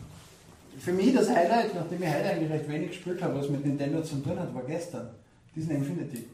für 0.79 0.93
mich 0.93 1.13
das 1.15 1.29
Highlight, 1.29 1.75
nachdem 1.75 2.03
ich 2.03 2.09
heute 2.09 2.25
eigentlich 2.31 2.51
recht 2.51 2.69
wenig 2.69 2.89
gespielt 2.91 3.21
habe, 3.23 3.39
was 3.39 3.49
mit 3.51 3.67
Nintendo 3.67 4.01
zu 4.03 4.17
tun 4.23 4.39
hat, 4.39 4.55
war 4.55 4.63
gestern. 4.63 5.09
Disney 5.55 5.75
Infinity. 5.75 6.25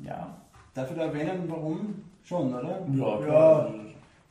Ja. 0.00 0.36
Darf 0.74 0.90
ich 0.90 0.96
da 0.96 1.04
erwähnen, 1.04 1.44
warum? 1.48 2.02
Schon, 2.24 2.54
oder? 2.54 2.80
Ja, 2.94 3.06
Ja, 3.18 3.24
klar. 3.24 3.74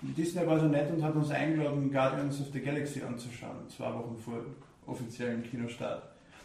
Disney 0.01 0.47
war 0.47 0.59
so 0.59 0.65
nett 0.65 0.89
und 0.91 1.03
hat 1.03 1.13
uns 1.13 1.29
eingeladen, 1.29 1.91
Guardians 1.91 2.41
of 2.41 2.47
the 2.53 2.59
Galaxy 2.59 3.01
anzuschauen, 3.03 3.57
zwei 3.75 3.93
Wochen 3.93 4.17
vor 4.23 4.39
offiziellen 4.87 5.43
Kinostart. 5.43 6.01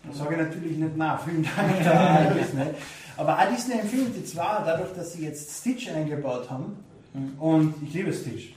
Da 0.07 0.13
sage 0.13 0.35
ich 0.35 0.41
natürlich 0.43 0.77
nicht 0.77 0.97
nach, 0.97 1.23
vielen 1.25 1.43
Dank 1.43 1.73
da 1.85 2.25
Disney. 2.35 2.67
Aber 3.17 3.39
auch 3.39 3.49
Disney 3.51 3.81
Infinity 3.81 4.25
2, 4.25 4.43
dadurch, 4.67 4.93
dass 4.95 5.15
sie 5.15 5.25
jetzt 5.25 5.59
Stitch 5.61 5.89
eingebaut 5.91 6.51
haben, 6.51 6.77
Mhm. 7.15 7.41
und 7.41 7.75
ich 7.83 7.95
liebe 7.95 8.13
Stitch. 8.13 8.53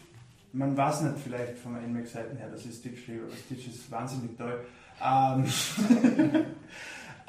Man 0.51 0.75
weiß 0.75 1.03
nicht 1.03 1.15
vielleicht 1.23 1.57
von 1.59 1.75
der 1.75 1.83
NMAX-Seiten 1.83 2.35
her, 2.35 2.49
dass 2.49 2.65
ich 2.65 2.75
Stitch 2.75 3.07
liebe, 3.07 3.23
aber 3.23 3.35
Stitch 3.37 3.67
ist 3.69 3.89
wahnsinnig 3.89 4.35
toll. 4.37 4.65
Ähm, 5.01 5.45
äh, 5.45 6.39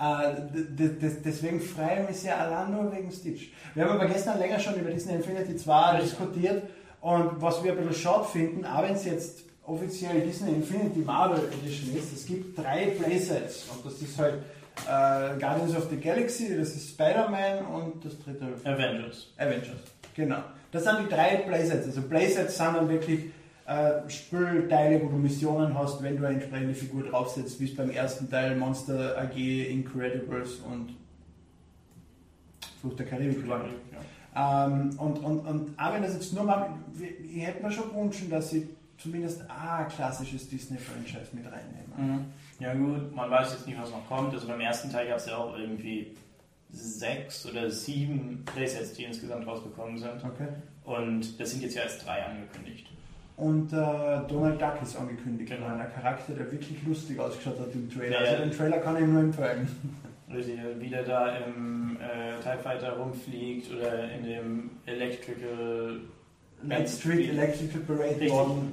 deswegen 0.00 1.60
freue 1.60 2.02
ich 2.02 2.08
mich 2.08 2.16
sehr 2.20 2.40
allein 2.40 2.72
nur 2.72 2.90
wegen 2.90 3.12
Stitch. 3.12 3.52
Wir 3.74 3.84
haben 3.84 3.92
aber 3.92 4.06
gestern 4.06 4.38
länger 4.38 4.58
schon 4.58 4.74
über 4.76 4.90
Disney 4.90 5.14
Infinity 5.14 5.56
2 5.56 6.00
diskutiert 6.00 6.62
und 7.00 7.40
was 7.40 7.62
wir 7.62 7.72
ein 7.72 7.78
bisschen 7.78 7.94
schade 7.94 8.24
finden, 8.24 8.64
auch 8.64 8.82
wenn 8.82 8.94
es 8.94 9.04
jetzt 9.04 9.40
offiziell 9.66 10.20
Disney 10.22 10.52
Infinity 10.52 11.00
Marvel 11.00 11.40
Edition 11.62 11.96
ist, 11.96 12.12
es 12.14 12.26
gibt 12.26 12.58
drei 12.58 12.86
Playsets 12.86 13.66
und 13.74 13.84
das 13.84 14.00
ist 14.00 14.18
halt 14.18 14.36
äh, 14.86 15.38
Guardians 15.38 15.76
of 15.76 15.88
the 15.90 15.96
Galaxy, 15.96 16.56
das 16.56 16.70
ist 16.70 16.90
Spider-Man 16.90 17.66
und 17.66 18.04
das 18.04 18.18
dritte 18.18 18.46
Avengers. 18.64 19.28
Avengers, 19.36 19.80
genau. 20.14 20.42
Das 20.72 20.84
sind 20.84 21.00
die 21.00 21.14
drei 21.14 21.36
Playsets. 21.36 21.86
Also 21.86 22.02
Playsets 22.02 22.56
sind 22.56 22.74
dann 22.74 22.88
wirklich 22.88 23.32
äh, 23.70 24.10
Spielteile, 24.10 25.00
wo 25.00 25.06
du 25.06 25.16
Missionen 25.16 25.78
hast, 25.78 26.02
wenn 26.02 26.16
du 26.16 26.26
eine 26.26 26.34
entsprechende 26.34 26.74
Figur 26.74 27.04
draufsetzt, 27.04 27.60
wie 27.60 27.66
es 27.66 27.76
beim 27.76 27.90
ersten 27.90 28.28
Teil 28.28 28.56
Monster 28.56 29.16
AG, 29.16 29.36
Incredibles 29.36 30.56
und 30.56 30.96
Flucht 32.80 32.98
der 32.98 33.06
Karibik 33.06 33.48
war. 33.48 33.64
Ja. 34.34 34.66
Ähm, 34.66 34.90
und, 34.98 35.18
und, 35.18 35.38
und 35.46 35.78
auch 35.78 35.94
wenn 35.94 36.02
das 36.02 36.14
jetzt 36.14 36.32
nur 36.32 36.42
mal, 36.42 36.70
ich 36.98 37.46
hätte 37.46 37.62
mir 37.62 37.70
schon 37.70 37.90
gewünscht, 37.90 38.24
dass 38.28 38.50
sie 38.50 38.68
zumindest 38.98 39.42
ein 39.48 39.88
klassisches 39.88 40.48
Disney-Franchise 40.48 41.28
mit 41.32 41.44
reinnehmen. 41.44 41.92
Mhm. 41.96 42.24
Ja 42.58 42.74
gut, 42.74 43.14
man 43.14 43.30
weiß 43.30 43.52
jetzt 43.52 43.68
nicht, 43.68 43.80
was 43.80 43.90
noch 43.90 44.06
kommt. 44.08 44.34
Also 44.34 44.48
beim 44.48 44.60
ersten 44.60 44.90
Teil 44.90 45.06
gab 45.06 45.18
es 45.18 45.26
ja 45.26 45.36
auch 45.36 45.56
irgendwie 45.56 46.16
sechs 46.72 47.46
oder 47.46 47.70
sieben 47.70 48.44
Playsets, 48.46 48.94
die 48.94 49.04
insgesamt 49.04 49.46
rausgekommen 49.46 49.96
sind. 49.96 50.24
Okay. 50.24 50.48
Und 50.84 51.38
das 51.38 51.52
sind 51.52 51.62
jetzt 51.62 51.76
ja 51.76 51.82
erst 51.82 52.04
drei 52.04 52.24
angekündigt. 52.24 52.88
Und 53.40 53.72
äh, 53.72 53.76
Donald 54.28 54.60
Duck 54.60 54.74
ist 54.82 54.96
angekündigt, 54.96 55.50
genau. 55.50 55.68
ein 55.68 55.92
Charakter, 55.94 56.34
der 56.34 56.52
wirklich 56.52 56.76
lustig 56.86 57.18
ausgeschaut 57.18 57.58
hat 57.58 57.74
im 57.74 57.90
Trailer. 57.90 58.22
Ja, 58.22 58.30
also 58.30 58.42
den 58.44 58.52
Trailer 58.52 58.78
kann 58.78 58.96
ich 58.96 59.06
nur 59.06 59.20
empfehlen. 59.20 59.66
Richtig, 60.34 60.58
wie 60.78 60.88
der 60.90 61.04
da 61.04 61.38
im 61.38 61.96
äh, 61.96 62.38
TIE 62.40 62.62
Fighter 62.62 62.92
rumfliegt 62.92 63.72
oder 63.74 64.10
in 64.12 64.24
dem 64.24 64.70
Electrical 64.84 66.00
Light 66.62 66.88
Street 66.88 67.30
Electrical 67.30 67.80
Parade 67.80 68.30
One 68.30 68.72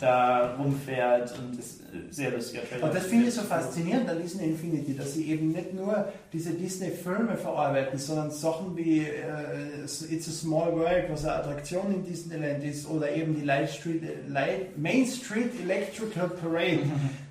da 0.00 0.54
rumfährt 0.56 1.36
und 1.38 1.58
das 1.58 1.78
sehr 2.10 2.30
lustiger 2.30 2.62
Trailer. 2.68 2.84
Und 2.84 2.94
das 2.94 3.06
finde 3.06 3.28
ich 3.28 3.34
so 3.34 3.42
faszinierend 3.42 4.08
an 4.08 4.20
Disney 4.20 4.46
Infinity, 4.46 4.96
dass 4.96 5.14
sie 5.14 5.30
eben 5.30 5.52
nicht 5.52 5.74
nur 5.74 6.12
diese 6.32 6.50
Disney-Filme 6.50 7.36
verarbeiten, 7.36 7.98
sondern 7.98 8.30
Sachen 8.30 8.76
wie 8.76 9.00
äh, 9.00 9.84
It's 9.84 10.28
a 10.28 10.30
Small 10.30 10.74
World, 10.76 11.10
was 11.10 11.24
eine 11.24 11.34
Attraktion 11.34 11.92
in 11.92 12.04
Disneyland 12.04 12.62
ist, 12.64 12.88
oder 12.88 13.10
eben 13.10 13.34
die 13.34 13.44
Light 13.44 13.70
Street, 13.70 14.02
Light, 14.28 14.78
Main 14.78 15.06
Street 15.06 15.52
Electrical 15.62 16.28
Parade, 16.28 16.80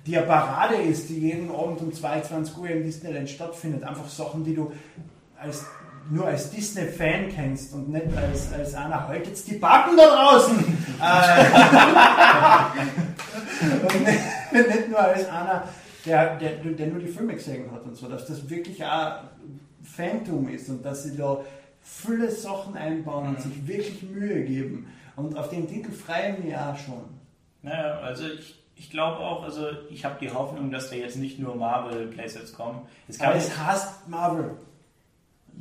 die 0.06 0.16
eine 0.16 0.26
Parade 0.26 0.76
ist, 0.76 1.08
die 1.08 1.18
jeden 1.18 1.50
Abend 1.50 1.80
um 1.80 1.92
22 1.92 2.56
Uhr 2.56 2.68
in 2.68 2.82
Disneyland 2.82 3.28
stattfindet. 3.28 3.84
Einfach 3.84 4.08
Sachen, 4.08 4.44
die 4.44 4.54
du 4.54 4.72
als 5.40 5.64
nur 6.10 6.26
als 6.26 6.50
Disney-Fan 6.50 7.28
kennst 7.28 7.74
und 7.74 7.90
nicht 7.90 8.06
als, 8.16 8.52
als 8.52 8.74
einer, 8.74 9.06
halt 9.06 9.26
jetzt 9.26 9.46
die 9.48 9.56
Backen 9.56 9.96
da 9.96 10.06
draußen! 10.06 10.56
Äh, 11.00 11.44
und 13.82 14.04
nicht, 14.04 14.68
nicht, 14.68 14.88
nur 14.88 14.98
als 14.98 15.28
einer, 15.28 15.68
der, 16.04 16.36
der, 16.36 16.56
der 16.56 16.86
nur 16.88 16.98
die 16.98 17.06
Filme 17.06 17.34
gesehen 17.34 17.70
hat 17.70 17.84
und 17.84 17.96
so, 17.96 18.08
dass 18.08 18.26
das 18.26 18.50
wirklich 18.50 18.84
auch 18.84 19.20
Phantom 19.84 20.48
ist 20.48 20.68
und 20.68 20.84
dass 20.84 21.04
sie 21.04 21.16
da 21.16 21.38
viele 21.82 22.30
Sachen 22.30 22.76
einbauen 22.76 23.28
und 23.28 23.38
mhm. 23.38 23.50
sich 23.50 23.66
wirklich 23.68 24.02
Mühe 24.02 24.42
geben. 24.44 24.88
Und 25.16 25.36
auf 25.36 25.50
den 25.50 25.68
Titel 25.68 25.90
freue 25.92 26.32
ich 26.32 26.44
mich 26.44 26.56
auch 26.56 26.76
schon. 26.76 27.04
Naja, 27.62 27.98
also 28.00 28.24
ich, 28.26 28.62
ich 28.76 28.90
glaube 28.90 29.18
auch, 29.18 29.42
also 29.42 29.68
ich 29.90 30.04
habe 30.04 30.16
die 30.20 30.30
Hoffnung, 30.30 30.70
dass 30.70 30.90
da 30.90 30.96
jetzt 30.96 31.16
nicht 31.16 31.38
nur 31.38 31.56
Marvel 31.56 32.06
Playsets 32.06 32.52
kommen. 32.52 32.82
Es, 33.08 33.20
Aber 33.20 33.34
es 33.34 33.56
hasst 33.56 34.08
Marvel. 34.08 34.56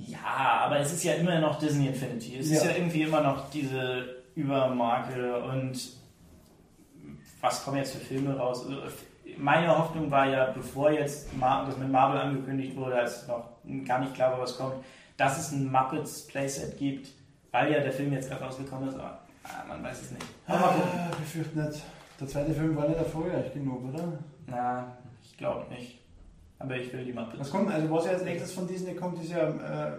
Ja, 0.05 0.62
aber 0.65 0.79
es 0.79 0.93
ist 0.93 1.03
ja 1.03 1.13
immer 1.13 1.39
noch 1.39 1.57
Disney 1.60 1.88
Infinity. 1.88 2.38
Es 2.38 2.49
ja. 2.49 2.57
ist 2.57 2.65
ja 2.65 2.71
irgendwie 2.71 3.01
immer 3.01 3.21
noch 3.21 3.49
diese 3.49 4.17
Übermarke 4.36 5.41
und 5.43 5.79
was 7.41 7.63
kommen 7.63 7.77
jetzt 7.77 7.93
für 7.93 7.99
Filme 7.99 8.38
raus? 8.38 8.65
Also 8.65 8.81
meine 9.38 9.77
Hoffnung 9.77 10.10
war 10.10 10.27
ja, 10.27 10.51
bevor 10.51 10.91
jetzt 10.91 11.29
das 11.39 11.77
mit 11.77 11.91
Marvel 11.91 12.19
angekündigt 12.19 12.75
wurde, 12.75 12.95
als 12.95 13.27
noch 13.27 13.49
gar 13.86 13.99
nicht 13.99 14.13
klar 14.13 14.31
war, 14.31 14.41
was 14.41 14.57
kommt, 14.57 14.83
dass 15.17 15.39
es 15.39 15.51
ein 15.51 15.71
Muppets 15.71 16.27
Playset 16.27 16.77
gibt, 16.77 17.10
weil 17.51 17.71
ja 17.71 17.79
der 17.79 17.91
Film 17.91 18.13
jetzt 18.13 18.29
gerade 18.29 18.43
rausgekommen 18.43 18.89
ist, 18.89 18.95
aber 18.95 19.19
ah, 19.43 19.63
man 19.67 19.83
weiß 19.83 20.01
es 20.01 20.12
nicht. 20.12 20.25
Aber 20.45 20.65
ah, 20.65 21.10
ich 21.23 21.29
fürchte 21.29 21.60
nicht. 21.60 21.81
Der 22.19 22.27
zweite 22.27 22.53
Film 22.53 22.75
war 22.75 22.88
nicht 22.88 22.97
erfolgreich 22.97 23.53
genug, 23.53 23.93
oder? 23.93 24.13
Na, 24.47 24.97
ich 25.23 25.38
glaube 25.38 25.65
nicht. 25.73 25.99
Aber 26.60 26.76
ich 26.76 26.91
will 26.91 27.06
die 27.06 27.13
Muppets. 27.13 27.39
Was 27.39 27.52
kommt, 27.52 27.72
also 27.72 27.89
was 27.91 28.06
ja 28.06 28.12
als 28.12 28.24
nächstes 28.24 28.54
von 28.54 28.67
Disney 28.67 28.96
kommt, 28.96 29.22
ist 29.22 29.32
ja 29.32 29.48
äh, 29.48 29.91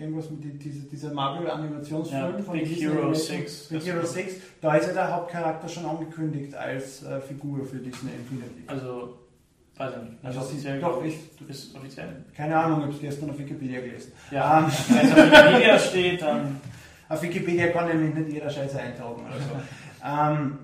irgendwas 0.00 0.30
mit 0.30 0.42
die, 0.42 0.58
diese, 0.58 0.86
dieser 0.86 1.12
Marvel-Animationsfilm 1.12 2.36
ja, 2.36 2.42
von 2.42 2.54
Big 2.54 2.64
Disney. 2.64 2.86
Hero 2.86 3.14
6. 3.14 3.68
Big 3.68 3.86
Hero 3.86 4.04
6. 4.04 4.34
Da 4.60 4.74
ist 4.74 4.88
ja 4.88 4.92
der 4.92 5.14
Hauptcharakter 5.14 5.68
schon 5.68 5.86
angekündigt 5.86 6.54
als 6.54 7.04
äh, 7.04 7.20
Figur 7.20 7.64
für 7.64 7.76
Disney 7.76 8.10
Infinity. 8.10 8.64
Also, 8.66 9.18
weiß 9.76 9.92
ich 9.96 10.10
nicht. 10.10 10.24
Also 10.24 10.40
offiziell, 10.40 10.80
doch, 10.80 11.04
ich, 11.04 11.36
du 11.36 11.46
bist 11.46 11.76
offiziell. 11.76 12.24
Keine 12.36 12.56
Ahnung, 12.56 12.78
ich 12.78 12.84
habe 12.86 12.94
es 12.94 13.00
gestern 13.00 13.30
auf 13.30 13.38
Wikipedia 13.38 13.80
gelesen. 13.80 14.12
Ja, 14.30 14.58
ähm, 14.58 14.72
wenn 14.88 15.06
es 15.06 15.12
auf 15.12 15.18
Wikipedia 15.18 15.78
steht, 15.90 16.22
dann... 16.22 16.60
Auf 17.06 17.22
Wikipedia 17.22 17.68
kann 17.68 17.86
nämlich 17.86 18.14
nicht 18.14 18.32
jeder 18.32 18.48
Scheiße 18.48 18.80
eintragen 18.80 19.20
oder 19.20 19.38
so. 19.38 19.54
ähm, 20.04 20.58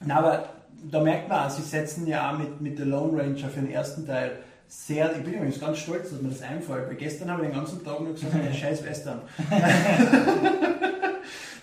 na, 0.00 0.18
aber 0.18 0.48
da 0.90 1.02
merkt 1.02 1.28
man, 1.28 1.50
sie 1.50 1.62
setzen 1.62 2.06
ja 2.06 2.30
auch 2.30 2.38
mit, 2.38 2.60
mit 2.60 2.78
The 2.78 2.84
Lone 2.84 3.20
Ranger 3.20 3.48
für 3.48 3.60
den 3.60 3.70
ersten 3.70 4.06
Teil 4.06 4.38
sehr, 4.68 5.16
ich 5.16 5.22
bin 5.22 5.34
übrigens 5.34 5.60
ganz 5.60 5.78
stolz, 5.78 6.10
dass 6.10 6.20
mir 6.20 6.30
das 6.30 6.42
einfällt, 6.42 6.88
weil 6.88 6.96
gestern 6.96 7.30
habe 7.30 7.42
ich 7.42 7.48
den 7.48 7.56
ganzen 7.56 7.84
Tag 7.84 8.00
nur 8.00 8.12
gesagt, 8.12 8.34
ein 8.34 8.54
scheiß 8.54 8.84
Western. 8.84 9.22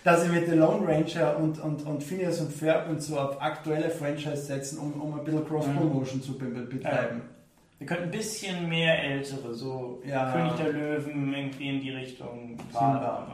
dass 0.04 0.24
ich 0.24 0.32
mit 0.32 0.48
The 0.48 0.56
Lone 0.56 0.86
Ranger 0.86 1.36
und, 1.38 1.60
und, 1.60 1.86
und 1.86 2.02
Phineas 2.02 2.40
und 2.40 2.52
Ferb 2.52 2.88
und 2.88 3.00
so 3.00 3.18
auf 3.18 3.40
aktuelle 3.40 3.90
Franchise 3.90 4.42
setzen, 4.42 4.78
um, 4.78 5.00
um 5.00 5.18
ein 5.18 5.24
bisschen 5.24 5.46
Cross-Promotion 5.46 6.18
mhm. 6.18 6.22
zu 6.22 6.38
betreiben. 6.38 7.18
Ja. 7.18 7.24
Wir 7.78 7.86
könnten 7.86 8.04
ein 8.04 8.10
bisschen 8.10 8.68
mehr 8.68 9.02
ältere, 9.02 9.54
so 9.54 10.02
ja. 10.06 10.32
König 10.32 10.52
der 10.54 10.72
Löwen 10.72 11.34
irgendwie 11.34 11.68
in 11.68 11.80
die 11.80 11.90
Richtung 11.90 12.56
fahren. 12.72 13.32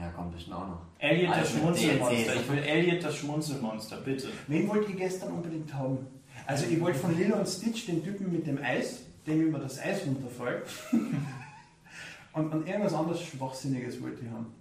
Ja, 0.00 0.08
kommt 0.10 0.32
bestimmt 0.32 0.56
auch 0.56 0.66
noch. 0.68 0.80
Elliot 0.98 1.34
das 1.36 1.50
Schmunzelmonster. 1.50 2.34
Ich 2.36 2.50
will 2.50 2.58
Elliot 2.58 3.04
das 3.04 3.16
Schmunzelmonster, 3.16 3.96
bitte. 4.04 4.28
Wen 4.46 4.68
wollt 4.68 4.88
ihr 4.88 4.94
gestern 4.96 5.32
unbedingt 5.32 5.74
haben? 5.74 6.06
Also 6.46 6.66
ich 6.66 6.80
wollte 6.80 6.98
von 6.98 7.16
Lilo 7.16 7.36
und 7.36 7.46
Stitch 7.46 7.86
den 7.86 8.02
Typen 8.02 8.32
mit 8.32 8.46
dem 8.46 8.62
Eis, 8.62 9.00
dem 9.26 9.48
immer 9.48 9.58
das 9.58 9.78
Eis 9.78 10.00
runterfällt. 10.06 10.64
und, 12.32 12.52
und 12.52 12.66
irgendwas 12.66 12.94
anderes 12.94 13.22
Schwachsinniges 13.22 14.02
wollte 14.02 14.22
ich 14.24 14.30
haben. 14.30 14.52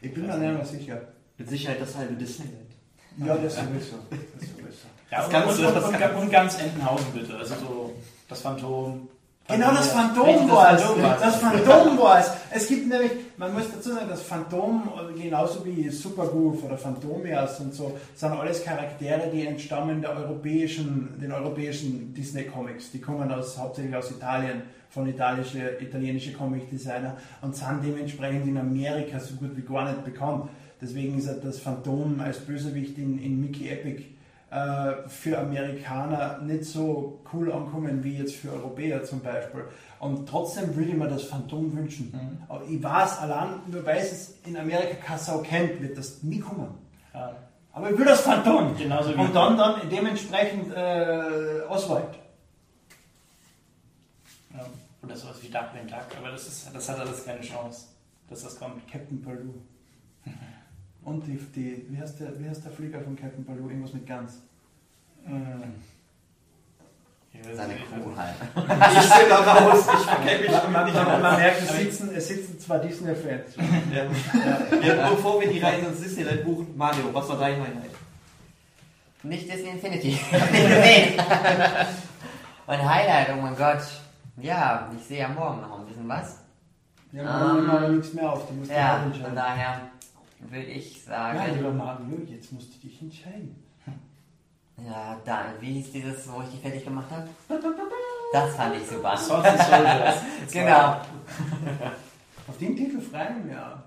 Ich 0.00 0.12
bin 0.12 0.26
mir 0.26 0.36
nicht 0.36 0.52
mehr 0.52 0.64
sicher. 0.64 1.00
Mit 1.38 1.48
Sicherheit 1.48 1.80
das 1.80 1.96
halbe 1.96 2.14
Disneyland. 2.14 2.70
Ja, 3.18 3.36
das 3.36 3.56
sowieso. 3.56 3.96
Das 4.10 4.48
sowieso. 4.48 4.86
Ja, 5.10 5.28
das 5.28 5.58
und, 5.58 5.64
und, 5.64 6.02
und, 6.02 6.22
und 6.22 6.30
ganz 6.30 6.58
Entenhausen 6.60 7.12
bitte. 7.12 7.36
Also 7.36 7.54
so 7.54 7.94
das 8.28 8.40
Phantom, 8.40 9.08
Genau 9.46 9.72
das 9.72 9.88
Phantom 9.88 10.50
war 10.50 10.74
es. 10.74 10.82
Das 11.20 11.36
Phantom 11.36 11.98
war 11.98 12.18
es. 12.18 12.30
Es 12.50 12.66
gibt 12.66 12.88
nämlich, 12.88 13.10
man 13.36 13.52
muss 13.52 13.64
dazu 13.70 13.90
sagen, 13.90 14.06
das 14.08 14.22
Phantom, 14.22 14.88
genauso 15.20 15.64
wie 15.66 15.90
Supergoof 15.90 16.64
oder 16.64 16.78
Phantomias 16.78 17.60
und 17.60 17.74
so, 17.74 17.98
sind 18.14 18.32
alles 18.32 18.64
Charaktere, 18.64 19.28
die 19.30 19.46
entstammen 19.46 20.00
der 20.00 20.16
europäischen, 20.16 21.18
den 21.20 21.30
europäischen 21.30 22.14
Disney 22.14 22.44
Comics. 22.44 22.90
Die 22.90 23.00
kommen 23.00 23.30
aus, 23.30 23.58
hauptsächlich 23.58 23.94
aus 23.94 24.10
Italien, 24.10 24.62
von 24.88 25.06
italienische, 25.08 25.76
italienische 25.80 26.32
Comic 26.32 26.70
Designer 26.70 27.16
und 27.42 27.54
sind 27.54 27.80
dementsprechend 27.84 28.46
in 28.46 28.56
Amerika 28.56 29.18
so 29.18 29.34
gut 29.34 29.56
wie 29.56 29.62
gar 29.62 29.90
nicht 29.90 30.04
bekannt. 30.04 30.48
Deswegen 30.80 31.18
ist 31.18 31.28
das 31.42 31.58
Phantom 31.58 32.20
als 32.20 32.38
Bösewicht 32.38 32.96
in, 32.96 33.18
in 33.18 33.40
Mickey 33.40 33.68
Epic 33.68 34.04
äh, 34.54 35.08
für 35.08 35.36
Amerikaner 35.36 36.38
nicht 36.38 36.64
so 36.64 37.20
cool 37.32 37.50
ankommen 37.50 38.04
wie 38.04 38.18
jetzt 38.18 38.36
für 38.36 38.52
Europäer 38.52 39.02
zum 39.02 39.20
Beispiel. 39.20 39.64
Und 39.98 40.28
trotzdem 40.28 40.76
würde 40.76 40.90
ich 40.90 40.96
mir 40.96 41.08
das 41.08 41.24
Phantom 41.24 41.76
wünschen. 41.76 42.12
Mhm. 42.12 42.42
Aber 42.48 42.64
ich 42.64 42.80
weiß 42.80 43.18
allein, 43.18 43.48
nur 43.66 43.84
weil 43.84 43.98
es 43.98 44.38
in 44.46 44.56
Amerika 44.56 44.94
Kassau 45.04 45.38
kennt, 45.38 45.82
wird 45.82 45.98
das 45.98 46.22
nie 46.22 46.38
kommen. 46.38 46.68
Ja. 47.12 47.34
Aber 47.72 47.90
ich 47.90 47.98
will 47.98 48.04
das 48.04 48.20
Phantom. 48.20 48.76
Genauso 48.76 49.10
wie 49.16 49.20
Und 49.20 49.34
dann, 49.34 49.58
dann 49.58 49.88
dementsprechend 49.90 50.72
äh, 50.72 51.62
Oswald. 51.68 52.14
Ja. 54.52 54.64
Oder 55.02 55.16
sowas 55.16 55.36
wie 55.42 55.48
Darkwing 55.48 55.88
Duck, 55.88 56.16
aber 56.16 56.30
das, 56.30 56.46
ist, 56.46 56.70
das 56.72 56.88
hat 56.88 57.00
alles 57.00 57.24
keine 57.24 57.40
Chance, 57.40 57.86
dass 58.30 58.44
das 58.44 58.56
kommt. 58.56 58.86
Captain 58.88 59.20
Baloo. 59.20 59.54
Und 61.04 61.26
die, 61.26 61.36
die 61.54 61.86
wie, 61.88 61.98
heißt 61.98 62.20
der, 62.20 62.38
wie 62.40 62.48
heißt 62.48 62.64
der 62.64 62.72
Flieger 62.72 63.00
von 63.00 63.16
Captain 63.16 63.44
Baloo? 63.44 63.68
Irgendwas 63.68 63.92
mit 63.92 64.06
Gans. 64.06 64.40
Mhm. 65.26 65.74
Seine 67.52 67.74
Crew 67.74 68.16
halt. 68.16 68.36
ich 68.54 69.10
bin 69.10 69.28
da 69.28 69.38
raus, 69.38 69.84
ich 69.92 70.06
verkenne 70.08 70.40
mich 70.40 70.50
schon 70.50 70.72
man, 70.72 70.92
man, 70.92 71.20
man 71.20 71.36
merkt, 71.36 71.62
es 71.62 71.76
sitzen, 71.76 72.14
es 72.14 72.28
sitzen 72.28 72.60
zwar 72.60 72.78
Disney-Fans. 72.78 73.56
Ja. 73.92 74.04
Ja. 74.04 74.60
Ja, 74.96 75.10
bevor 75.10 75.40
wir 75.40 75.48
die 75.48 75.58
Reise 75.58 75.86
ins 75.86 76.00
Disneyland 76.00 76.44
buchen, 76.44 76.76
Mario, 76.76 77.12
was 77.12 77.28
war 77.28 77.38
dein 77.38 77.60
Highlight? 77.60 77.90
Nicht 79.24 79.52
Disney 79.52 79.70
Infinity. 79.70 80.12
Und 82.66 82.88
Highlight, 82.88 83.30
oh 83.36 83.40
mein 83.42 83.56
Gott. 83.56 83.82
Ja, 84.36 84.90
ich 84.96 85.04
sehe 85.04 85.20
ja 85.20 85.28
morgen 85.28 85.60
noch 85.60 85.80
ein 85.80 85.86
bisschen 85.86 86.08
was. 86.08 86.38
Ja, 87.12 87.22
wir 87.22 87.54
nehmen 87.54 87.70
aber 87.70 87.88
nichts 87.88 88.12
mehr 88.14 88.32
auf, 88.32 88.46
du 88.48 88.54
musst 88.54 88.70
Ja, 88.70 89.04
von 89.22 89.34
daher 89.34 89.80
würde 90.50 90.66
ich 90.66 91.02
sagen. 91.02 91.38
Ja, 91.38 91.46
lieber 91.54 91.72
Mario, 91.72 92.18
jetzt 92.26 92.52
musst 92.52 92.74
du 92.74 92.78
dich 92.86 93.00
entscheiden. 93.00 93.54
Ja, 94.84 95.20
dann, 95.24 95.46
wie 95.60 95.74
hieß 95.74 95.92
dieses, 95.92 96.28
wo 96.32 96.42
ich 96.42 96.48
die 96.48 96.56
fertig 96.60 96.84
gemacht 96.84 97.06
habe? 97.08 97.28
Das 98.32 98.56
fand 98.56 98.74
ich 98.74 98.84
super. 98.88 99.16
Swords 99.16 99.46
and 99.48 99.60
Soldiers. 99.60 100.16
Genau. 100.52 100.96
Auf 102.48 102.58
den 102.58 102.74
Titel 102.76 103.00
fragen 103.00 103.48
wir. 103.48 103.82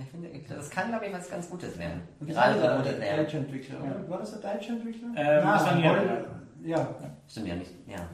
Ich 0.00 0.08
finde, 0.10 0.28
das 0.48 0.70
kann, 0.70 0.90
glaube 0.90 1.06
ich, 1.06 1.12
was 1.12 1.28
ganz 1.28 1.50
Gutes 1.50 1.76
werden. 1.76 2.02
Und 2.20 2.28
Gerade 2.28 2.54
so 2.60 2.76
gutes 2.84 3.00
werden. 3.00 3.16
deutsche 3.16 3.36
Entwickler, 3.38 3.80
oder? 3.82 4.08
War 4.08 4.18
das 4.18 4.38
der 4.40 4.52
deutsche 4.54 4.72
Entwickler? 4.74 5.08
Ähm, 5.16 5.44
das 5.44 5.64
war 5.64 5.72
ein 5.72 5.76
Hol- 5.78 5.82
Japaner. 5.96 6.24
Ja. 6.64 6.94
Stimmt 7.28 7.48
ja 7.48 7.54
nicht. 7.56 7.70
Ja. 7.88 8.08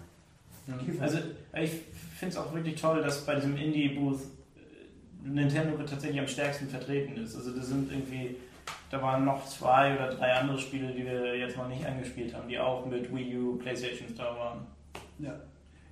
Also 1.01 1.19
ich 1.61 1.71
finde 2.17 2.35
es 2.35 2.37
auch 2.39 2.55
wirklich 2.55 2.81
toll, 2.81 3.03
dass 3.03 3.27
bei 3.27 3.35
diesem 3.35 3.57
Indie-Booth 3.57 4.21
Nintendo 5.25 5.77
tatsächlich 5.79 6.21
am 6.21 6.29
stärksten 6.29 6.69
vertreten 6.69 7.17
ist. 7.17 7.37
Also 7.37 7.51
das 7.51 7.67
sind 7.67 7.91
irgendwie, 7.91 8.37
da 8.91 9.01
waren 9.03 9.25
noch 9.25 9.47
zwei 9.47 9.95
oder 9.95 10.15
drei 10.15 10.33
andere 10.35 10.59
Spiele, 10.59 10.93
die 10.93 11.05
wir 11.05 11.37
jetzt 11.37 11.57
noch 11.57 11.69
nicht 11.69 11.85
angespielt 11.87 12.35
haben, 12.35 12.49
die 12.49 12.59
auch 12.59 12.87
mit 12.87 13.15
Wii 13.15 13.37
U, 13.39 13.57
Playstations 13.57 14.15
da 14.17 14.37
waren. 14.37 14.67
ja. 15.19 15.35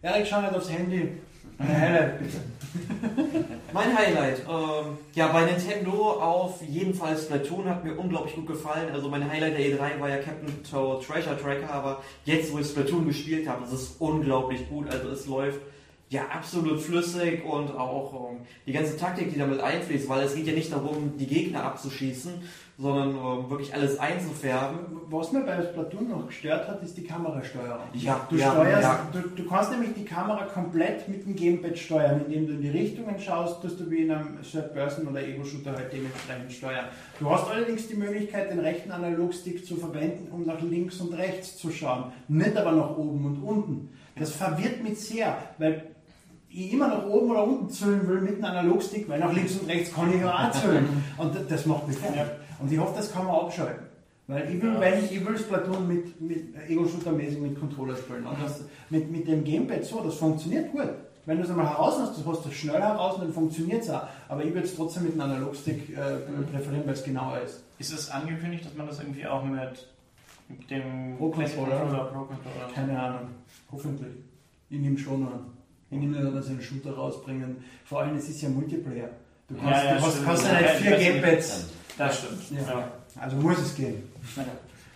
Erik, 0.02 0.26
schau 0.26 0.40
nicht 0.40 0.54
aufs 0.54 0.70
Handy. 0.70 1.12
Eine 1.58 1.78
Highlight, 1.78 2.18
bitte. 2.18 2.38
Mein 3.72 3.96
Highlight, 3.96 4.40
ähm, 4.48 4.98
ja, 5.14 5.28
bei 5.28 5.44
Nintendo 5.44 6.12
auf 6.12 6.62
jeden 6.62 6.94
Fall 6.94 7.16
Splatoon 7.18 7.68
hat 7.68 7.84
mir 7.84 7.98
unglaublich 7.98 8.34
gut 8.34 8.46
gefallen. 8.46 8.88
Also 8.92 9.08
mein 9.08 9.30
Highlight 9.30 9.58
der 9.58 9.66
E3 9.66 10.00
war 10.00 10.08
ja 10.08 10.16
Captain 10.18 10.62
Toad 10.68 11.04
Treasure 11.04 11.38
Tracker, 11.38 11.70
aber 11.72 12.02
jetzt, 12.24 12.52
wo 12.52 12.58
ich 12.58 12.66
Splatoon 12.66 13.06
gespielt 13.06 13.46
habe, 13.48 13.64
ist 13.64 13.72
es 13.72 13.96
unglaublich 13.98 14.68
gut. 14.68 14.90
Also 14.90 15.10
es 15.10 15.26
läuft 15.26 15.60
ja 16.10 16.22
absolut 16.26 16.80
flüssig 16.80 17.44
und 17.44 17.70
auch 17.70 18.32
ähm, 18.32 18.38
die 18.66 18.72
ganze 18.72 18.96
Taktik, 18.96 19.32
die 19.32 19.38
damit 19.38 19.60
einfließt, 19.60 20.08
weil 20.08 20.24
es 20.24 20.34
geht 20.34 20.46
ja 20.48 20.52
nicht 20.52 20.72
darum, 20.72 21.16
die 21.16 21.26
Gegner 21.26 21.62
abzuschießen, 21.62 22.32
sondern 22.76 23.10
ähm, 23.10 23.48
wirklich 23.48 23.72
alles 23.72 23.96
einzufärben. 24.00 24.78
Was 25.08 25.30
mir 25.30 25.42
bei 25.42 25.62
Splatoon 25.62 26.08
noch 26.08 26.26
gestört 26.26 26.66
hat, 26.66 26.82
ist 26.82 26.96
die 26.96 27.04
Kamerasteuerung. 27.04 27.84
Ja, 27.92 28.26
Du, 28.28 28.34
ja, 28.34 28.50
steuerst, 28.50 28.82
ja. 28.82 29.08
Du, 29.12 29.20
du 29.20 29.48
kannst 29.48 29.70
nämlich 29.70 29.94
die 29.94 30.04
Kamera 30.04 30.46
komplett 30.46 31.06
mit 31.08 31.24
dem 31.24 31.36
Gamepad 31.36 31.78
steuern, 31.78 32.22
indem 32.26 32.46
du 32.48 32.52
in 32.54 32.62
die 32.62 32.70
Richtungen 32.70 33.16
schaust, 33.20 33.62
tust 33.62 33.78
du 33.78 33.88
wie 33.88 34.02
in 34.02 34.10
einem 34.10 34.42
Third-Person 34.42 35.06
oder 35.06 35.22
Ego-Shooter 35.22 35.76
halt 35.76 35.92
dementsprechend 35.92 36.50
steuern. 36.50 36.86
Du 37.20 37.30
hast 37.30 37.48
allerdings 37.48 37.86
die 37.86 37.94
Möglichkeit, 37.94 38.50
den 38.50 38.58
rechten 38.58 38.90
Analogstick 38.90 39.64
zu 39.64 39.76
verwenden, 39.76 40.26
um 40.32 40.44
nach 40.44 40.60
links 40.60 41.00
und 41.00 41.12
rechts 41.12 41.56
zu 41.56 41.70
schauen, 41.70 42.10
nicht 42.26 42.56
aber 42.56 42.72
nach 42.72 42.96
oben 42.96 43.24
und 43.26 43.42
unten. 43.44 43.90
Das 44.16 44.32
verwirrt 44.32 44.82
mich 44.82 44.98
sehr, 44.98 45.38
weil 45.58 45.94
ich 46.52 46.72
immer 46.72 46.88
nach 46.88 47.06
oben 47.06 47.30
oder 47.30 47.44
unten 47.44 47.70
zählen 47.70 48.06
will 48.08 48.20
mit 48.20 48.34
einem 48.36 48.44
Analogstick, 48.44 49.08
weil 49.08 49.20
nach 49.20 49.32
links 49.32 49.56
und 49.56 49.68
rechts 49.68 49.94
kann 49.94 50.12
ich 50.12 50.20
ja 50.20 50.48
auch 50.48 50.50
zählen. 50.50 50.86
Und 51.16 51.36
das- 51.48 51.66
macht 51.66 51.86
mich 51.86 51.96
fertig. 51.96 52.22
Und 52.58 52.72
ich 52.72 52.78
hoffe, 52.78 52.94
das 52.96 53.12
kann 53.12 53.26
man 53.26 53.36
abschalten. 53.36 53.86
Weil 54.26 54.48
ich 54.54 54.62
will, 54.62 54.74
Ja. 54.74 54.80
weil 54.80 55.02
ich, 55.02 55.12
ich 55.12 55.26
will 55.26 55.36
Splatoon 55.38 55.88
mit, 55.88 56.20
mit 56.20 56.54
Ego-Shooter-mäßig 56.68 57.40
mit 57.40 57.58
Controller 57.58 57.96
spielen. 57.96 58.26
Und 58.26 58.36
das, 58.42 58.62
mit, 58.88 59.10
mit 59.10 59.26
dem 59.26 59.42
Gamepad 59.44 59.84
so, 59.84 60.00
das 60.02 60.14
funktioniert 60.16 60.70
gut. 60.72 60.88
Wenn 61.26 61.38
du 61.38 61.44
es 61.44 61.50
einmal 61.50 61.68
heraus 61.68 61.96
hast, 61.98 62.16
du 62.24 62.30
hast 62.30 62.46
es 62.46 62.54
schnell 62.54 62.80
heraus 62.80 63.16
und 63.16 63.24
dann 63.24 63.32
funktioniert 63.32 63.82
es 63.82 63.90
auch. 63.90 64.02
Aber 64.28 64.44
ich 64.44 64.52
würde 64.54 64.66
es 64.66 64.74
trotzdem 64.76 65.04
mit 65.04 65.12
einem 65.12 65.22
Analogstick 65.32 65.90
äh, 65.90 66.18
präferieren, 66.50 66.86
weil 66.86 66.94
es 66.94 67.04
genauer 67.04 67.40
ist. 67.40 67.62
Ist 67.78 67.92
es 67.92 68.10
angekündigt, 68.10 68.64
dass 68.64 68.74
man 68.74 68.86
das 68.86 68.98
irgendwie 69.00 69.26
auch 69.26 69.44
mit, 69.44 69.88
dem 70.70 71.16
Pro 71.18 71.30
Controller. 71.30 71.78
Controller, 71.80 72.04
Pro 72.04 72.18
Controller 72.24 72.72
Keine 72.74 73.00
Ahnung. 73.00 73.28
Hoffentlich. 73.70 74.14
Ich 74.70 74.78
nehme 74.80 74.98
schon 74.98 75.22
an. 75.24 75.40
Ich 75.90 75.96
an, 75.98 76.34
dass 76.34 76.46
sie 76.46 76.52
einen 76.52 76.62
Shooter 76.62 76.92
rausbringen. 76.94 77.56
Vor 77.84 78.00
allem, 78.02 78.16
es 78.16 78.28
ist 78.28 78.42
ja 78.42 78.48
Multiplayer. 78.48 79.08
Du 79.48 79.56
Ja, 79.56 79.62
kannst, 79.62 79.84
ja, 79.84 79.94
du 79.96 80.02
hast, 80.02 80.24
kannst 80.24 80.44
ja 80.46 80.52
Ja, 80.52 80.60
nicht 80.60 80.84
ja, 80.84 80.96
vier. 80.96 81.12
Gamepads. 81.20 81.66
Das 81.98 82.18
stimmt. 82.18 82.50
Ja. 82.52 82.78
Ja. 82.78 82.92
Also 83.20 83.36
muss 83.36 83.58
es 83.58 83.74
gehen. 83.74 84.02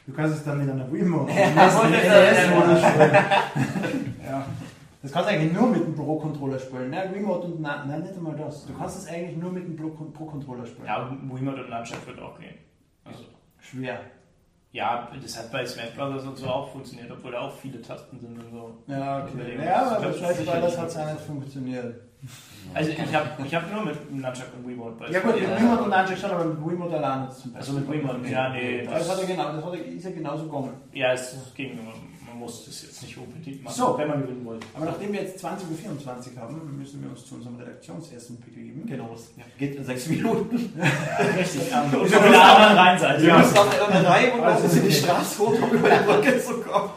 Du 0.06 0.12
kannst 0.12 0.36
es 0.36 0.44
dann 0.44 0.58
mit 0.58 0.70
einer 0.70 0.90
Wii-Mo 0.92 1.26
Ja, 1.34 1.50
NES-Modus 1.50 2.78
spielen. 2.78 3.10
Ja. 4.24 4.46
Das 5.02 5.12
kannst 5.12 5.28
du 5.28 5.34
eigentlich 5.34 5.52
nur 5.52 5.68
mit 5.68 5.84
dem 5.84 5.94
Pro-Controller 5.94 6.58
spielen. 6.58 6.88
Ne? 6.90 7.10
Remote 7.14 7.46
und 7.48 7.60
nein, 7.60 7.80
nein, 7.88 8.00
nicht 8.02 8.14
einmal 8.16 8.36
das. 8.36 8.64
Du 8.64 8.72
kannst 8.72 8.98
es 9.00 9.06
eigentlich 9.06 9.36
nur 9.36 9.52
mit 9.52 9.64
dem 9.66 9.76
Pro- 9.76 9.90
Pro-Controller 9.90 10.64
spielen. 10.64 10.86
Ja, 10.86 11.10
Wiimote 11.10 11.62
und 11.64 11.68
Nunchuck 11.70 12.06
wird 12.06 12.18
auch 12.20 12.38
gehen. 12.38 12.54
Also, 13.04 13.24
Schwer. 13.60 14.00
Ja, 14.74 15.08
das 15.22 15.38
hat 15.38 15.52
bei 15.52 15.64
Smash 15.64 15.92
Bros. 15.94 16.24
und 16.24 16.36
so 16.36 16.46
auch 16.48 16.72
funktioniert, 16.72 17.08
obwohl 17.08 17.30
da 17.30 17.42
auch 17.42 17.52
viele 17.54 17.80
Tasten 17.80 18.18
sind 18.18 18.36
und 18.36 18.50
so. 18.50 18.82
Ja, 18.88 19.22
okay. 19.22 19.64
Ja, 19.64 19.86
aber 19.86 20.06
bei 20.06 20.12
Smash 20.12 20.44
Brothers 20.44 20.76
hat 20.76 20.88
es 20.88 20.96
auch 20.96 21.12
nicht 21.12 21.20
funktioniert. 21.20 21.94
Also 22.74 22.90
ich 22.90 22.98
habe 23.14 23.28
ich 23.44 23.54
hab 23.54 23.72
nur 23.72 23.84
mit 23.84 24.10
Nunchuck 24.10 24.46
und 24.56 24.66
Wiimote 24.66 24.96
bei 24.96 25.10
Ja 25.10 25.20
gut, 25.20 25.34
mit 25.34 25.44
Ja. 25.48 25.54
Remote 25.54 25.82
und 25.84 25.90
Nunchuck 25.90 26.18
schon, 26.18 26.30
aber 26.32 26.44
mit 26.46 26.66
Remote 26.66 26.96
allein 26.96 27.28
es 27.28 27.38
zum 27.38 27.54
Also 27.54 27.72
mit 27.74 27.88
Wiimote, 27.88 28.28
ja, 28.28 28.48
nee. 28.48 28.84
Das, 28.84 29.08
hat 29.08 29.20
er 29.20 29.26
genau, 29.26 29.52
das 29.52 29.64
hat 29.64 29.74
er, 29.74 29.84
ist 29.84 30.04
ja 30.04 30.10
genauso 30.10 30.44
gegangen. 30.46 30.74
Ja, 30.92 31.12
es 31.12 31.36
ging, 31.54 31.76
man 31.76 31.94
muss 32.44 32.64
das 32.66 32.82
jetzt 32.82 33.02
nicht 33.02 33.16
unbedingt 33.18 33.64
machen, 33.64 33.74
So. 33.76 33.98
wenn 33.98 34.08
man 34.08 34.22
gewinnen 34.22 34.44
wollte. 34.44 34.66
Aber 34.74 34.84
nachdem 34.86 35.12
wir 35.12 35.22
jetzt 35.22 35.44
20.24 35.44 36.34
Uhr 36.34 36.40
haben, 36.40 36.78
müssen 36.78 37.02
wir 37.02 37.10
uns 37.10 37.26
zu 37.26 37.34
unserem 37.36 37.56
Redaktionsessen 37.56 38.40
begeben. 38.40 38.84
Genau, 38.86 39.10
es 39.14 39.30
geht 39.58 39.74
in 39.76 39.84
sechs 39.84 40.06
Minuten. 40.08 40.56
Richtig, 41.36 41.74
am 41.74 41.90
müssen 41.90 42.16
anderen 42.16 42.76
Rheinseite. 42.78 43.22
Wir 43.22 43.38
müssen 43.38 43.58
auf 43.58 43.70
der 43.70 43.86
rein 44.04 44.32
und 44.32 44.40
Also, 44.44 44.76
in 44.76 44.84
die. 44.84 44.92
Straße 44.92 45.38
hoch, 45.40 45.62
um 45.62 45.70
über 45.70 45.88
die 45.90 46.04
Brücke 46.04 46.40
zu 46.42 46.60
kommen. 46.60 46.90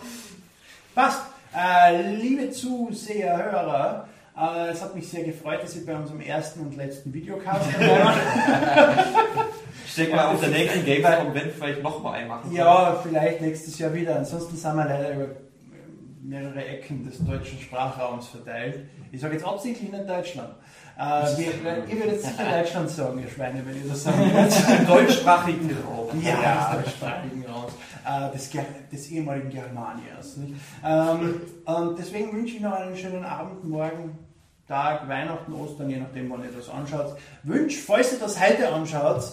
Passt. 0.94 1.22
Äh, 1.56 2.12
liebe 2.16 2.52
Zuseher, 2.52 3.36
Hörer, 3.38 4.08
es 4.72 4.82
hat 4.82 4.96
mich 4.96 5.10
sehr 5.10 5.24
gefreut, 5.24 5.64
dass 5.64 5.76
ihr 5.76 5.86
bei 5.86 5.96
unserem 5.96 6.22
ersten 6.22 6.62
und 6.62 6.76
letzten 6.76 7.14
Videocast 7.14 7.70
dabei. 7.80 8.14
Ich 9.86 9.96
denke 9.96 10.16
mal, 10.16 10.28
auf 10.28 10.40
der 10.40 10.50
nächsten 10.50 10.86
Gamescom-Event 10.86 11.54
vielleicht 11.54 11.82
nochmal 11.82 12.20
einen 12.20 12.28
machen. 12.28 12.54
Ja, 12.54 13.00
vielleicht 13.02 13.42
nächstes 13.42 13.80
Jahr 13.80 13.94
wieder. 13.94 14.18
Ansonsten 14.18 14.56
sind 14.56 14.76
wir 14.76 14.86
leider 14.86 15.16
über 15.16 15.28
mehrere 16.22 16.64
Ecken 16.64 17.06
des 17.06 17.24
deutschen 17.26 17.60
Sprachraums 17.60 18.28
verteilt. 18.28 18.86
Ich 19.12 19.22
sage 19.22 19.36
jetzt 19.36 19.46
absichtlich 19.46 19.92
nicht 19.92 20.08
Deutschland. 20.08 20.54
Äh, 20.98 21.02
wir, 21.38 21.88
ihr 21.88 22.04
würdet 22.04 22.22
sicher 22.22 22.44
Deutschland 22.44 22.90
sagen, 22.90 23.22
ihr 23.22 23.30
Schweine, 23.30 23.64
wenn 23.66 23.76
ihr 23.82 23.90
das 23.90 24.04
sagen. 24.04 24.22
Im 24.80 24.88
deutschsprachigen 24.88 25.78
Raum. 25.88 26.10
Ja, 26.22 26.76
des 26.76 26.86
deutschsprachigen 26.86 27.46
Raums, 27.46 27.74
äh, 28.06 28.32
des, 28.34 28.52
des 28.92 29.12
ehemaligen 29.12 29.50
Germaniers. 29.50 30.38
Ähm, 30.84 31.42
und 31.66 32.00
deswegen 32.00 32.34
wünsche 32.34 32.56
ich 32.56 32.62
noch 32.62 32.74
einen 32.74 32.98
schönen 32.98 33.24
Abend, 33.24 33.64
morgen, 33.64 34.18
Tag, 34.68 35.08
Weihnachten, 35.08 35.54
Ostern, 35.54 35.90
je 35.90 35.98
nachdem, 35.98 36.30
wann 36.30 36.44
ihr 36.44 36.52
das 36.52 36.70
anschaut. 36.70 37.16
Wünsch, 37.44 37.78
falls 37.78 38.12
ihr 38.14 38.20
das 38.20 38.40
heute 38.40 38.70
anschaut, 38.70 39.24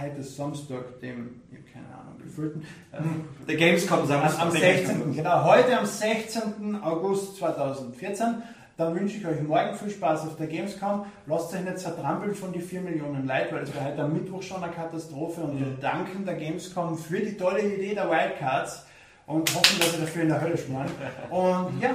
heute 0.00 0.20
ist 0.20 0.36
Samstag, 0.36 1.00
dem, 1.00 1.40
ich 1.50 1.58
hab 1.58 1.72
keine 1.72 1.86
Ahnung, 1.86 2.18
gefüllten, 2.22 2.62
äh, 2.92 2.98
Der 3.46 3.56
Gamescom 3.56 4.00
am, 4.00 4.06
Samstag. 4.06 4.40
am 4.42 4.50
16. 4.52 5.14
Genau, 5.14 5.44
heute 5.44 5.78
am 5.78 5.86
16. 5.86 6.76
August 6.82 7.36
2014. 7.38 8.42
Dann 8.76 8.94
wünsche 8.94 9.16
ich 9.16 9.26
euch 9.26 9.42
morgen 9.42 9.74
viel 9.74 9.90
Spaß 9.90 10.28
auf 10.28 10.36
der 10.36 10.46
Gamescom. 10.46 11.04
Lasst 11.26 11.52
euch 11.52 11.62
nicht 11.62 11.80
zertrampeln 11.80 12.32
von 12.36 12.52
die 12.52 12.60
4 12.60 12.80
Millionen 12.82 13.26
Leute, 13.26 13.48
weil 13.50 13.64
es 13.64 13.74
war 13.74 13.84
heute 13.84 14.02
am 14.04 14.12
Mittwoch 14.12 14.40
schon 14.40 14.62
eine 14.62 14.72
Katastrophe 14.72 15.40
und 15.40 15.58
wir 15.58 15.66
danken 15.80 16.24
der 16.24 16.36
Gamescom 16.36 16.96
für 16.96 17.18
die 17.18 17.36
tolle 17.36 17.60
Idee 17.60 17.96
der 17.96 18.08
Wildcards 18.08 18.86
und 19.26 19.52
hoffen, 19.52 19.80
dass 19.80 19.94
ihr 19.94 20.02
dafür 20.02 20.22
in 20.22 20.28
der 20.28 20.40
Hölle 20.40 20.56
schmoren. 20.56 20.86
Und 21.30 21.80
ja, 21.82 21.90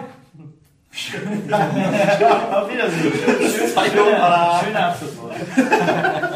Auf 2.51 2.69
Wiedersehen. 2.69 3.13
Schöner, 3.13 4.61
schöner 4.63 4.87
Abschlusswort. 4.89 5.33